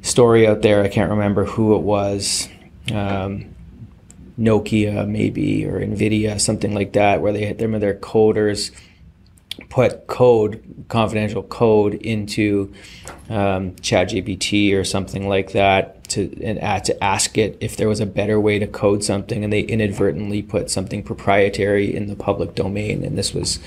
story 0.03 0.47
out 0.47 0.62
there. 0.62 0.82
I 0.82 0.88
can't 0.88 1.11
remember 1.11 1.45
who 1.45 1.74
it 1.74 1.82
was. 1.82 2.49
Um, 2.93 3.55
Nokia 4.41 5.07
maybe 5.07 5.66
or 5.66 5.80
Nvidia, 5.80 6.41
something 6.41 6.74
like 6.74 6.93
that, 6.95 7.20
where 7.20 7.32
they 7.32 7.53
them 7.53 7.78
their 7.80 7.95
coders 7.95 8.70
put 9.68 10.07
code, 10.07 10.62
confidential 10.88 11.43
code 11.43 11.95
into 11.95 12.72
um, 13.28 13.72
ChatGPT 13.76 14.74
or 14.74 14.84
something 14.84 15.28
like 15.28 15.53
that 15.53 16.03
to 16.09 16.34
and 16.43 16.59
add, 16.61 16.84
to 16.86 17.05
ask 17.05 17.36
it 17.36 17.57
if 17.61 17.76
there 17.76 17.88
was 17.88 18.01
a 18.01 18.07
better 18.07 18.41
way 18.41 18.59
to 18.59 18.66
code 18.66 19.05
something, 19.05 19.45
and 19.45 19.53
they 19.53 19.61
inadvertently 19.61 20.43
put 20.43 20.70
something 20.70 21.03
proprietary 21.03 21.95
in 21.95 22.07
the 22.07 22.16
public 22.16 22.55
domain. 22.55 23.05
And 23.05 23.18
this 23.18 23.34
was, 23.34 23.61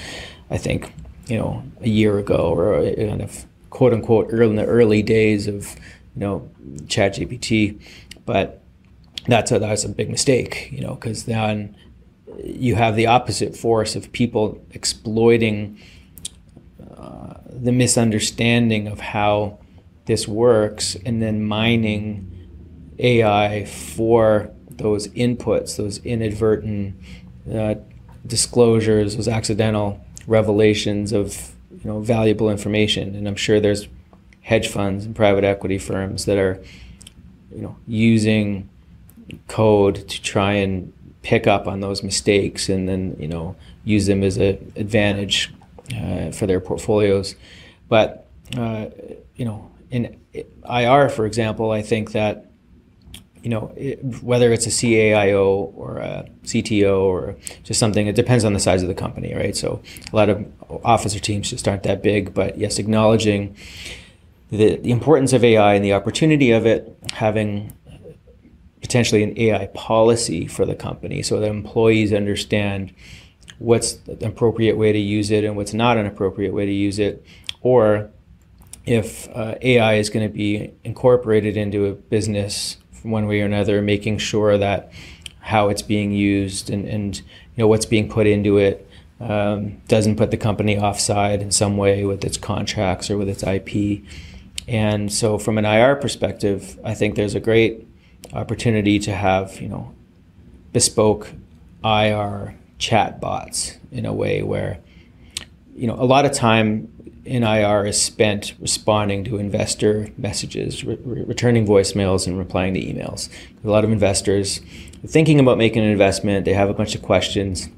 I 0.50 0.58
think, 0.58 0.92
you 1.28 1.38
know, 1.38 1.64
a 1.82 1.90
year 1.90 2.18
ago 2.18 2.54
or 2.54 2.84
kind 2.96 3.22
of 3.22 3.46
quote 3.70 3.94
unquote 3.94 4.28
early 4.32 4.50
in 4.50 4.56
the 4.56 4.66
early 4.66 5.02
days 5.02 5.48
of 5.48 5.76
you 6.16 6.20
know 6.22 6.50
ChatGPT, 6.86 7.80
but 8.26 8.62
that's 9.28 9.52
a 9.52 9.60
that's 9.60 9.84
a 9.84 9.90
big 9.90 10.10
mistake, 10.10 10.70
you 10.72 10.82
know, 10.82 10.96
because 10.96 11.26
then 11.26 11.76
you 12.44 12.76
have 12.76 12.96
the 12.96 13.08
opposite 13.08 13.56
force 13.56 13.96
of 13.96 14.12
people 14.12 14.62
exploiting 14.72 15.80
uh, 16.98 17.36
the 17.48 17.72
misunderstanding 17.72 18.88
of 18.88 19.00
how 19.00 19.60
this 20.06 20.28
works 20.28 20.96
and 21.06 21.22
then 21.22 21.44
mining 21.44 22.30
AI 23.00 23.66
for 23.66 24.52
those 24.70 25.08
inputs, 25.10 25.78
those 25.78 26.00
inadvertent 26.00 26.96
uh, 27.54 27.76
disclosures, 28.26 29.16
those 29.16 29.28
accidental 29.28 30.00
revelations 30.28 31.12
of 31.12 31.54
you 31.72 31.90
know 31.90 32.00
valuable 32.00 32.50
information. 32.50 33.16
And 33.16 33.28
I'm 33.28 33.36
sure 33.36 33.60
there's 33.60 33.88
hedge 34.42 34.68
funds 34.68 35.06
and 35.06 35.16
private 35.16 35.44
equity 35.44 35.78
firms 35.78 36.26
that 36.26 36.38
are 36.38 36.62
you 37.54 37.62
know 37.62 37.78
using 37.88 38.70
code 39.48 40.08
to 40.08 40.22
try 40.22 40.54
and 40.54 40.94
pick 41.22 41.48
up 41.48 41.68
on 41.68 41.80
those 41.80 42.04
mistakes 42.04 42.70
and 42.70 42.88
then 42.88 43.16
you 43.20 43.28
know 43.28 43.56
use 43.84 44.06
them 44.06 44.24
as 44.24 44.38
an 44.38 44.72
advantage 44.76 45.54
uh, 45.96 46.32
for 46.32 46.48
their 46.48 46.60
portfolios. 46.60 47.36
But 47.90 48.28
uh, 48.58 48.88
you 49.36 49.46
know, 49.46 49.72
in 49.90 50.20
IR, 50.70 51.10
for 51.10 51.26
example, 51.26 51.72
I 51.72 51.82
think 51.82 52.12
that 52.12 52.48
you 53.42 53.50
know 53.50 53.74
it, 53.76 54.04
whether 54.24 54.52
it's 54.54 54.66
a 54.66 54.70
CAIO 54.70 55.74
or 55.76 55.98
a 55.98 56.28
CTO 56.44 57.02
or 57.02 57.36
just 57.64 57.80
something, 57.80 58.08
it 58.08 58.16
depends 58.16 58.46
on 58.46 58.54
the 58.54 58.60
size 58.60 58.82
of 58.82 58.88
the 58.88 58.96
company, 58.96 59.34
right? 59.34 59.56
So 59.56 59.82
a 60.12 60.16
lot 60.16 60.30
of 60.30 60.46
officer 60.84 61.20
teams 61.20 61.50
just 61.50 61.68
aren't 61.68 61.84
that 61.84 62.02
big, 62.02 62.34
but 62.34 62.58
yes, 62.58 62.80
acknowledging 62.80 63.56
the, 64.50 64.78
the 64.78 64.92
importance 64.92 65.34
of 65.34 65.44
AI 65.44 65.74
and 65.74 65.84
the 65.84 65.94
opportunity 65.94 66.52
of 66.52 66.66
it, 66.66 66.96
having 67.14 67.74
potentially 68.84 69.24
an 69.24 69.34
AI 69.40 69.68
policy 69.68 70.46
for 70.46 70.66
the 70.66 70.76
company 70.76 71.24
so 71.24 71.40
that 71.40 71.48
employees 71.48 72.14
understand 72.14 72.94
what's 73.58 73.94
the 73.94 74.28
appropriate 74.28 74.78
way 74.78 74.92
to 74.92 75.00
use 75.00 75.32
it 75.32 75.46
and 75.46 75.56
what's 75.56 75.74
not 75.74 75.98
an 75.98 76.06
appropriate 76.06 76.54
way 76.54 76.66
to 76.66 76.72
use 76.72 77.00
it, 77.00 77.26
or 77.62 78.12
if 78.86 79.30
uh, 79.36 79.56
AI 79.62 79.94
is 79.96 80.10
going 80.10 80.28
to 80.28 80.34
be 80.34 80.74
incorporated 80.84 81.56
into 81.56 81.86
a 81.86 81.94
business 81.94 82.78
one 83.04 83.26
way 83.26 83.40
or 83.42 83.46
another, 83.46 83.82
making 83.82 84.18
sure 84.18 84.58
that 84.58 84.92
how 85.40 85.70
it's 85.70 85.82
being 85.82 86.12
used 86.12 86.70
and, 86.70 86.86
and 86.86 87.18
you 87.18 87.24
know 87.58 87.68
what's 87.68 87.86
being 87.86 88.10
put 88.10 88.28
into 88.28 88.58
it 88.58 88.88
um, 89.22 89.82
doesn't 89.88 90.18
put 90.18 90.32
the 90.32 90.38
company 90.38 90.78
offside 90.78 91.42
in 91.42 91.52
some 91.52 91.78
way 91.78 92.04
with 92.04 92.26
its 92.26 92.36
contracts 92.36 93.10
or 93.10 93.18
with 93.18 93.30
its 93.30 93.44
IP. 93.44 94.04
And 94.68 95.12
so, 95.12 95.38
from 95.38 95.58
an 95.58 95.64
IR 95.66 95.96
perspective, 95.96 96.78
I 96.84 96.94
think 96.94 97.16
there's 97.16 97.36
a 97.36 97.40
great 97.40 97.88
opportunity 98.32 99.00
to 99.00 99.14
have 99.14 99.60
you 99.62 99.68
know 99.68 99.94
bespoke 100.72 101.32
IR 101.84 102.56
chat 102.78 103.20
bots 103.20 103.78
in 103.92 104.06
a 104.06 104.14
way 104.14 104.42
where 104.42 104.80
you 105.76 105.88
know 105.88 105.96
a 105.96 106.06
lot 106.06 106.26
of 106.26 106.32
time 106.32 106.90
in 107.26 107.44
IR 107.44 107.86
is 107.86 108.02
spent 108.02 108.54
responding 108.60 109.24
to 109.24 109.38
investor 109.38 110.10
messages, 110.18 110.84
re- 110.84 110.98
returning 111.06 111.66
voicemails, 111.66 112.28
and 112.28 112.38
replying 112.38 112.74
to 112.74 112.82
emails. 112.82 113.30
A 113.64 113.70
lot 113.70 113.84
of 113.84 113.92
investors 113.92 114.60
thinking 115.06 115.40
about 115.40 115.58
making 115.58 115.84
an 115.84 115.90
investment, 115.90 116.46
they 116.46 116.54
have 116.54 116.70
a 116.70 116.74
bunch 116.74 116.96
of 116.96 117.02
questions, 117.02 117.70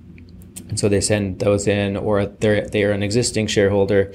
and 0.67 0.79
so 0.79 0.89
they 0.89 1.01
send 1.01 1.39
those 1.39 1.67
in, 1.67 1.95
or 1.95 2.25
they're 2.25 2.67
they 2.67 2.83
are 2.83 2.91
an 2.91 3.03
existing 3.03 3.47
shareholder, 3.47 4.11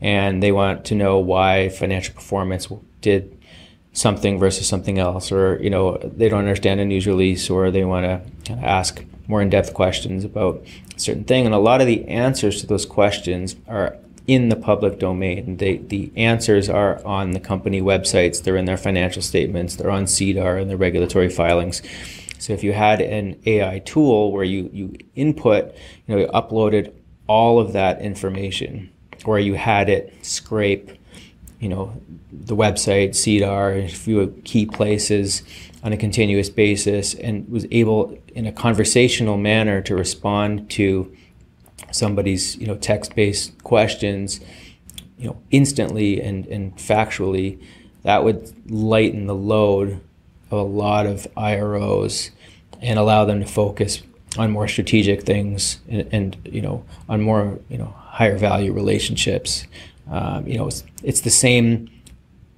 and 0.00 0.42
they 0.42 0.52
want 0.52 0.84
to 0.86 0.94
know 0.94 1.18
why 1.18 1.68
financial 1.68 2.14
performance 2.14 2.68
did 3.00 3.38
something 3.92 4.38
versus 4.38 4.66
something 4.66 4.98
else, 4.98 5.30
or 5.30 5.58
you 5.62 5.70
know 5.70 5.98
they 5.98 6.28
don't 6.28 6.40
understand 6.40 6.80
a 6.80 6.84
news 6.84 7.06
release, 7.06 7.50
or 7.50 7.70
they 7.70 7.84
want 7.84 8.24
to 8.44 8.52
ask 8.52 9.04
more 9.28 9.42
in-depth 9.42 9.72
questions 9.74 10.24
about 10.24 10.64
a 10.96 11.00
certain 11.00 11.24
thing, 11.24 11.46
and 11.46 11.54
a 11.54 11.58
lot 11.58 11.80
of 11.80 11.86
the 11.86 12.06
answers 12.08 12.60
to 12.60 12.66
those 12.66 12.86
questions 12.86 13.56
are 13.68 13.96
in 14.26 14.48
the 14.48 14.56
public 14.56 14.98
domain. 14.98 15.56
They, 15.56 15.78
the 15.78 16.12
answers 16.16 16.68
are 16.68 17.04
on 17.04 17.32
the 17.32 17.40
company 17.40 17.80
websites. 17.82 18.42
They're 18.42 18.56
in 18.56 18.66
their 18.66 18.76
financial 18.76 19.22
statements. 19.22 19.76
They're 19.76 19.90
on 19.90 20.06
SEDAR 20.06 20.58
and 20.58 20.70
the 20.70 20.76
regulatory 20.76 21.28
filings. 21.28 21.82
So 22.38 22.52
if 22.52 22.62
you 22.62 22.72
had 22.72 23.00
an 23.00 23.40
AI 23.46 23.80
tool 23.80 24.32
where 24.32 24.44
you 24.44 24.70
you 24.72 24.96
input, 25.14 25.74
you 26.06 26.14
know, 26.14 26.20
you 26.22 26.28
uploaded 26.28 26.92
all 27.26 27.60
of 27.60 27.72
that 27.72 28.00
information, 28.00 28.90
or 29.24 29.38
you 29.38 29.54
had 29.54 29.88
it 29.88 30.14
scrape 30.24 30.90
you 31.62 31.68
know, 31.68 31.92
the 32.32 32.56
website, 32.56 33.10
SEDAR, 33.10 33.84
a 33.84 33.88
few 33.88 34.28
key 34.44 34.66
places 34.66 35.42
on 35.84 35.92
a 35.92 35.96
continuous 35.96 36.48
basis, 36.48 37.14
and 37.14 37.48
was 37.48 37.66
able 37.70 38.16
in 38.34 38.46
a 38.46 38.52
conversational 38.52 39.36
manner 39.36 39.82
to 39.82 39.94
respond 39.94 40.70
to 40.70 41.14
somebody's 41.90 42.56
you 42.56 42.66
know 42.66 42.76
text-based 42.76 43.62
questions, 43.62 44.40
you 45.18 45.26
know, 45.26 45.40
instantly 45.50 46.20
and, 46.20 46.46
and 46.46 46.76
factually, 46.76 47.62
that 48.02 48.24
would 48.24 48.52
lighten 48.70 49.26
the 49.26 49.34
load 49.34 50.00
of 50.50 50.58
a 50.58 50.62
lot 50.62 51.06
of 51.06 51.26
IROs 51.36 52.30
and 52.80 52.98
allow 52.98 53.24
them 53.24 53.40
to 53.40 53.46
focus 53.46 54.02
on 54.38 54.50
more 54.50 54.66
strategic 54.66 55.22
things 55.22 55.80
and, 55.88 56.08
and 56.12 56.36
you 56.44 56.62
know 56.62 56.84
on 57.08 57.20
more 57.20 57.58
you 57.68 57.78
know 57.78 57.94
higher 57.98 58.36
value 58.36 58.72
relationships. 58.72 59.66
Um, 60.10 60.46
you 60.46 60.58
know, 60.58 60.66
it's, 60.66 60.84
it's 61.02 61.20
the 61.20 61.30
same 61.30 61.88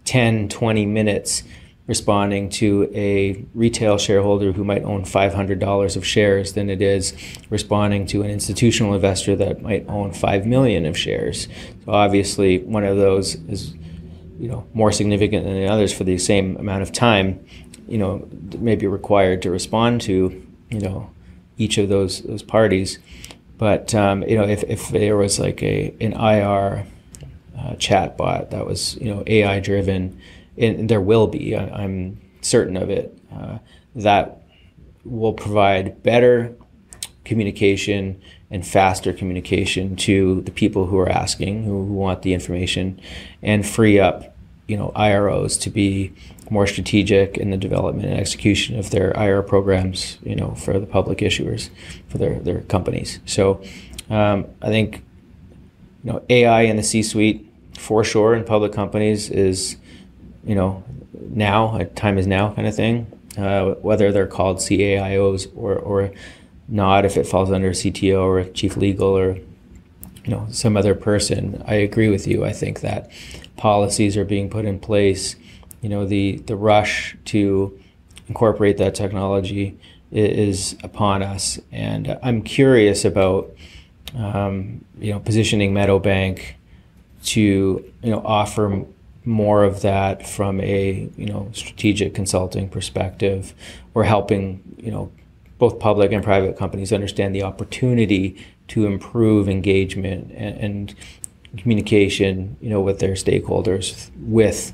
10, 0.04 0.48
20 0.48 0.86
minutes 0.86 1.42
responding 1.86 2.48
to 2.48 2.90
a 2.94 3.44
retail 3.54 3.98
shareholder 3.98 4.52
who 4.52 4.64
might 4.64 4.82
own 4.84 5.02
$500 5.02 5.96
of 5.96 6.06
shares 6.06 6.54
than 6.54 6.70
it 6.70 6.80
is 6.80 7.14
responding 7.50 8.06
to 8.06 8.22
an 8.22 8.30
institutional 8.30 8.94
investor 8.94 9.36
that 9.36 9.60
might 9.60 9.86
own 9.88 10.12
5 10.12 10.46
million 10.46 10.86
of 10.86 10.96
shares. 10.96 11.46
So 11.84 11.92
obviously 11.92 12.60
one 12.60 12.84
of 12.84 12.96
those 12.96 13.34
is 13.48 13.74
you 14.38 14.48
know 14.48 14.66
more 14.74 14.92
significant 14.92 15.44
than 15.44 15.54
the 15.54 15.68
others 15.68 15.92
for 15.92 16.04
the 16.04 16.18
same 16.18 16.56
amount 16.56 16.82
of 16.82 16.92
time, 16.92 17.44
you 17.86 17.98
know, 17.98 18.26
may 18.58 18.76
be 18.76 18.86
required 18.86 19.42
to 19.42 19.50
respond 19.50 20.00
to, 20.02 20.46
you 20.70 20.80
know, 20.80 21.10
each 21.58 21.78
of 21.78 21.88
those 21.88 22.22
those 22.22 22.42
parties. 22.42 22.98
But 23.58 23.94
um, 23.94 24.22
you 24.24 24.36
know, 24.36 24.44
if, 24.44 24.64
if 24.64 24.88
there 24.88 25.16
was 25.16 25.38
like 25.38 25.62
a 25.62 25.94
an 26.00 26.14
IR 26.14 26.86
uh, 27.64 27.74
chatbot 27.76 28.50
that 28.50 28.66
was 28.66 28.96
you 28.96 29.12
know 29.12 29.22
AI 29.26 29.60
driven, 29.60 30.20
and 30.58 30.88
there 30.88 31.00
will 31.00 31.26
be. 31.26 31.56
I, 31.56 31.84
am 31.84 32.20
certain 32.42 32.76
of 32.76 32.90
it. 32.90 33.16
Uh, 33.34 33.58
that 33.94 34.42
will 35.04 35.32
provide 35.32 36.02
better 36.02 36.54
communication 37.24 38.20
and 38.50 38.66
faster 38.66 39.12
communication 39.12 39.96
to 39.96 40.42
the 40.42 40.50
people 40.50 40.86
who 40.86 40.98
are 40.98 41.08
asking, 41.08 41.64
who, 41.64 41.84
who 41.84 41.92
want 41.92 42.22
the 42.22 42.34
information, 42.34 43.00
and 43.42 43.66
free 43.66 43.98
up, 43.98 44.36
you 44.68 44.76
know, 44.76 44.92
IROs 44.94 45.60
to 45.60 45.70
be 45.70 46.12
more 46.50 46.66
strategic 46.66 47.38
in 47.38 47.50
the 47.50 47.56
development 47.56 48.08
and 48.08 48.18
execution 48.18 48.78
of 48.78 48.90
their 48.90 49.10
IR 49.12 49.42
programs, 49.42 50.18
you 50.22 50.36
know, 50.36 50.54
for 50.54 50.78
the 50.78 50.86
public 50.86 51.18
issuers, 51.18 51.70
for 52.08 52.18
their, 52.18 52.38
their 52.40 52.60
companies. 52.62 53.18
So 53.24 53.62
um, 54.10 54.46
I 54.60 54.68
think, 54.68 55.02
you 56.04 56.12
know, 56.12 56.22
AI 56.28 56.62
in 56.62 56.76
the 56.76 56.82
C-suite 56.82 57.50
for 57.78 58.04
sure 58.04 58.34
in 58.34 58.44
public 58.44 58.72
companies 58.72 59.30
is, 59.30 59.76
you 60.44 60.54
know, 60.54 60.82
now, 61.30 61.86
time 61.94 62.18
is 62.18 62.26
now 62.26 62.52
kind 62.52 62.66
of 62.68 62.74
thing, 62.74 63.10
uh, 63.36 63.72
whether 63.74 64.12
they're 64.12 64.26
called 64.26 64.58
CAIOs 64.58 65.50
or, 65.56 65.76
or 65.76 66.12
not, 66.68 67.04
if 67.04 67.16
it 67.16 67.26
falls 67.26 67.50
under 67.50 67.70
CTO 67.70 68.22
or 68.22 68.44
chief 68.52 68.76
legal 68.76 69.16
or, 69.16 69.34
you 69.34 70.30
know, 70.30 70.46
some 70.50 70.76
other 70.76 70.94
person. 70.94 71.62
I 71.66 71.74
agree 71.74 72.08
with 72.08 72.26
you. 72.26 72.44
I 72.44 72.52
think 72.52 72.80
that 72.80 73.10
policies 73.56 74.16
are 74.16 74.24
being 74.24 74.48
put 74.48 74.64
in 74.64 74.78
place 74.78 75.36
you 75.84 75.90
know 75.90 76.06
the 76.06 76.36
the 76.46 76.56
rush 76.56 77.14
to 77.26 77.78
incorporate 78.26 78.78
that 78.78 78.94
technology 78.94 79.78
is 80.10 80.76
upon 80.82 81.22
us, 81.22 81.60
and 81.70 82.18
I'm 82.22 82.40
curious 82.40 83.04
about 83.04 83.54
um, 84.16 84.82
you 84.98 85.12
know 85.12 85.20
positioning 85.20 85.74
Meadowbank 85.74 86.54
to 87.24 87.92
you 88.02 88.10
know 88.10 88.22
offer 88.24 88.84
more 89.24 89.64
of 89.64 89.80
that 89.82 90.26
from 90.26 90.60
a 90.60 91.08
you 91.16 91.26
know 91.26 91.48
strategic 91.52 92.14
consulting 92.14 92.68
perspective, 92.68 93.54
or 93.94 94.04
helping 94.04 94.62
you 94.78 94.90
know 94.90 95.10
both 95.58 95.78
public 95.78 96.12
and 96.12 96.22
private 96.22 96.56
companies 96.58 96.92
understand 96.92 97.34
the 97.34 97.42
opportunity 97.42 98.36
to 98.68 98.86
improve 98.86 99.48
engagement 99.48 100.30
and, 100.32 100.56
and 100.58 100.94
communication 101.56 102.56
you 102.60 102.68
know 102.68 102.80
with 102.80 102.98
their 102.98 103.14
stakeholders 103.14 104.10
with 104.18 104.72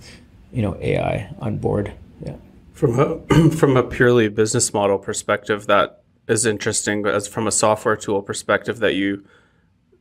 you 0.52 0.62
know 0.62 0.76
AI 0.80 1.32
on 1.40 1.58
board. 1.58 1.92
Yeah. 2.24 2.36
From 2.72 2.98
a 2.98 3.50
from 3.50 3.76
a 3.76 3.82
purely 3.82 4.28
business 4.28 4.74
model 4.74 4.98
perspective, 4.98 5.66
that 5.66 6.02
is 6.26 6.44
interesting. 6.44 7.02
But 7.02 7.14
as 7.14 7.28
from 7.28 7.46
a 7.46 7.52
software 7.52 7.96
tool 7.96 8.22
perspective, 8.22 8.78
that 8.80 8.94
you 8.94 9.24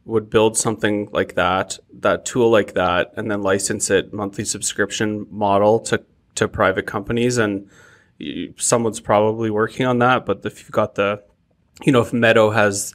would 0.10 0.30
build 0.30 0.58
something 0.58 1.10
like 1.12 1.36
that, 1.36 1.78
that 1.94 2.26
tool 2.26 2.50
like 2.50 2.74
that, 2.74 3.14
and 3.16 3.30
then 3.30 3.42
license 3.42 3.90
it 3.90 4.14
monthly 4.14 4.46
subscription 4.46 5.28
model 5.30 5.80
to 5.82 6.04
to 6.36 6.48
private 6.48 6.86
companies, 6.86 7.38
and 7.38 7.70
you, 8.18 8.54
someone's 8.58 9.00
probably 9.00 9.50
working 9.50 9.86
on 9.86 10.00
that. 10.00 10.26
But 10.26 10.46
if 10.46 10.60
you've 10.60 10.72
got 10.72 10.96
the, 10.96 11.24
you 11.84 11.92
know, 11.92 12.02
if 12.02 12.12
Meadow 12.12 12.50
has 12.52 12.94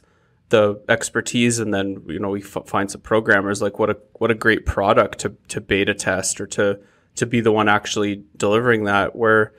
the 0.49 0.79
expertise 0.89 1.59
and 1.59 1.73
then 1.73 2.03
you 2.07 2.19
know 2.19 2.29
we 2.29 2.41
f- 2.43 2.67
find 2.67 2.91
some 2.91 3.01
programmers 3.01 3.63
like 3.63 3.79
what 3.79 3.89
a 3.89 3.97
what 4.19 4.29
a 4.29 4.35
great 4.35 4.63
product 4.63 5.17
to 5.17 5.35
to 5.47 5.59
beta 5.59 5.93
test 5.93 6.39
or 6.39 6.45
to 6.45 6.79
to 7.15 7.25
be 7.25 7.41
the 7.41 7.51
one 7.51 7.67
actually 7.67 8.23
delivering 8.37 8.83
that 8.83 9.15
where 9.15 9.53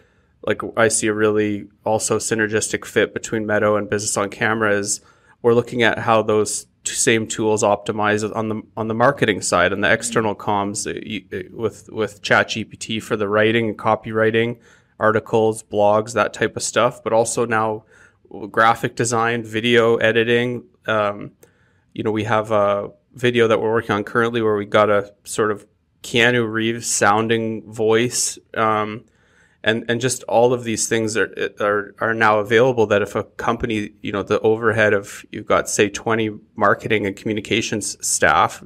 like 0.46 0.62
I 0.76 0.88
see 0.88 1.09
a 1.09 1.12
really 1.12 1.66
also 1.84 2.18
synergistic 2.18 2.84
fit 2.84 3.12
between 3.12 3.46
Meadow 3.46 3.76
and 3.76 3.90
Business 3.90 4.16
on 4.16 4.30
Camera 4.30 4.72
is 4.72 5.00
we're 5.42 5.54
looking 5.54 5.82
at 5.82 5.98
how 5.98 6.22
those 6.22 6.66
same 6.95 7.26
tools 7.26 7.62
optimize 7.62 8.34
on 8.34 8.49
the 8.49 8.62
on 8.76 8.89
the 8.89 8.95
marketing 8.95 9.41
side 9.43 9.72
and 9.72 9.82
the 9.82 9.93
external 9.93 10.34
comms 10.34 10.87
uh, 10.87 11.37
uh, 11.37 11.43
with 11.53 11.89
with 11.91 12.22
ChatGPT 12.22 13.03
for 13.03 13.16
the 13.16 13.28
writing 13.28 13.68
and 13.70 13.78
copywriting, 13.78 14.59
articles, 14.99 15.62
blogs, 15.62 16.14
that 16.14 16.32
type 16.32 16.57
of 16.57 16.62
stuff, 16.62 17.03
but 17.03 17.12
also 17.12 17.47
now 17.47 17.84
graphic 18.51 18.97
design, 18.97 19.45
video 19.45 19.97
editing. 19.97 20.64
Um, 20.87 21.32
you 21.95 22.03
know, 22.03 22.11
we 22.11 22.24
have 22.24 22.51
a 22.51 22.91
video 23.14 23.49
that 23.49 23.61
we're 23.61 23.72
working 23.72 23.93
on 23.93 24.05
currently 24.05 24.43
where 24.43 24.57
we 24.57 24.66
got 24.66 24.91
a 24.91 25.14
sort 25.24 25.51
of 25.51 25.66
Keanu 26.03 26.51
Reeves 26.51 26.87
sounding 26.87 27.70
voice, 27.70 28.39
um, 28.55 29.05
and 29.66 29.84
and 29.88 30.00
just 30.00 30.22
all 30.22 30.54
of 30.54 30.62
these 30.62 30.88
things 30.88 31.16
are, 31.16 31.34
are 31.60 31.94
are 31.98 32.14
now 32.14 32.38
available. 32.38 32.86
That 32.86 33.02
if 33.02 33.16
a 33.16 33.24
company, 33.24 33.90
you 34.00 34.12
know, 34.12 34.22
the 34.22 34.40
overhead 34.40 34.94
of 34.94 35.26
you've 35.32 35.44
got 35.44 35.68
say 35.68 35.90
twenty 35.90 36.30
marketing 36.54 37.04
and 37.04 37.16
communications 37.16 37.98
staff, 38.06 38.62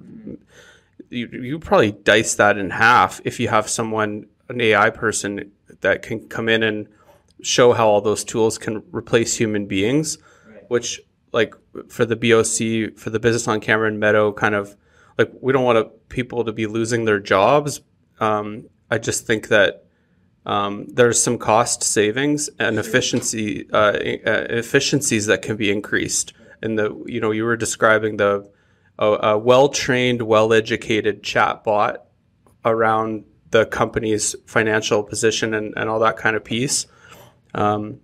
you 1.08 1.26
you 1.28 1.58
probably 1.58 1.92
dice 1.92 2.34
that 2.34 2.58
in 2.58 2.68
half 2.68 3.20
if 3.24 3.40
you 3.40 3.48
have 3.48 3.68
someone 3.68 4.26
an 4.50 4.60
AI 4.60 4.90
person 4.90 5.50
that 5.80 6.02
can 6.02 6.28
come 6.28 6.50
in 6.50 6.62
and 6.62 6.86
show 7.40 7.72
how 7.72 7.88
all 7.88 8.02
those 8.02 8.22
tools 8.22 8.58
can 8.58 8.82
replace 8.92 9.34
human 9.34 9.64
beings, 9.64 10.18
right. 10.46 10.64
which 10.68 11.00
like 11.32 11.54
for 11.88 12.04
the 12.04 12.16
BOC 12.16 12.98
for 12.98 13.08
the 13.08 13.18
business 13.18 13.48
on 13.48 13.60
camera 13.60 13.88
and 13.88 13.98
Meadow 13.98 14.32
kind 14.32 14.54
of 14.54 14.76
like 15.16 15.32
we 15.40 15.54
don't 15.54 15.64
want 15.64 16.10
people 16.10 16.44
to 16.44 16.52
be 16.52 16.66
losing 16.66 17.06
their 17.06 17.20
jobs. 17.20 17.80
Um, 18.18 18.68
I 18.90 18.98
just 18.98 19.26
think 19.26 19.48
that 19.48 19.86
um, 20.50 20.86
there's 20.88 21.22
some 21.22 21.38
cost 21.38 21.84
savings 21.84 22.50
and 22.58 22.76
efficiency 22.76 23.70
uh, 23.72 23.92
uh, 23.92 24.46
efficiencies 24.50 25.26
that 25.26 25.42
can 25.42 25.56
be 25.56 25.70
increased. 25.70 26.32
And 26.60 26.76
the 26.76 27.04
you 27.06 27.20
know 27.20 27.30
you 27.30 27.44
were 27.44 27.56
describing 27.56 28.16
the 28.16 28.50
a 28.98 29.38
well 29.38 29.68
trained, 29.68 30.22
well 30.22 30.52
educated 30.52 31.22
chatbot 31.22 31.98
around 32.64 33.24
the 33.50 33.64
company's 33.64 34.34
financial 34.46 35.04
position 35.04 35.54
and, 35.54 35.72
and 35.76 35.88
all 35.88 36.00
that 36.00 36.16
kind 36.16 36.34
of 36.34 36.44
piece. 36.44 36.86
Um, 37.54 38.00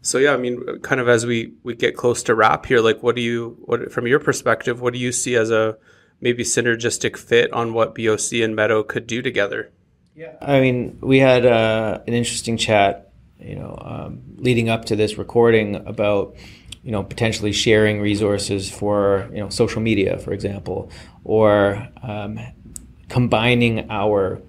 so 0.00 0.16
yeah, 0.16 0.32
I 0.32 0.38
mean, 0.38 0.80
kind 0.80 1.00
of 1.00 1.10
as 1.10 1.26
we 1.26 1.52
we 1.62 1.74
get 1.74 1.94
close 1.94 2.22
to 2.22 2.34
wrap 2.34 2.64
here, 2.64 2.80
like 2.80 3.02
what 3.02 3.16
do 3.16 3.22
you 3.22 3.58
what 3.60 3.92
from 3.92 4.06
your 4.06 4.18
perspective, 4.18 4.80
what 4.80 4.94
do 4.94 4.98
you 4.98 5.12
see 5.12 5.36
as 5.36 5.50
a 5.50 5.76
maybe 6.22 6.42
synergistic 6.42 7.18
fit 7.18 7.52
on 7.52 7.74
what 7.74 7.94
BOC 7.94 8.32
and 8.40 8.56
Meadow 8.56 8.82
could 8.82 9.06
do 9.06 9.20
together. 9.20 9.72
Yeah, 10.14 10.34
I 10.42 10.60
mean, 10.60 10.98
we 11.00 11.18
had 11.18 11.46
uh, 11.46 12.00
an 12.06 12.12
interesting 12.12 12.58
chat, 12.58 13.10
you 13.40 13.56
know, 13.56 13.78
um, 13.80 14.20
leading 14.36 14.68
up 14.68 14.84
to 14.86 14.96
this 14.96 15.16
recording 15.16 15.76
about, 15.86 16.36
you 16.84 16.92
know, 16.92 17.02
potentially 17.02 17.52
sharing 17.52 18.00
resources 18.00 18.70
for, 18.70 19.30
you 19.32 19.38
know, 19.38 19.48
social 19.48 19.80
media, 19.80 20.18
for 20.18 20.34
example, 20.34 20.90
or 21.24 21.88
um, 22.02 22.38
combining 23.08 23.90
our 23.90 24.42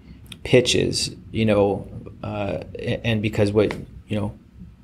pitches, 0.43 1.15
you 1.31 1.45
know, 1.45 1.87
uh, 2.23 2.63
and 3.03 3.21
because 3.21 3.53
what, 3.53 3.73
you 4.07 4.19
know, 4.19 4.37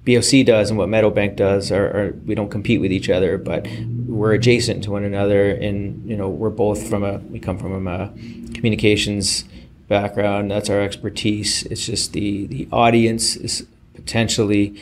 BOC 0.06 0.46
does 0.46 0.70
and 0.70 0.78
what 0.78 0.88
Meadowbank 0.88 1.36
does 1.36 1.74
are, 1.74 1.86
are, 1.88 2.14
we 2.26 2.36
don't 2.36 2.50
compete 2.50 2.80
with 2.80 2.92
each 2.94 3.10
other, 3.10 3.38
but 3.38 3.68
we're 4.08 4.34
adjacent 4.34 4.84
to 4.86 4.92
one 4.92 5.04
another, 5.04 5.52
and 5.52 6.10
you 6.10 6.16
know 6.16 6.30
we're 6.30 6.50
both 6.50 6.90
from 6.90 7.04
a 7.04 7.20
we 7.30 7.38
come 7.40 7.60
from 7.60 7.86
a 7.88 8.08
communications 8.56 9.44
background. 9.90 10.50
That's 10.50 10.70
our 10.70 10.80
expertise. 10.80 11.64
It's 11.64 11.86
just 11.86 12.14
the 12.14 12.48
the 12.48 12.70
audience 12.72 13.36
is 13.36 13.68
potentially 13.94 14.82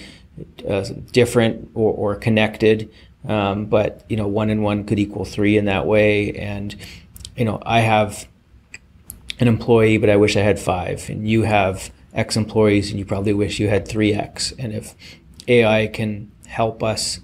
uh, 0.70 0.86
different 1.12 1.72
or, 1.74 1.91
or 1.93 2.16
connected, 2.16 2.91
um, 3.28 3.66
but 3.66 4.05
you 4.08 4.18
know 4.18 4.28
one 4.28 4.51
and 4.51 4.64
one 4.64 4.84
could 4.84 4.99
equal 4.99 5.26
three 5.26 5.58
in 5.58 5.66
that 5.66 5.88
way. 5.88 6.34
And 6.34 6.76
you 7.36 7.45
know 7.45 7.60
I 7.66 7.80
have 7.80 8.28
an 9.39 9.47
employee, 9.47 9.97
but 9.97 10.12
I 10.12 10.18
wish 10.18 10.38
I 10.38 10.41
had 10.41 10.60
five, 10.60 11.10
and 11.10 11.28
you 11.28 11.41
have 11.43 11.91
X 12.18 12.36
employees 12.36 12.89
and 12.89 12.99
you 12.99 13.05
probably 13.05 13.32
wish 13.34 13.60
you 13.60 13.70
had 13.70 13.88
3X. 13.88 14.53
And 14.58 14.74
if 14.74 14.95
AI 15.47 15.88
can 15.88 16.32
help 16.47 16.84
us 16.84 17.20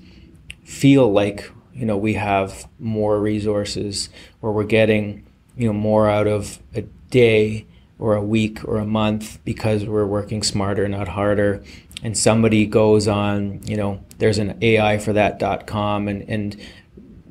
feel 0.63 1.11
like, 1.11 1.49
you 1.73 1.85
know, 1.85 1.97
we 1.97 2.13
have 2.13 2.69
more 2.79 3.19
resources 3.19 4.09
or 4.41 4.53
we're 4.53 4.63
getting, 4.63 5.25
you 5.57 5.67
know, 5.67 5.73
more 5.73 6.09
out 6.09 6.27
of 6.27 6.59
a 6.75 6.83
day 7.09 7.65
or 7.99 8.15
a 8.15 8.23
week 8.23 8.63
or 8.65 8.77
a 8.77 8.85
month 8.85 9.43
because 9.45 9.85
we're 9.85 10.05
working 10.05 10.43
smarter, 10.43 10.87
not 10.87 11.07
harder. 11.07 11.63
And 12.01 12.17
somebody 12.17 12.65
goes 12.65 13.07
on, 13.07 13.61
you 13.65 13.77
know, 13.77 14.03
there's 14.17 14.37
an 14.37 14.57
AI 14.61 14.97
for 14.97 15.13
that.com 15.13 16.07
and, 16.07 16.29
and 16.29 16.57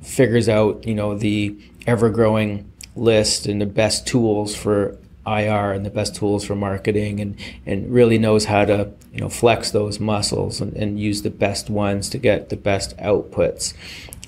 figures 0.02 0.48
out, 0.48 0.86
you 0.86 0.94
know, 0.94 1.16
the 1.16 1.58
ever 1.86 2.08
growing 2.08 2.70
list 2.96 3.46
and 3.46 3.60
the 3.60 3.66
best 3.66 4.06
tools 4.06 4.54
for 4.54 4.96
IR 5.26 5.72
and 5.72 5.86
the 5.86 5.90
best 5.90 6.16
tools 6.16 6.44
for 6.44 6.56
marketing 6.56 7.20
and, 7.20 7.36
and 7.64 7.92
really 7.92 8.18
knows 8.18 8.46
how 8.46 8.64
to 8.64 8.90
you 9.12 9.20
know 9.20 9.28
flex 9.28 9.70
those 9.70 10.00
muscles 10.00 10.60
and, 10.60 10.72
and 10.74 10.98
use 10.98 11.22
the 11.22 11.30
best 11.30 11.70
ones 11.70 12.08
to 12.10 12.18
get 12.18 12.48
the 12.48 12.56
best 12.56 12.96
outputs, 12.96 13.74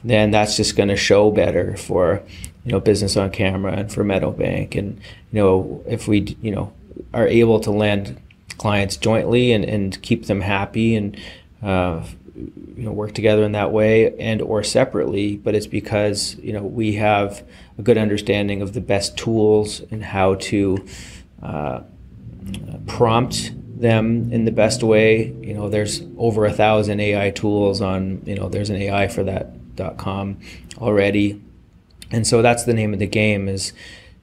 then 0.04 0.30
that's 0.30 0.56
just 0.56 0.76
going 0.76 0.88
to 0.88 0.96
show 0.96 1.30
better 1.30 1.76
for 1.76 2.22
you 2.64 2.72
know 2.72 2.80
business 2.80 3.16
on 3.16 3.30
camera 3.30 3.72
and 3.72 3.92
for 3.92 4.04
Meadowbank 4.04 4.76
and 4.76 5.00
you 5.32 5.40
know 5.40 5.84
if 5.86 6.08
we 6.08 6.36
you 6.40 6.50
know 6.50 6.72
are 7.12 7.26
able 7.26 7.60
to 7.60 7.70
land 7.70 8.20
clients 8.58 8.96
jointly 8.96 9.52
and, 9.52 9.64
and 9.64 10.00
keep 10.02 10.26
them 10.26 10.40
happy 10.40 10.94
and 10.94 11.16
uh, 11.62 12.04
you 12.34 12.84
know 12.84 12.92
work 12.92 13.12
together 13.12 13.44
in 13.44 13.52
that 13.52 13.72
way 13.72 14.16
and 14.18 14.40
or 14.42 14.62
separately 14.62 15.36
but 15.36 15.54
it's 15.54 15.66
because 15.66 16.36
you 16.36 16.52
know 16.52 16.62
we 16.62 16.94
have 16.94 17.44
a 17.78 17.82
good 17.82 17.98
understanding 17.98 18.62
of 18.62 18.72
the 18.72 18.80
best 18.80 19.16
tools 19.16 19.80
and 19.90 20.04
how 20.04 20.34
to 20.36 20.84
uh, 21.42 21.80
prompt 22.86 23.52
them 23.80 24.32
in 24.32 24.44
the 24.44 24.52
best 24.52 24.82
way 24.82 25.32
you 25.42 25.52
know 25.52 25.68
there's 25.68 26.02
over 26.16 26.46
a 26.46 26.52
thousand 26.52 27.00
ai 27.00 27.30
tools 27.30 27.80
on 27.80 28.22
you 28.24 28.34
know 28.34 28.48
there's 28.48 28.70
an 28.70 28.76
ai 28.76 29.08
for 29.08 29.24
that 29.24 29.50
meadowbank.com 29.74 30.38
already. 30.78 31.40
And 32.14 32.24
so 32.26 32.42
that's 32.42 32.62
the 32.62 32.74
name 32.74 32.92
of 32.92 33.00
the 33.00 33.08
game 33.08 33.48
is, 33.48 33.72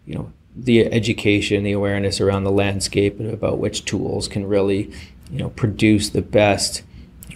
you 0.05 0.15
know, 0.15 0.31
the 0.55 0.85
education, 0.85 1.63
the 1.63 1.73
awareness 1.73 2.21
around 2.21 2.45
the 2.45 2.51
landscape 2.51 3.19
about 3.19 3.59
which 3.59 3.83
tools 3.83 4.29
can 4.29 4.45
really, 4.45 4.91
you 5.29 5.39
know, 5.39 5.49
produce 5.49 6.09
the 6.09 6.21
best 6.21 6.83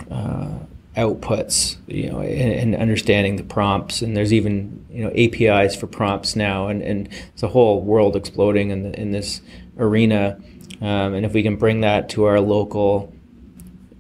uh, 0.10 0.60
outputs, 0.95 1.76
you 1.88 2.10
know, 2.10 2.22
and, 2.22 2.74
and, 2.74 2.76
understanding 2.76 3.36
the 3.36 3.43
prompts. 3.43 4.01
And 4.01 4.16
there's 4.16 4.32
even, 4.32 4.86
you 4.89 5.03
know, 5.03 5.12
APIs 5.12 5.76
for 5.76 5.88
prompts 5.88 6.38
now, 6.38 6.68
and, 6.68 6.82
and 6.82 7.10
it's 7.34 7.43
a 7.43 7.49
whole 7.49 7.82
world 7.82 8.16
exploding 8.16 8.70
in, 8.70 8.84
the, 8.84 8.99
in 8.99 9.12
this 9.12 9.41
arena. 9.78 10.39
Um, 10.82 11.14
and 11.14 11.26
if 11.26 11.34
we 11.34 11.43
can 11.43 11.58
bring 11.58 11.82
that 11.82 12.08
to 12.10 12.24
our 12.26 12.39
local 12.39 13.14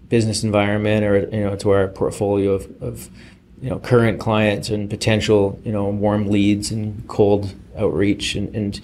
business 0.07 0.43
environment 0.43 1.03
or, 1.03 1.19
you 1.35 1.43
know, 1.43 1.55
to 1.57 1.69
our 1.71 1.89
portfolio 1.89 2.51
of, 2.51 2.81
of 2.81 3.09
you 3.65 3.71
know, 3.71 3.79
current 3.79 4.19
clients 4.19 4.69
and 4.69 4.91
potential, 4.91 5.59
you 5.65 5.71
know, 5.71 5.89
warm 5.89 6.27
leads 6.27 6.69
and 6.69 7.07
cold 7.07 7.51
outreach 7.75 8.35
and, 8.35 8.55
and 8.55 8.79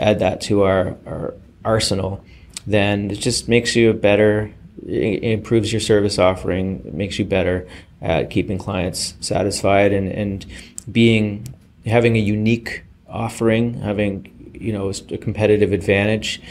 add 0.00 0.18
that 0.18 0.40
to 0.40 0.64
our, 0.64 0.96
our 1.06 1.32
arsenal, 1.64 2.24
then 2.66 3.08
it 3.12 3.20
just 3.20 3.48
makes 3.48 3.76
you 3.76 3.88
a 3.88 3.94
better, 3.94 4.52
it 4.84 5.22
improves 5.22 5.72
your 5.72 5.80
service 5.80 6.18
offering, 6.18 6.82
it 6.84 6.92
makes 6.92 7.20
you 7.20 7.24
better 7.24 7.68
at 8.02 8.28
keeping 8.28 8.58
clients 8.58 9.14
satisfied 9.20 9.92
and, 9.92 10.08
and 10.08 10.44
being, 10.90 11.46
having 11.86 12.16
a 12.16 12.20
unique 12.20 12.82
offering, 13.08 13.74
having, 13.74 14.50
you 14.60 14.72
know, 14.72 14.90
a 14.90 15.18
competitive 15.18 15.72
advantage. 15.72 16.42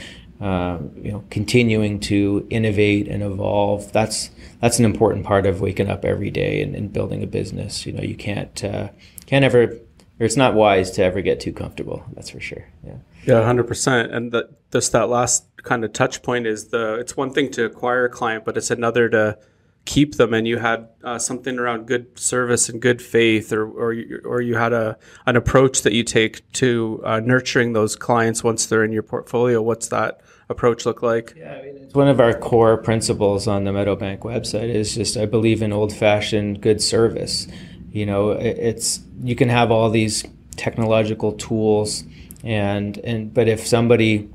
Uh, 0.42 0.80
you 1.02 1.14
know, 1.14 1.24
continuing 1.30 1.98
to 1.98 2.46
innovate 2.50 3.08
and 3.08 3.24
evolve. 3.24 3.90
That's 3.94 4.32
that's 4.62 4.80
an 4.80 4.86
important 4.86 5.26
part 5.26 5.46
of 5.46 5.62
waking 5.62 5.90
up 5.90 6.06
every 6.06 6.30
day 6.30 6.62
and, 6.62 6.76
and 6.76 6.92
building 6.92 7.24
a 7.24 7.28
business. 7.28 7.86
You 7.86 7.94
know, 7.94 8.04
you 8.04 8.16
can't 8.16 8.64
uh, 8.64 8.90
can't 9.26 9.46
ever 9.46 9.80
or 10.20 10.26
it's 10.26 10.38
not 10.38 10.54
wise 10.54 10.92
to 10.92 11.04
ever 11.04 11.22
get 11.22 11.40
too 11.40 11.52
comfortable. 11.52 12.04
That's 12.14 12.30
for 12.30 12.40
sure. 12.40 12.68
Yeah. 12.86 12.98
Yeah, 13.26 13.44
hundred 13.44 13.68
percent. 13.68 14.14
And 14.14 14.32
that 14.32 14.72
just 14.72 14.92
that 14.92 15.10
last 15.10 15.46
kind 15.64 15.84
of 15.84 15.94
touch 15.94 16.22
point 16.22 16.46
is 16.46 16.68
the 16.68 16.96
it's 16.96 17.18
one 17.18 17.32
thing 17.32 17.50
to 17.52 17.66
acquire 17.66 18.06
a 18.06 18.10
client, 18.10 18.46
but 18.46 18.56
it's 18.56 18.72
another 18.72 19.10
to 19.10 19.38
keep 19.86 20.16
them. 20.16 20.34
And 20.34 20.48
you 20.48 20.58
had 20.58 20.88
uh, 21.04 21.18
something 21.18 21.58
around 21.58 21.88
good 21.88 22.18
service 22.18 22.70
and 22.70 22.82
good 22.82 23.02
faith, 23.02 23.52
or 23.52 23.68
or 23.68 23.94
you, 23.94 24.22
or 24.26 24.42
you 24.42 24.56
had 24.56 24.74
a 24.74 24.98
an 25.26 25.36
approach 25.36 25.82
that 25.82 25.94
you 25.94 26.04
take 26.04 26.50
to 26.54 27.02
uh, 27.04 27.20
nurturing 27.20 27.74
those 27.74 27.96
clients 27.96 28.44
once 28.44 28.68
they're 28.68 28.84
in 28.84 28.92
your 28.92 29.04
portfolio. 29.04 29.62
What's 29.62 29.88
that 29.88 30.22
approach 30.48 30.86
look 30.86 31.02
like? 31.02 31.34
Yeah, 31.36 31.56
I 31.56 31.62
mean, 31.64 31.75
one 31.96 32.08
of 32.08 32.20
our 32.20 32.34
core 32.34 32.78
principles 32.78 33.48
on 33.48 33.64
the 33.64 33.72
Meadowbank 33.72 34.20
website. 34.20 34.70
Is 34.70 34.96
just 34.96 35.18
I 35.18 35.26
believe 35.26 35.62
in 35.62 35.72
old 35.72 35.94
fashioned 35.94 36.62
good 36.62 36.82
service 36.82 37.48
you 37.96 38.06
know 38.06 38.32
it's 38.32 39.00
you 39.24 39.38
can 39.38 39.48
have 39.48 39.72
all 39.72 39.90
these 39.90 40.26
technological 40.58 41.32
tools 41.32 42.04
and 42.44 42.98
and 43.00 43.34
but 43.34 43.48
if 43.48 43.66
somebody 43.66 44.30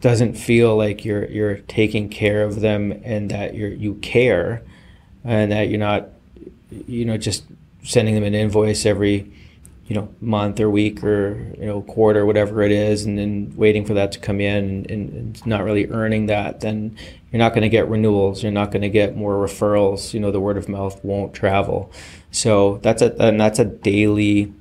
doesn't 0.00 0.32
feel 0.32 0.74
like 0.74 1.04
you're 1.04 1.26
you're 1.26 1.58
taking 1.68 2.08
care 2.08 2.42
of 2.42 2.60
them 2.60 2.90
and 3.04 3.30
that 3.30 3.54
you're 3.54 3.68
you 3.68 3.94
care 3.96 4.62
and 5.22 5.52
that 5.52 5.68
you're 5.68 5.78
not 5.78 6.08
you 6.86 7.04
know 7.04 7.18
just 7.18 7.44
sending 7.84 8.14
them 8.14 8.24
an 8.24 8.34
invoice 8.34 8.86
every 8.86 9.30
you 9.92 9.98
know 10.00 10.08
month 10.20 10.58
or 10.58 10.70
week 10.70 11.04
or 11.04 11.34
you 11.58 11.66
know 11.66 11.82
quarter 11.82 12.24
whatever 12.24 12.62
it 12.62 12.72
is 12.72 13.04
and 13.04 13.18
then 13.18 13.52
waiting 13.56 13.84
for 13.84 13.94
that 13.94 14.12
to 14.12 14.18
come 14.18 14.40
in 14.40 14.86
and, 14.88 14.90
and, 14.90 15.46
not 15.46 15.62
really 15.62 15.86
earning 15.88 16.26
that 16.26 16.60
then 16.60 16.96
you're 17.30 17.38
not 17.38 17.52
going 17.52 17.62
to 17.62 17.68
get 17.68 17.88
renewals 17.88 18.42
you're 18.42 18.52
not 18.52 18.70
going 18.70 18.82
to 18.82 18.88
get 18.88 19.16
more 19.16 19.34
referrals 19.34 20.14
you 20.14 20.20
know 20.20 20.30
the 20.30 20.40
word 20.40 20.56
of 20.56 20.68
mouth 20.68 21.02
won't 21.04 21.34
travel 21.34 21.92
so 22.32 22.78
that's 22.82 23.02
a 23.02 23.14
and 23.22 23.40
that's 23.40 23.58
a 23.58 23.64
daily 23.64 24.52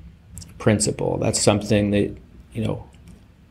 principle. 0.62 1.18
That's 1.18 1.42
something 1.42 1.92
that 1.92 2.16
you 2.54 2.64
know 2.64 2.88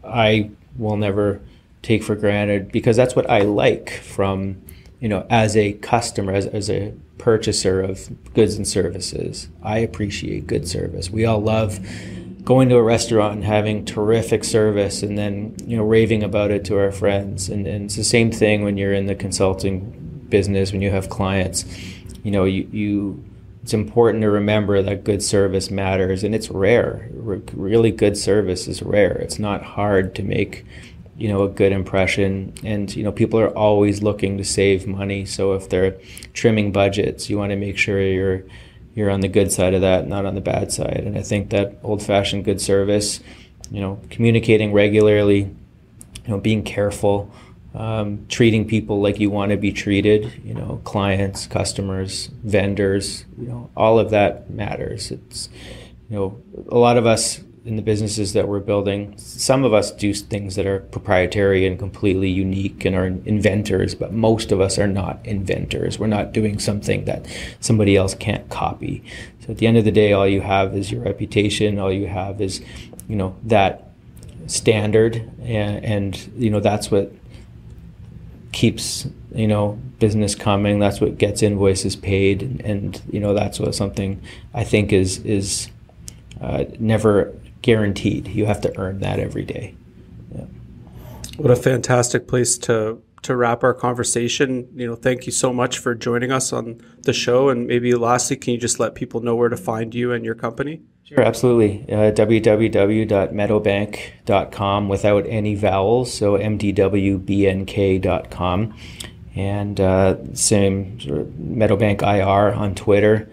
I 0.03 0.51
will 0.79 0.97
never 0.97 1.41
take 1.83 2.03
for 2.03 2.15
granted 2.15 2.73
because 2.73 2.97
that's 2.97 3.17
what 3.17 3.29
I 3.29 3.41
like 3.41 3.91
from 3.91 4.63
you 5.01 5.09
know 5.09 5.27
as 5.31 5.57
a 5.57 5.73
customer 5.75 6.33
as, 6.33 6.47
as 6.47 6.71
a 6.71 6.95
purchaser 7.21 7.81
of 7.81 8.09
goods 8.35 8.57
and 8.57 8.67
services. 8.67 9.49
I 9.63 9.79
appreciate 9.79 10.47
good 10.47 10.67
service. 10.67 11.11
We 11.11 11.27
all 11.27 11.41
love 11.41 11.79
going 12.45 12.71
to 12.71 12.77
a 12.77 12.83
restaurant 12.83 13.35
and 13.35 13.45
having 13.45 13.85
terrific 13.85 14.45
service 14.45 15.03
and 15.03 15.19
then 15.19 15.55
you 15.67 15.77
know 15.77 15.85
raving 15.85 16.23
about 16.23 16.51
it 16.51 16.65
to 16.65 16.79
our 16.79 16.91
friends 16.91 17.51
and, 17.51 17.67
and 17.67 17.85
it's 17.85 17.97
the 17.97 18.05
same 18.05 18.33
thing 18.33 18.65
when 18.65 18.79
you're 18.79 18.95
in 18.95 19.07
the 19.07 19.15
consulting 19.15 19.81
business 20.31 20.73
when 20.73 20.81
you 20.81 20.91
have 20.91 21.11
clients 21.11 21.67
you 22.25 22.31
know 22.31 22.45
you, 22.45 22.67
you 22.73 23.25
it's 23.63 23.75
important 23.75 24.23
to 24.23 24.31
remember 24.31 24.81
that 24.81 25.05
good 25.05 25.23
service 25.23 25.71
matters 25.71 26.25
and 26.25 26.35
it's 26.35 26.51
rare 26.51 27.11
really 27.13 27.91
good 27.91 28.17
service 28.17 28.67
is 28.67 28.83
rare 28.83 29.19
it's 29.19 29.39
not 29.39 29.63
hard 29.63 30.15
to 30.15 30.23
make 30.23 30.65
you 31.21 31.29
know 31.29 31.43
a 31.43 31.49
good 31.49 31.73
impression. 31.73 32.55
And 32.65 32.95
you 32.95 33.05
know 33.05 33.13
people 33.13 33.39
are 33.39 33.57
always 33.57 34.03
looking 34.03 34.39
to 34.39 34.45
save 34.45 34.87
money. 34.87 35.25
So 35.27 35.53
if 35.53 35.69
they're 35.69 35.97
trimming 36.33 36.73
budgets 36.73 37.29
you 37.29 37.39
want 37.39 37.51
to 37.51 37.57
make 37.57 37.77
sure 37.77 38.01
you're 38.01 38.45
you're 38.95 39.11
on 39.11 39.21
the 39.21 39.29
good 39.29 39.53
side 39.53 39.75
of 39.75 39.83
that 39.83 40.09
not 40.09 40.25
on 40.27 40.35
the 40.35 40.41
bad 40.41 40.73
side. 40.73 41.03
And 41.07 41.17
i 41.17 41.23
think 41.23 41.51
that 41.51 41.79
old 41.83 42.03
fashioned 42.03 42.45
good 42.45 42.61
service 42.61 43.21
you 43.71 43.81
know 43.81 44.01
communicating 44.11 44.73
regularly 44.73 45.41
you 45.41 46.29
know 46.29 46.39
being 46.39 46.63
careful 46.65 47.31
um, 47.75 48.27
treating 48.29 48.67
people 48.67 49.01
like 49.01 49.21
you 49.21 49.31
want 49.31 49.53
to 49.53 49.57
be 49.57 49.73
treated, 49.73 50.43
you 50.45 50.55
know, 50.55 50.81
clients, 50.85 51.47
customers, 51.47 52.27
vendors, 52.43 53.25
you 53.39 53.47
know, 53.47 53.71
all 53.77 53.99
of 53.99 54.11
that 54.11 54.51
matters. 54.51 55.11
It's, 55.11 55.49
you 56.09 56.17
know, 56.17 56.43
a 56.69 56.79
lot 56.79 56.97
of 56.97 57.07
us 57.07 57.41
in 57.65 57.77
the 57.77 57.83
businesses 57.83 58.33
that 58.33 58.49
we're 58.49 58.61
building, 58.61 59.15
some 59.19 59.65
of 59.65 59.75
us 59.75 59.91
do 59.91 60.15
things 60.15 60.57
that 60.57 60.67
are 60.67 60.81
proprietary 60.81 61.67
and 61.67 61.79
completely 61.79 62.31
unique 62.31 62.85
and 62.85 62.97
are 62.97 63.07
inventors, 63.07 63.95
but 63.95 64.13
most 64.13 64.51
of 64.51 64.61
us 64.61 64.79
are 64.79 64.87
not 64.87 65.19
inventors. 65.25 65.99
We're 65.99 66.07
not 66.07 66.33
doing 66.33 66.59
something 66.59 67.05
that 67.05 67.27
somebody 67.61 67.97
else 67.97 68.15
can't 68.15 68.49
copy. 68.49 69.05
So 69.41 69.51
at 69.51 69.59
the 69.59 69.67
end 69.67 69.77
of 69.77 69.85
the 69.85 69.93
day, 69.93 70.13
all 70.13 70.27
you 70.27 70.41
have 70.41 70.75
is 70.75 70.91
your 70.91 71.03
reputation. 71.03 71.79
All 71.79 71.93
you 71.93 72.07
have 72.07 72.41
is, 72.41 72.63
you 73.09 73.17
know, 73.17 73.37
that 73.45 73.91
standard, 74.47 75.31
and, 75.43 75.85
and 75.85 76.33
you 76.37 76.51
know 76.51 76.61
that's 76.61 76.91
what 76.91 77.13
keeps 78.53 79.07
you 79.33 79.47
know 79.47 79.79
business 80.01 80.35
coming 80.35 80.81
that's 80.81 81.01
what 81.01 81.17
gets 81.17 81.41
invoices 81.41 81.95
paid 81.95 82.43
and, 82.43 82.61
and 82.63 83.01
you 83.13 83.21
know 83.21 83.33
that's 83.33 83.61
what 83.61 83.73
something 83.77 84.21
i 84.55 84.65
think 84.65 84.93
is 84.93 85.19
is 85.19 85.71
uh, 86.41 86.65
never 86.81 87.33
guaranteed 87.63 88.29
you 88.29 88.47
have 88.47 88.61
to 88.61 88.77
earn 88.79 89.01
that 89.01 89.19
every 89.19 89.45
day 89.45 89.75
yeah. 90.35 90.45
what 91.37 91.51
a 91.51 91.57
fantastic 91.57 92.27
place 92.27 92.59
to 92.59 93.01
to 93.23 93.37
wrap 93.37 93.63
our 93.63 93.75
conversation 93.75 94.69
you 94.75 94.87
know 94.87 94.95
thank 94.95 95.27
you 95.27 95.33
so 95.33 95.53
much 95.53 95.79
for 95.79 95.95
joining 95.95 96.33
us 96.33 96.53
on 96.53 96.81
the 97.03 97.13
show 97.13 97.49
and 97.49 97.67
maybe 97.67 97.95
lastly 97.95 98.37
can 98.37 98.55
you 98.55 98.59
just 98.59 98.81
let 98.81 98.95
people 98.95 99.21
know 99.21 99.35
where 99.35 99.49
to 99.49 99.57
find 99.57 99.95
you 99.95 100.13
and 100.13 100.25
your 100.25 100.35
company 100.35 100.81
Sure, 101.11 101.21
absolutely. 101.23 101.85
Uh, 101.93 102.13
www.meadowbank.com 102.13 104.89
without 104.89 105.27
any 105.27 105.57
vowels, 105.57 106.15
so 106.15 106.39
mdwbnk.com. 106.39 106.79
And 109.35 109.81
uh, 109.81 110.17
same 110.35 111.01
sort 111.01 111.19
of 111.19 111.27
Meadowbank 111.27 112.03
IR 112.03 112.55
on 112.55 112.77
Twitter, 112.77 113.29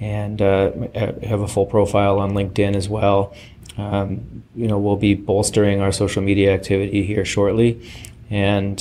and 0.00 0.42
uh, 0.42 0.72
have 1.22 1.42
a 1.42 1.46
full 1.46 1.66
profile 1.66 2.18
on 2.18 2.32
LinkedIn 2.32 2.74
as 2.74 2.88
well. 2.88 3.32
Um, 3.78 4.42
you 4.54 4.66
know, 4.68 4.78
we'll 4.78 4.96
be 4.96 5.14
bolstering 5.14 5.80
our 5.80 5.92
social 5.92 6.22
media 6.22 6.52
activity 6.52 7.04
here 7.04 7.24
shortly. 7.24 7.80
And, 8.28 8.80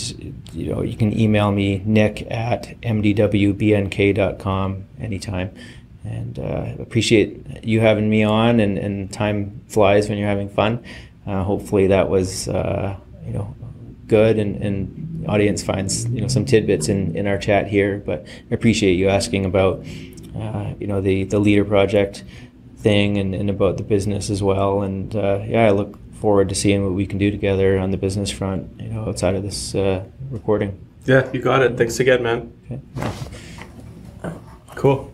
you 0.54 0.72
know, 0.72 0.82
you 0.82 0.96
can 0.96 1.18
email 1.18 1.52
me, 1.52 1.82
nick 1.86 2.30
at 2.30 2.80
mdwbnk.com 2.82 3.26
anytime 5.00 5.52
and 6.04 6.40
uh, 6.40 6.74
appreciate 6.80 7.64
you 7.64 7.80
having 7.80 8.10
me 8.10 8.24
on. 8.24 8.60
And, 8.60 8.78
and 8.78 9.12
time 9.12 9.62
flies 9.68 10.10
when 10.10 10.18
you're 10.18 10.28
having 10.28 10.50
fun. 10.50 10.84
Uh, 11.26 11.44
hopefully 11.44 11.88
that 11.88 12.10
was 12.10 12.48
uh, 12.48 12.98
you 13.26 13.34
know 13.34 13.56
good 14.08 14.40
and, 14.40 14.56
and 14.64 15.26
audience 15.28 15.62
finds 15.62 16.06
you 16.08 16.22
know 16.22 16.28
some 16.28 16.46
tidbits 16.46 16.90
in, 16.90 17.16
in 17.16 17.28
our 17.28 17.38
chat 17.38 17.68
here. 17.68 18.02
But 18.06 18.26
I 18.50 18.54
appreciate 18.54 18.94
you 18.94 19.10
asking 19.10 19.46
about 19.46 19.86
uh, 20.36 20.74
you 20.80 20.88
know 20.88 21.02
the 21.02 21.26
the 21.26 21.40
leader 21.40 21.66
project 21.66 22.24
thing 22.80 23.18
and, 23.18 23.36
and 23.36 23.50
about 23.50 23.78
the 23.78 23.84
business 23.84 24.30
as 24.30 24.42
well. 24.42 24.82
And 24.82 25.16
uh, 25.16 25.42
yeah, 25.46 25.68
I 25.68 25.72
look 25.72 25.98
forward 26.16 26.50
to 26.50 26.56
seeing 26.56 26.84
what 26.84 26.94
we 26.94 27.06
can 27.06 27.18
do 27.18 27.32
together 27.32 27.78
on 27.78 27.92
the 27.92 27.98
business 27.98 28.32
front. 28.32 28.80
You 28.80 28.90
know, 28.90 29.08
outside 29.08 29.36
of 29.36 29.44
this 29.44 29.76
uh, 29.76 30.04
recording. 30.32 30.80
Yeah, 31.06 31.30
you 31.32 31.42
got 31.42 31.62
it. 31.62 31.78
Thanks 31.78 32.00
again, 32.00 32.24
man. 32.24 32.54
Okay. 32.66 34.36
Cool. 34.76 35.12